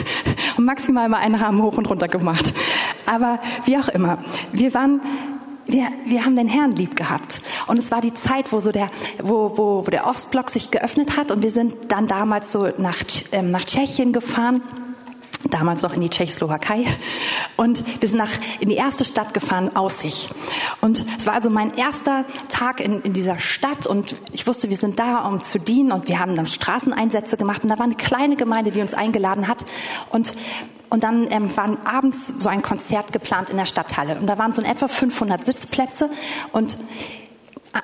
und 0.59 0.67
maximal 0.67 1.09
mal 1.09 1.21
einen 1.21 1.37
Rahmen 1.37 1.62
hoch 1.62 1.79
und 1.79 1.89
runter 1.89 2.09
gemacht. 2.09 2.53
Aber 3.07 3.39
wie 3.65 3.79
auch 3.79 3.89
immer. 3.89 4.19
Wir 4.53 4.75
waren 4.75 5.01
wir, 5.67 5.89
wir 6.05 6.25
haben 6.25 6.37
den 6.37 6.49
Herrn 6.49 6.73
lieb 6.73 6.95
gehabt. 6.95 7.41
Und 7.67 7.79
es 7.79 7.91
war 7.91 8.03
die 8.03 8.13
Zeit, 8.13 8.53
wo 8.53 8.61
so 8.61 8.71
der, 8.71 8.89
wo, 9.23 9.57
wo, 9.57 9.87
wo 9.87 9.91
der 9.91 10.07
Ostblock 10.07 10.51
sich 10.51 10.71
geöffnet 10.71 11.17
hat 11.17 11.31
und 11.31 11.43
wir 11.43 11.51
sind 11.51 11.91
dann 11.91 12.07
damals 12.07 12.53
so 12.53 12.69
nach, 12.77 12.99
ähm, 13.33 13.51
nach 13.51 13.65
Tschechien 13.65 14.13
gefahren 14.13 14.63
damals 15.51 15.82
noch 15.82 15.92
in 15.92 16.01
die 16.01 16.11
Tschechoslowakei. 16.11 16.84
Und 17.57 17.84
wir 18.01 18.09
sind 18.09 18.18
nach, 18.18 18.30
in 18.61 18.68
die 18.68 18.76
erste 18.76 19.05
Stadt 19.05 19.34
gefahren, 19.34 19.74
Aussich. 19.76 20.28
Und 20.80 21.05
es 21.18 21.26
war 21.26 21.34
also 21.34 21.51
mein 21.51 21.74
erster 21.74 22.24
Tag 22.49 22.80
in, 22.80 23.03
in 23.03 23.12
dieser 23.12 23.38
Stadt 23.38 23.86
und 23.86 24.16
ich 24.32 24.47
wusste, 24.47 24.70
wir 24.70 24.76
sind 24.76 24.99
da, 24.99 25.26
um 25.26 25.42
zu 25.42 25.59
dienen 25.59 25.92
und 25.92 26.09
wir 26.09 26.18
haben 26.18 26.36
dann 26.36 26.47
Straßeneinsätze 26.47 27.36
gemacht 27.36 27.62
und 27.62 27.70
da 27.70 27.78
war 27.78 27.84
eine 27.84 27.95
kleine 27.95 28.36
Gemeinde, 28.36 28.70
die 28.70 28.80
uns 28.80 28.95
eingeladen 28.95 29.49
hat 29.49 29.64
und 30.11 30.32
und 30.90 31.03
dann 31.03 31.26
ähm, 31.32 31.57
war 31.57 31.76
abends 31.84 32.34
so 32.38 32.49
ein 32.49 32.62
Konzert 32.62 33.12
geplant 33.12 33.51
in 33.51 33.57
der 33.57 33.66
Stadthalle. 33.66 34.16
Und 34.16 34.28
da 34.28 34.38
waren 34.38 34.53
so 34.53 34.62
in 34.62 34.68
etwa 34.68 34.86
500 34.86 35.45
Sitzplätze 35.45 36.09
und 36.53 36.76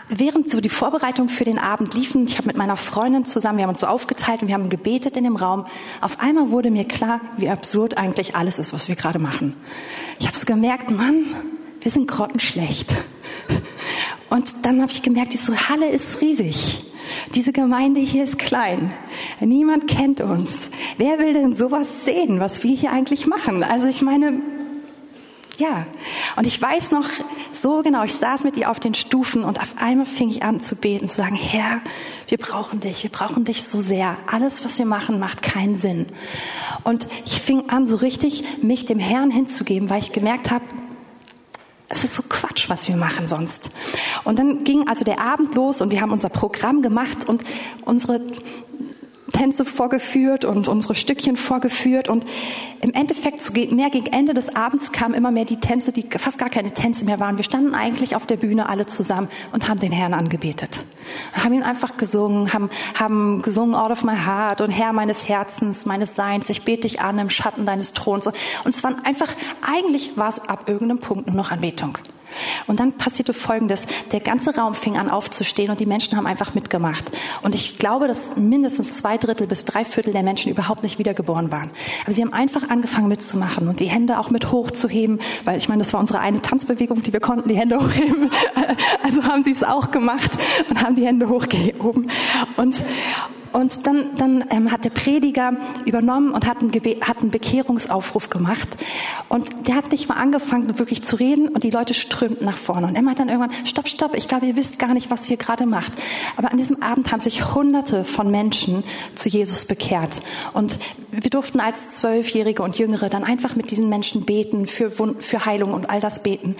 während 0.09 0.51
so 0.51 0.61
die 0.61 0.68
Vorbereitungen 0.68 1.28
für 1.28 1.45
den 1.45 1.59
Abend 1.59 1.95
liefen, 1.95 2.26
ich 2.26 2.38
habe 2.38 2.47
mit 2.47 2.57
meiner 2.57 2.76
Freundin 2.76 3.24
zusammen, 3.24 3.59
wir 3.59 3.64
haben 3.64 3.70
uns 3.70 3.80
so 3.80 3.86
aufgeteilt 3.86 4.43
und 4.43 4.49
wir 4.49 4.55
haben 4.55 4.68
gebetet 4.68 5.16
in 5.16 5.24
dem 5.24 5.36
Raum. 5.36 5.66
Auf 6.01 6.20
einmal 6.20 6.51
wurde 6.51 6.70
mir 6.70 6.84
klar, 6.84 7.20
wie 7.36 7.49
absurd 7.49 7.99
eigentlich 7.99 8.36
alles 8.36 8.59
ist, 8.59 8.72
was 8.72 8.88
wir 8.88 8.97
gerade 8.97 9.18
machen. 9.18 9.57
Ich 10.18 10.26
habe 10.26 10.36
so 10.36 10.47
gemerkt, 10.47 10.91
Mann, 10.91 11.26
wir 11.80 11.91
sind 11.91 12.09
grottenschlecht. 12.09 12.93
Und 14.30 14.64
dann 14.64 14.80
habe 14.80 14.93
ich 14.93 15.03
gemerkt, 15.03 15.32
diese 15.32 15.68
Halle 15.68 15.88
ist 15.88 16.20
riesig. 16.20 16.84
Diese 17.34 17.53
Gemeinde 17.53 18.01
hier 18.01 18.22
ist 18.22 18.38
klein. 18.38 18.93
Niemand 19.41 19.88
kennt 19.88 20.20
uns. 20.20 20.70
Wer 20.97 21.18
will 21.18 21.32
denn 21.32 21.55
sowas 21.55 22.05
sehen, 22.05 22.38
was 22.38 22.62
wir 22.62 22.76
hier 22.76 22.93
eigentlich 22.93 23.26
machen? 23.26 23.64
Also 23.64 23.88
ich 23.88 24.03
meine, 24.03 24.41
ja. 25.61 25.86
Und 26.36 26.46
ich 26.46 26.61
weiß 26.61 26.90
noch 26.92 27.06
so 27.52 27.82
genau, 27.82 28.02
ich 28.02 28.14
saß 28.14 28.44
mit 28.44 28.56
ihr 28.56 28.70
auf 28.70 28.80
den 28.80 28.94
Stufen 28.94 29.44
und 29.44 29.61
auf 29.61 29.74
einmal 29.78 30.06
fing 30.06 30.30
ich 30.30 30.42
an 30.42 30.58
zu 30.58 30.74
beten, 30.74 31.08
zu 31.08 31.16
sagen, 31.16 31.36
Herr, 31.36 31.82
wir 32.28 32.38
brauchen 32.38 32.80
dich, 32.80 33.02
wir 33.02 33.11
brauchen 33.11 33.44
dich 33.44 33.62
so 33.64 33.80
sehr. 33.80 34.16
Alles, 34.26 34.64
was 34.64 34.78
wir 34.78 34.86
machen, 34.86 35.20
macht 35.20 35.42
keinen 35.42 35.76
Sinn. 35.76 36.06
Und 36.82 37.06
ich 37.26 37.40
fing 37.40 37.68
an, 37.68 37.86
so 37.86 37.96
richtig 37.96 38.62
mich 38.62 38.86
dem 38.86 38.98
Herrn 38.98 39.30
hinzugeben, 39.30 39.90
weil 39.90 40.00
ich 40.00 40.12
gemerkt 40.12 40.50
habe, 40.50 40.64
es 41.92 42.04
ist 42.04 42.14
so 42.14 42.22
Quatsch, 42.28 42.68
was 42.68 42.88
wir 42.88 42.96
machen 42.96 43.26
sonst. 43.26 43.70
Und 44.24 44.38
dann 44.38 44.64
ging 44.64 44.88
also 44.88 45.04
der 45.04 45.20
Abend 45.20 45.54
los 45.56 45.80
und 45.80 45.90
wir 45.90 46.00
haben 46.00 46.12
unser 46.12 46.28
Programm 46.28 46.82
gemacht 46.82 47.28
und 47.28 47.42
unsere 47.84 48.20
Tänze 49.41 49.64
vorgeführt 49.64 50.45
und 50.45 50.68
unsere 50.68 50.95
Stückchen 50.95 51.34
vorgeführt 51.34 52.11
und 52.11 52.26
im 52.82 52.93
Endeffekt 52.93 53.55
mehr 53.72 53.88
gegen 53.88 54.05
Ende 54.12 54.34
des 54.34 54.55
Abends 54.55 54.93
kamen 54.93 55.14
immer 55.14 55.30
mehr 55.30 55.47
die 55.47 55.59
Tänze, 55.59 55.93
die 55.93 56.07
fast 56.18 56.36
gar 56.36 56.51
keine 56.51 56.72
Tänze 56.72 57.07
mehr 57.07 57.20
waren. 57.20 57.38
Wir 57.38 57.45
standen 57.45 57.74
eigentlich 57.74 58.14
auf 58.16 58.26
der 58.26 58.36
Bühne 58.36 58.68
alle 58.68 58.84
zusammen 58.84 59.28
und 59.53 59.66
haben 59.66 59.80
den 59.80 59.93
Herrn 59.93 60.12
angebetet. 60.12 60.84
Haben 61.32 61.55
ihn 61.55 61.62
einfach 61.62 61.97
gesungen, 61.97 62.53
haben, 62.53 62.68
haben 62.95 63.41
gesungen 63.41 63.74
Out 63.74 63.93
of 63.93 64.05
my 64.05 64.14
heart 64.14 64.61
und 64.61 64.70
Herr 64.70 64.93
meines 64.93 65.26
Herzens, 65.26 65.86
meines 65.86 66.14
Seins, 66.14 66.51
ich 66.51 66.66
bete 66.66 66.82
dich 66.82 67.01
an 67.01 67.18
im 67.18 67.30
Schatten 67.30 67.64
deines 67.64 67.95
Throns. 67.95 68.26
Und 68.26 68.34
es 68.66 68.84
waren 68.84 69.03
einfach, 69.07 69.34
eigentlich 69.62 70.18
war 70.18 70.28
es 70.28 70.38
ab 70.38 70.68
irgendeinem 70.68 70.99
Punkt 70.99 71.28
nur 71.28 71.36
noch 71.36 71.51
Anbetung. 71.51 71.97
Und 72.66 72.81
dann 72.81 72.93
passierte 72.93 73.33
Folgendes. 73.35 73.87
Der 74.12 74.20
ganze 74.20 74.57
Raum 74.57 74.74
fing 74.74 74.97
an 74.97 75.11
aufzustehen 75.11 75.70
und 75.70 75.81
die 75.81 75.87
Menschen 75.87 76.16
haben 76.16 76.26
einfach 76.26 76.55
mitgemacht. 76.55 77.16
Und 77.43 77.55
ich 77.55 77.78
glaube, 77.78 78.09
dass 78.09 78.37
mindestens 78.37 78.99
zwei 78.99 79.18
Drittel 79.18 79.47
bis 79.47 79.64
drei 79.64 79.85
Viertel 79.85 80.12
der 80.12 80.22
Menschen 80.22 80.51
überhaupt 80.51 80.83
nicht 80.83 80.99
wiedergeboren 80.99 81.51
waren. 81.51 81.70
Aber 82.05 82.12
sie 82.12 82.22
haben 82.22 82.33
einfach 82.33 82.68
angefangen 82.68 83.09
mitzumachen 83.09 83.68
und 83.68 83.81
die 83.81 83.87
Hände 83.87 84.18
auch 84.18 84.31
mit 84.31 84.53
hochzuheben, 84.53 85.20
weil 85.45 85.57
ich 85.57 85.68
meine, 85.68 85.81
das 85.81 85.93
war 85.93 86.01
unsere 86.01 86.20
eine 86.20 86.43
Tanzbewegung, 86.43 87.03
die 87.03 87.12
wir 87.12 87.20
konnten, 87.20 87.49
die 87.49 87.57
Hände 87.57 87.78
hochheben. 87.78 88.31
Also 89.03 89.24
haben 89.24 89.45
sie 89.45 89.53
es 89.53 89.64
auch 89.64 89.91
gemacht 89.91 90.31
und 90.68 90.83
haben 90.83 90.95
die 90.95 91.07
Hände 91.07 91.28
hochgehoben. 91.28 92.11
Und, 92.57 92.83
und 93.53 93.86
dann, 93.86 94.16
dann 94.16 94.44
ähm, 94.51 94.70
hat 94.70 94.84
der 94.84 94.90
Prediger 94.90 95.57
übernommen 95.84 96.32
und 96.32 96.46
hat 96.46 96.61
einen, 96.61 96.72
hat 97.01 97.20
einen 97.20 97.30
Bekehrungsaufruf 97.30 98.30
gemacht. 98.30 98.68
Und 99.28 99.66
der 99.66 99.76
hat 99.76 99.90
nicht 99.92 100.09
mal 100.09 100.16
angefangen, 100.16 100.78
wirklich 100.78 101.03
zu 101.03 101.16
reden 101.16 101.48
und 101.48 101.64
die 101.64 101.70
Leute 101.70 101.94
strömten 101.94 102.44
nach 102.46 102.57
vorne. 102.57 102.86
Und 102.86 102.96
Emma 102.96 103.12
hat 103.12 103.18
dann 103.18 103.28
irgendwann, 103.28 103.53
stopp, 103.66 103.88
stopp, 103.88 104.16
ich 104.16 104.28
glaube, 104.28 104.46
ihr 104.46 104.57
wisst 104.57 104.78
gar 104.78 104.94
nicht, 104.94 105.11
was 105.11 105.28
ihr 105.28 105.36
gerade 105.36 105.66
macht. 105.66 105.92
Aber 106.36 106.51
an 106.51 106.59
diesem 106.59 106.82
Abend 106.82 107.11
haben 107.11 107.20
sich 107.20 107.55
Hunderte 107.55 108.05
von 108.05 108.30
Menschen 108.30 108.84
zu 109.14 109.28
Jesus 109.28 109.64
bekehrt. 109.64 110.20
Und 110.53 110.78
wir 111.11 111.30
durften 111.30 111.61
als 111.61 111.90
Zwölfjährige 111.90 112.62
und 112.62 112.78
Jüngere 112.78 113.09
dann 113.09 113.24
einfach 113.24 113.57
mit 113.57 113.70
diesen 113.70 113.88
Menschen 113.88 114.24
beten, 114.24 114.66
für, 114.66 114.90
für 114.90 115.44
Heilung 115.44 115.72
und 115.72 115.90
all 115.90 116.01
das 116.01 116.22
beten. 116.22 116.57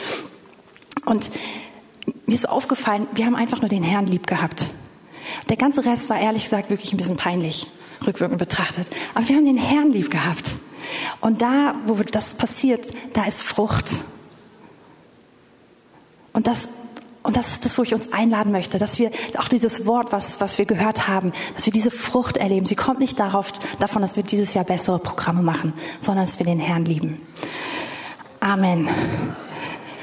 Und 1.05 1.31
mir 2.27 2.35
ist 2.35 2.49
aufgefallen, 2.49 3.07
wir 3.15 3.27
haben 3.27 3.37
einfach 3.37 3.61
nur 3.61 3.69
den 3.69 3.83
Herrn 3.83 4.07
lieb 4.07 4.27
gehabt. 4.27 4.67
Der 5.49 5.57
ganze 5.57 5.85
Rest 5.85 6.11
war 6.11 6.19
ehrlich 6.19 6.45
gesagt 6.45 6.71
wirklich 6.71 6.93
ein 6.93 6.97
bisschen 6.97 7.17
peinlich, 7.17 7.67
rückwirkend 8.07 8.39
betrachtet. 8.39 8.89
Aber 9.15 9.29
wir 9.29 9.37
haben 9.37 9.45
den 9.45 9.59
Herrn 9.59 9.93
lieb 9.93 10.11
gehabt. 10.11 10.57
Und 11.21 11.43
da, 11.43 11.75
wo 11.87 11.95
das 11.95 12.35
passiert, 12.35 12.87
da 13.13 13.25
ist 13.25 13.43
Frucht. 13.43 13.87
Und 16.33 16.47
das, 16.47 16.69
und 17.23 17.37
das 17.37 17.49
ist 17.49 17.65
das, 17.65 17.77
wo 17.77 17.83
ich 17.83 17.95
uns 17.95 18.13
einladen 18.13 18.53
möchte, 18.53 18.79
dass 18.79 18.99
wir 18.99 19.11
auch 19.37 19.49
dieses 19.49 19.87
Wort, 19.87 20.13
was, 20.13 20.41
was 20.41 20.59
wir 20.59 20.65
gehört 20.65 21.07
haben, 21.09 21.33
dass 21.55 21.67
wir 21.67 21.73
diese 21.73 21.91
Frucht 21.91 22.37
erleben. 22.37 22.67
Sie 22.67 22.77
kommt 22.77 23.01
nicht 23.01 23.19
darauf, 23.19 23.53
davon, 23.79 24.01
dass 24.03 24.17
wir 24.17 24.23
dieses 24.23 24.55
Jahr 24.55 24.65
bessere 24.65 24.99
Programme 24.99 25.43
machen, 25.43 25.75
sondern 26.01 26.25
dass 26.25 26.39
wir 26.39 26.47
den 26.47 26.61
Herrn 26.61 26.85
lieben. 26.85 27.21
Amen. 28.41 28.89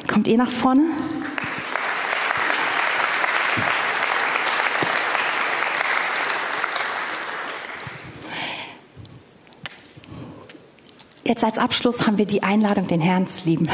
Kommt 0.07 0.28
ihr 0.28 0.38
nach 0.38 0.51
vorne? 0.51 0.84
Jetzt 11.28 11.43
als 11.43 11.57
Abschluss 11.57 12.07
haben 12.07 12.17
wir 12.17 12.25
die 12.25 12.41
Einladung, 12.41 12.88
den 12.88 13.01
Herrn 13.01 13.28
zu 13.28 13.49
lieben. 13.49 13.67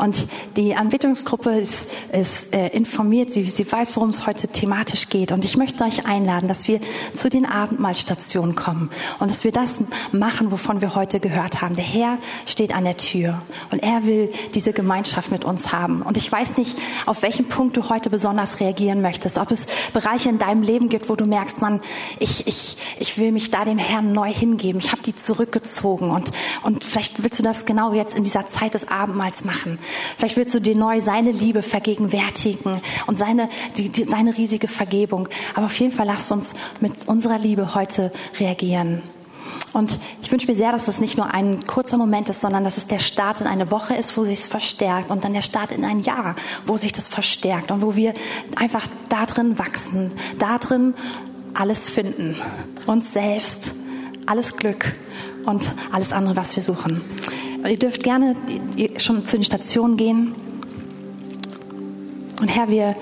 Und 0.00 0.26
die 0.56 0.74
Anbetungsgruppe 0.74 1.50
ist, 1.58 1.86
ist 2.12 2.54
äh, 2.54 2.68
informiert, 2.68 3.32
sie, 3.32 3.44
sie 3.44 3.70
weiß, 3.70 3.96
worum 3.96 4.10
es 4.10 4.26
heute 4.26 4.48
thematisch 4.48 5.08
geht. 5.08 5.30
Und 5.30 5.44
ich 5.44 5.56
möchte 5.56 5.84
euch 5.84 6.06
einladen, 6.06 6.48
dass 6.48 6.68
wir 6.68 6.80
zu 7.14 7.28
den 7.28 7.44
Abendmahlstationen 7.44 8.54
kommen 8.54 8.90
und 9.18 9.30
dass 9.30 9.44
wir 9.44 9.52
das 9.52 9.84
machen, 10.12 10.50
wovon 10.50 10.80
wir 10.80 10.94
heute 10.94 11.20
gehört 11.20 11.60
haben. 11.60 11.76
Der 11.76 11.84
Herr 11.84 12.18
steht 12.46 12.74
an 12.74 12.84
der 12.84 12.96
Tür 12.96 13.42
und 13.70 13.82
er 13.82 14.04
will 14.04 14.32
diese 14.54 14.72
Gemeinschaft 14.72 15.30
mit 15.30 15.44
uns 15.44 15.72
haben. 15.72 16.02
Und 16.02 16.16
ich 16.16 16.30
weiß 16.30 16.56
nicht, 16.56 16.78
auf 17.06 17.22
welchen 17.22 17.48
Punkt 17.48 17.76
du 17.76 17.88
heute 17.90 18.08
besonders 18.08 18.60
reagieren 18.60 19.02
möchtest. 19.02 19.38
Ob 19.38 19.50
es 19.50 19.66
Bereiche 19.92 20.28
in 20.28 20.38
deinem 20.38 20.62
Leben 20.62 20.88
gibt, 20.88 21.08
wo 21.08 21.16
du 21.16 21.26
merkst, 21.26 21.60
man, 21.60 21.80
ich, 22.18 22.46
ich, 22.46 22.76
ich 22.98 23.18
will 23.18 23.32
mich 23.32 23.50
da 23.50 23.64
dem 23.64 23.78
Herrn 23.78 24.12
neu 24.12 24.32
hingeben. 24.32 24.80
Ich 24.80 24.92
habe 24.92 25.02
die 25.02 25.14
zurückgezogen 25.14 26.10
und, 26.10 26.30
und 26.62 26.84
vielleicht 26.84 27.22
willst 27.22 27.38
du 27.38 27.42
das 27.42 27.66
genau 27.66 27.92
jetzt 27.92 28.14
in 28.14 28.24
dieser 28.24 28.46
Zeit 28.46 28.74
des 28.74 28.88
Abendmahls 28.88 29.44
machen. 29.44 29.78
Vielleicht 30.18 30.36
willst 30.36 30.54
du 30.54 30.60
dir 30.60 30.74
neu 30.74 31.00
seine 31.00 31.30
Liebe 31.30 31.62
vergegenwärtigen 31.62 32.80
und 33.06 33.16
seine, 33.16 33.48
die, 33.76 33.88
die, 33.88 34.04
seine 34.04 34.36
riesige 34.36 34.68
Vergebung. 34.68 35.28
Aber 35.54 35.66
auf 35.66 35.78
jeden 35.78 35.92
Fall 35.92 36.06
lasst 36.06 36.32
uns 36.32 36.54
mit 36.80 37.06
unserer 37.06 37.38
Liebe 37.38 37.74
heute 37.74 38.12
reagieren. 38.38 39.02
Und 39.72 39.98
ich 40.22 40.32
wünsche 40.32 40.48
mir 40.48 40.56
sehr, 40.56 40.72
dass 40.72 40.86
das 40.86 41.00
nicht 41.00 41.16
nur 41.16 41.32
ein 41.32 41.64
kurzer 41.66 41.96
Moment 41.96 42.28
ist, 42.28 42.40
sondern 42.40 42.64
dass 42.64 42.76
es 42.76 42.86
der 42.86 42.98
Start 42.98 43.40
in 43.40 43.46
eine 43.46 43.70
Woche 43.70 43.94
ist, 43.94 44.16
wo 44.16 44.24
sich 44.24 44.40
es 44.40 44.46
verstärkt 44.46 45.10
und 45.10 45.22
dann 45.22 45.32
der 45.32 45.42
Start 45.42 45.70
in 45.70 45.84
ein 45.84 46.00
Jahr, 46.00 46.34
wo 46.66 46.76
sich 46.76 46.92
das 46.92 47.06
verstärkt 47.06 47.70
und 47.70 47.82
wo 47.82 47.94
wir 47.94 48.14
einfach 48.56 48.86
da 49.08 49.26
drin 49.26 49.58
wachsen, 49.58 50.12
da 50.38 50.58
drin 50.58 50.94
alles 51.54 51.88
finden, 51.88 52.36
uns 52.86 53.12
selbst, 53.12 53.72
alles 54.26 54.56
Glück 54.56 54.92
und 55.44 55.72
alles 55.92 56.12
andere, 56.12 56.36
was 56.36 56.54
wir 56.56 56.62
suchen. 56.62 57.02
Ihr 57.68 57.78
dürft 57.78 58.02
gerne 58.02 58.34
schon 58.96 59.24
zu 59.24 59.36
den 59.36 59.44
Stationen 59.44 59.96
gehen. 59.96 60.34
Und 62.40 62.48
Herr, 62.48 62.68
wir, 62.68 62.96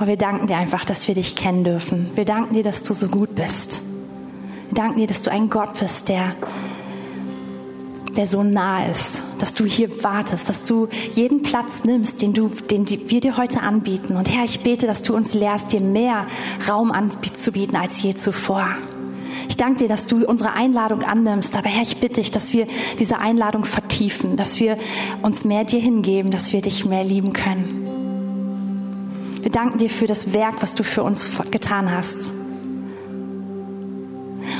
oh, 0.00 0.06
wir 0.06 0.16
danken 0.16 0.48
dir 0.48 0.56
einfach, 0.56 0.84
dass 0.84 1.06
wir 1.06 1.14
dich 1.14 1.36
kennen 1.36 1.62
dürfen. 1.62 2.10
Wir 2.16 2.24
danken 2.24 2.54
dir, 2.54 2.64
dass 2.64 2.82
du 2.82 2.94
so 2.94 3.08
gut 3.08 3.36
bist. 3.36 3.80
Wir 4.70 4.74
danken 4.74 4.98
dir, 4.98 5.06
dass 5.06 5.22
du 5.22 5.30
ein 5.30 5.50
Gott 5.50 5.78
bist, 5.78 6.08
der, 6.08 6.34
der 8.16 8.26
so 8.26 8.42
nah 8.42 8.86
ist, 8.86 9.22
dass 9.38 9.54
du 9.54 9.64
hier 9.64 10.02
wartest, 10.02 10.48
dass 10.48 10.64
du 10.64 10.88
jeden 11.12 11.42
Platz 11.42 11.84
nimmst, 11.84 12.22
den, 12.22 12.34
du, 12.34 12.48
den 12.48 12.88
wir 12.88 13.20
dir 13.20 13.36
heute 13.36 13.60
anbieten. 13.60 14.16
Und 14.16 14.28
Herr, 14.28 14.44
ich 14.44 14.60
bete, 14.60 14.88
dass 14.88 15.02
du 15.02 15.14
uns 15.14 15.32
lehrst, 15.32 15.72
dir 15.72 15.80
mehr 15.80 16.26
Raum 16.68 16.90
anzubieten 16.90 17.76
als 17.76 18.02
je 18.02 18.14
zuvor. 18.14 18.68
Ich 19.48 19.56
danke 19.56 19.80
dir, 19.80 19.88
dass 19.88 20.06
du 20.06 20.26
unsere 20.26 20.52
Einladung 20.52 21.02
annimmst. 21.02 21.54
Aber 21.56 21.68
Herr, 21.68 21.82
ich 21.82 21.98
bitte 21.98 22.16
dich, 22.20 22.30
dass 22.30 22.52
wir 22.52 22.66
diese 22.98 23.18
Einladung 23.18 23.64
vertiefen, 23.64 24.36
dass 24.36 24.60
wir 24.60 24.76
uns 25.22 25.44
mehr 25.44 25.64
dir 25.64 25.80
hingeben, 25.80 26.30
dass 26.30 26.52
wir 26.52 26.62
dich 26.62 26.84
mehr 26.84 27.04
lieben 27.04 27.32
können. 27.32 27.84
Wir 29.42 29.50
danken 29.50 29.78
dir 29.78 29.90
für 29.90 30.06
das 30.06 30.32
Werk, 30.32 30.54
was 30.60 30.74
du 30.74 30.84
für 30.84 31.02
uns 31.02 31.26
getan 31.50 31.90
hast. 31.90 32.16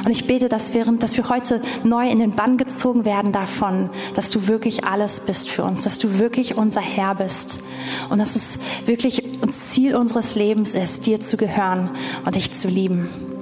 Und 0.04 0.10
ich 0.10 0.26
bete, 0.26 0.50
dass, 0.50 0.74
während, 0.74 1.02
dass 1.02 1.16
wir 1.16 1.30
heute 1.30 1.62
neu 1.82 2.08
in 2.08 2.18
den 2.18 2.32
Bann 2.32 2.58
gezogen 2.58 3.06
werden 3.06 3.32
davon, 3.32 3.88
dass 4.14 4.30
du 4.30 4.46
wirklich 4.46 4.84
alles 4.84 5.20
bist 5.20 5.48
für 5.48 5.64
uns, 5.64 5.82
dass 5.82 5.98
du 5.98 6.18
wirklich 6.18 6.58
unser 6.58 6.82
Herr 6.82 7.14
bist 7.14 7.60
und 8.10 8.18
dass 8.18 8.36
es 8.36 8.58
wirklich 8.84 9.24
das 9.40 9.70
Ziel 9.70 9.96
unseres 9.96 10.34
Lebens 10.34 10.74
ist, 10.74 11.06
dir 11.06 11.20
zu 11.20 11.38
gehören 11.38 11.90
und 12.26 12.34
dich 12.34 12.52
zu 12.52 12.68
lieben. 12.68 13.33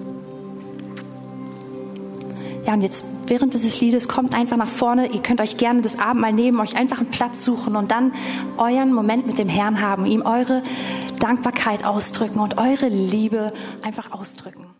Ja, 2.66 2.74
und 2.74 2.82
jetzt 2.82 3.04
während 3.26 3.54
dieses 3.54 3.80
Liedes 3.80 4.08
kommt 4.08 4.34
einfach 4.34 4.56
nach 4.56 4.68
vorne. 4.68 5.10
Ihr 5.12 5.20
könnt 5.20 5.40
euch 5.40 5.56
gerne 5.56 5.82
das 5.82 5.98
Abendmahl 5.98 6.32
nehmen, 6.32 6.60
euch 6.60 6.76
einfach 6.76 6.98
einen 6.98 7.10
Platz 7.10 7.44
suchen 7.44 7.74
und 7.74 7.90
dann 7.90 8.12
euren 8.56 8.92
Moment 8.92 9.26
mit 9.26 9.38
dem 9.38 9.48
Herrn 9.48 9.80
haben, 9.80 10.06
ihm 10.06 10.22
eure 10.22 10.62
Dankbarkeit 11.18 11.84
ausdrücken 11.84 12.38
und 12.38 12.58
eure 12.58 12.88
Liebe 12.88 13.52
einfach 13.82 14.12
ausdrücken. 14.12 14.71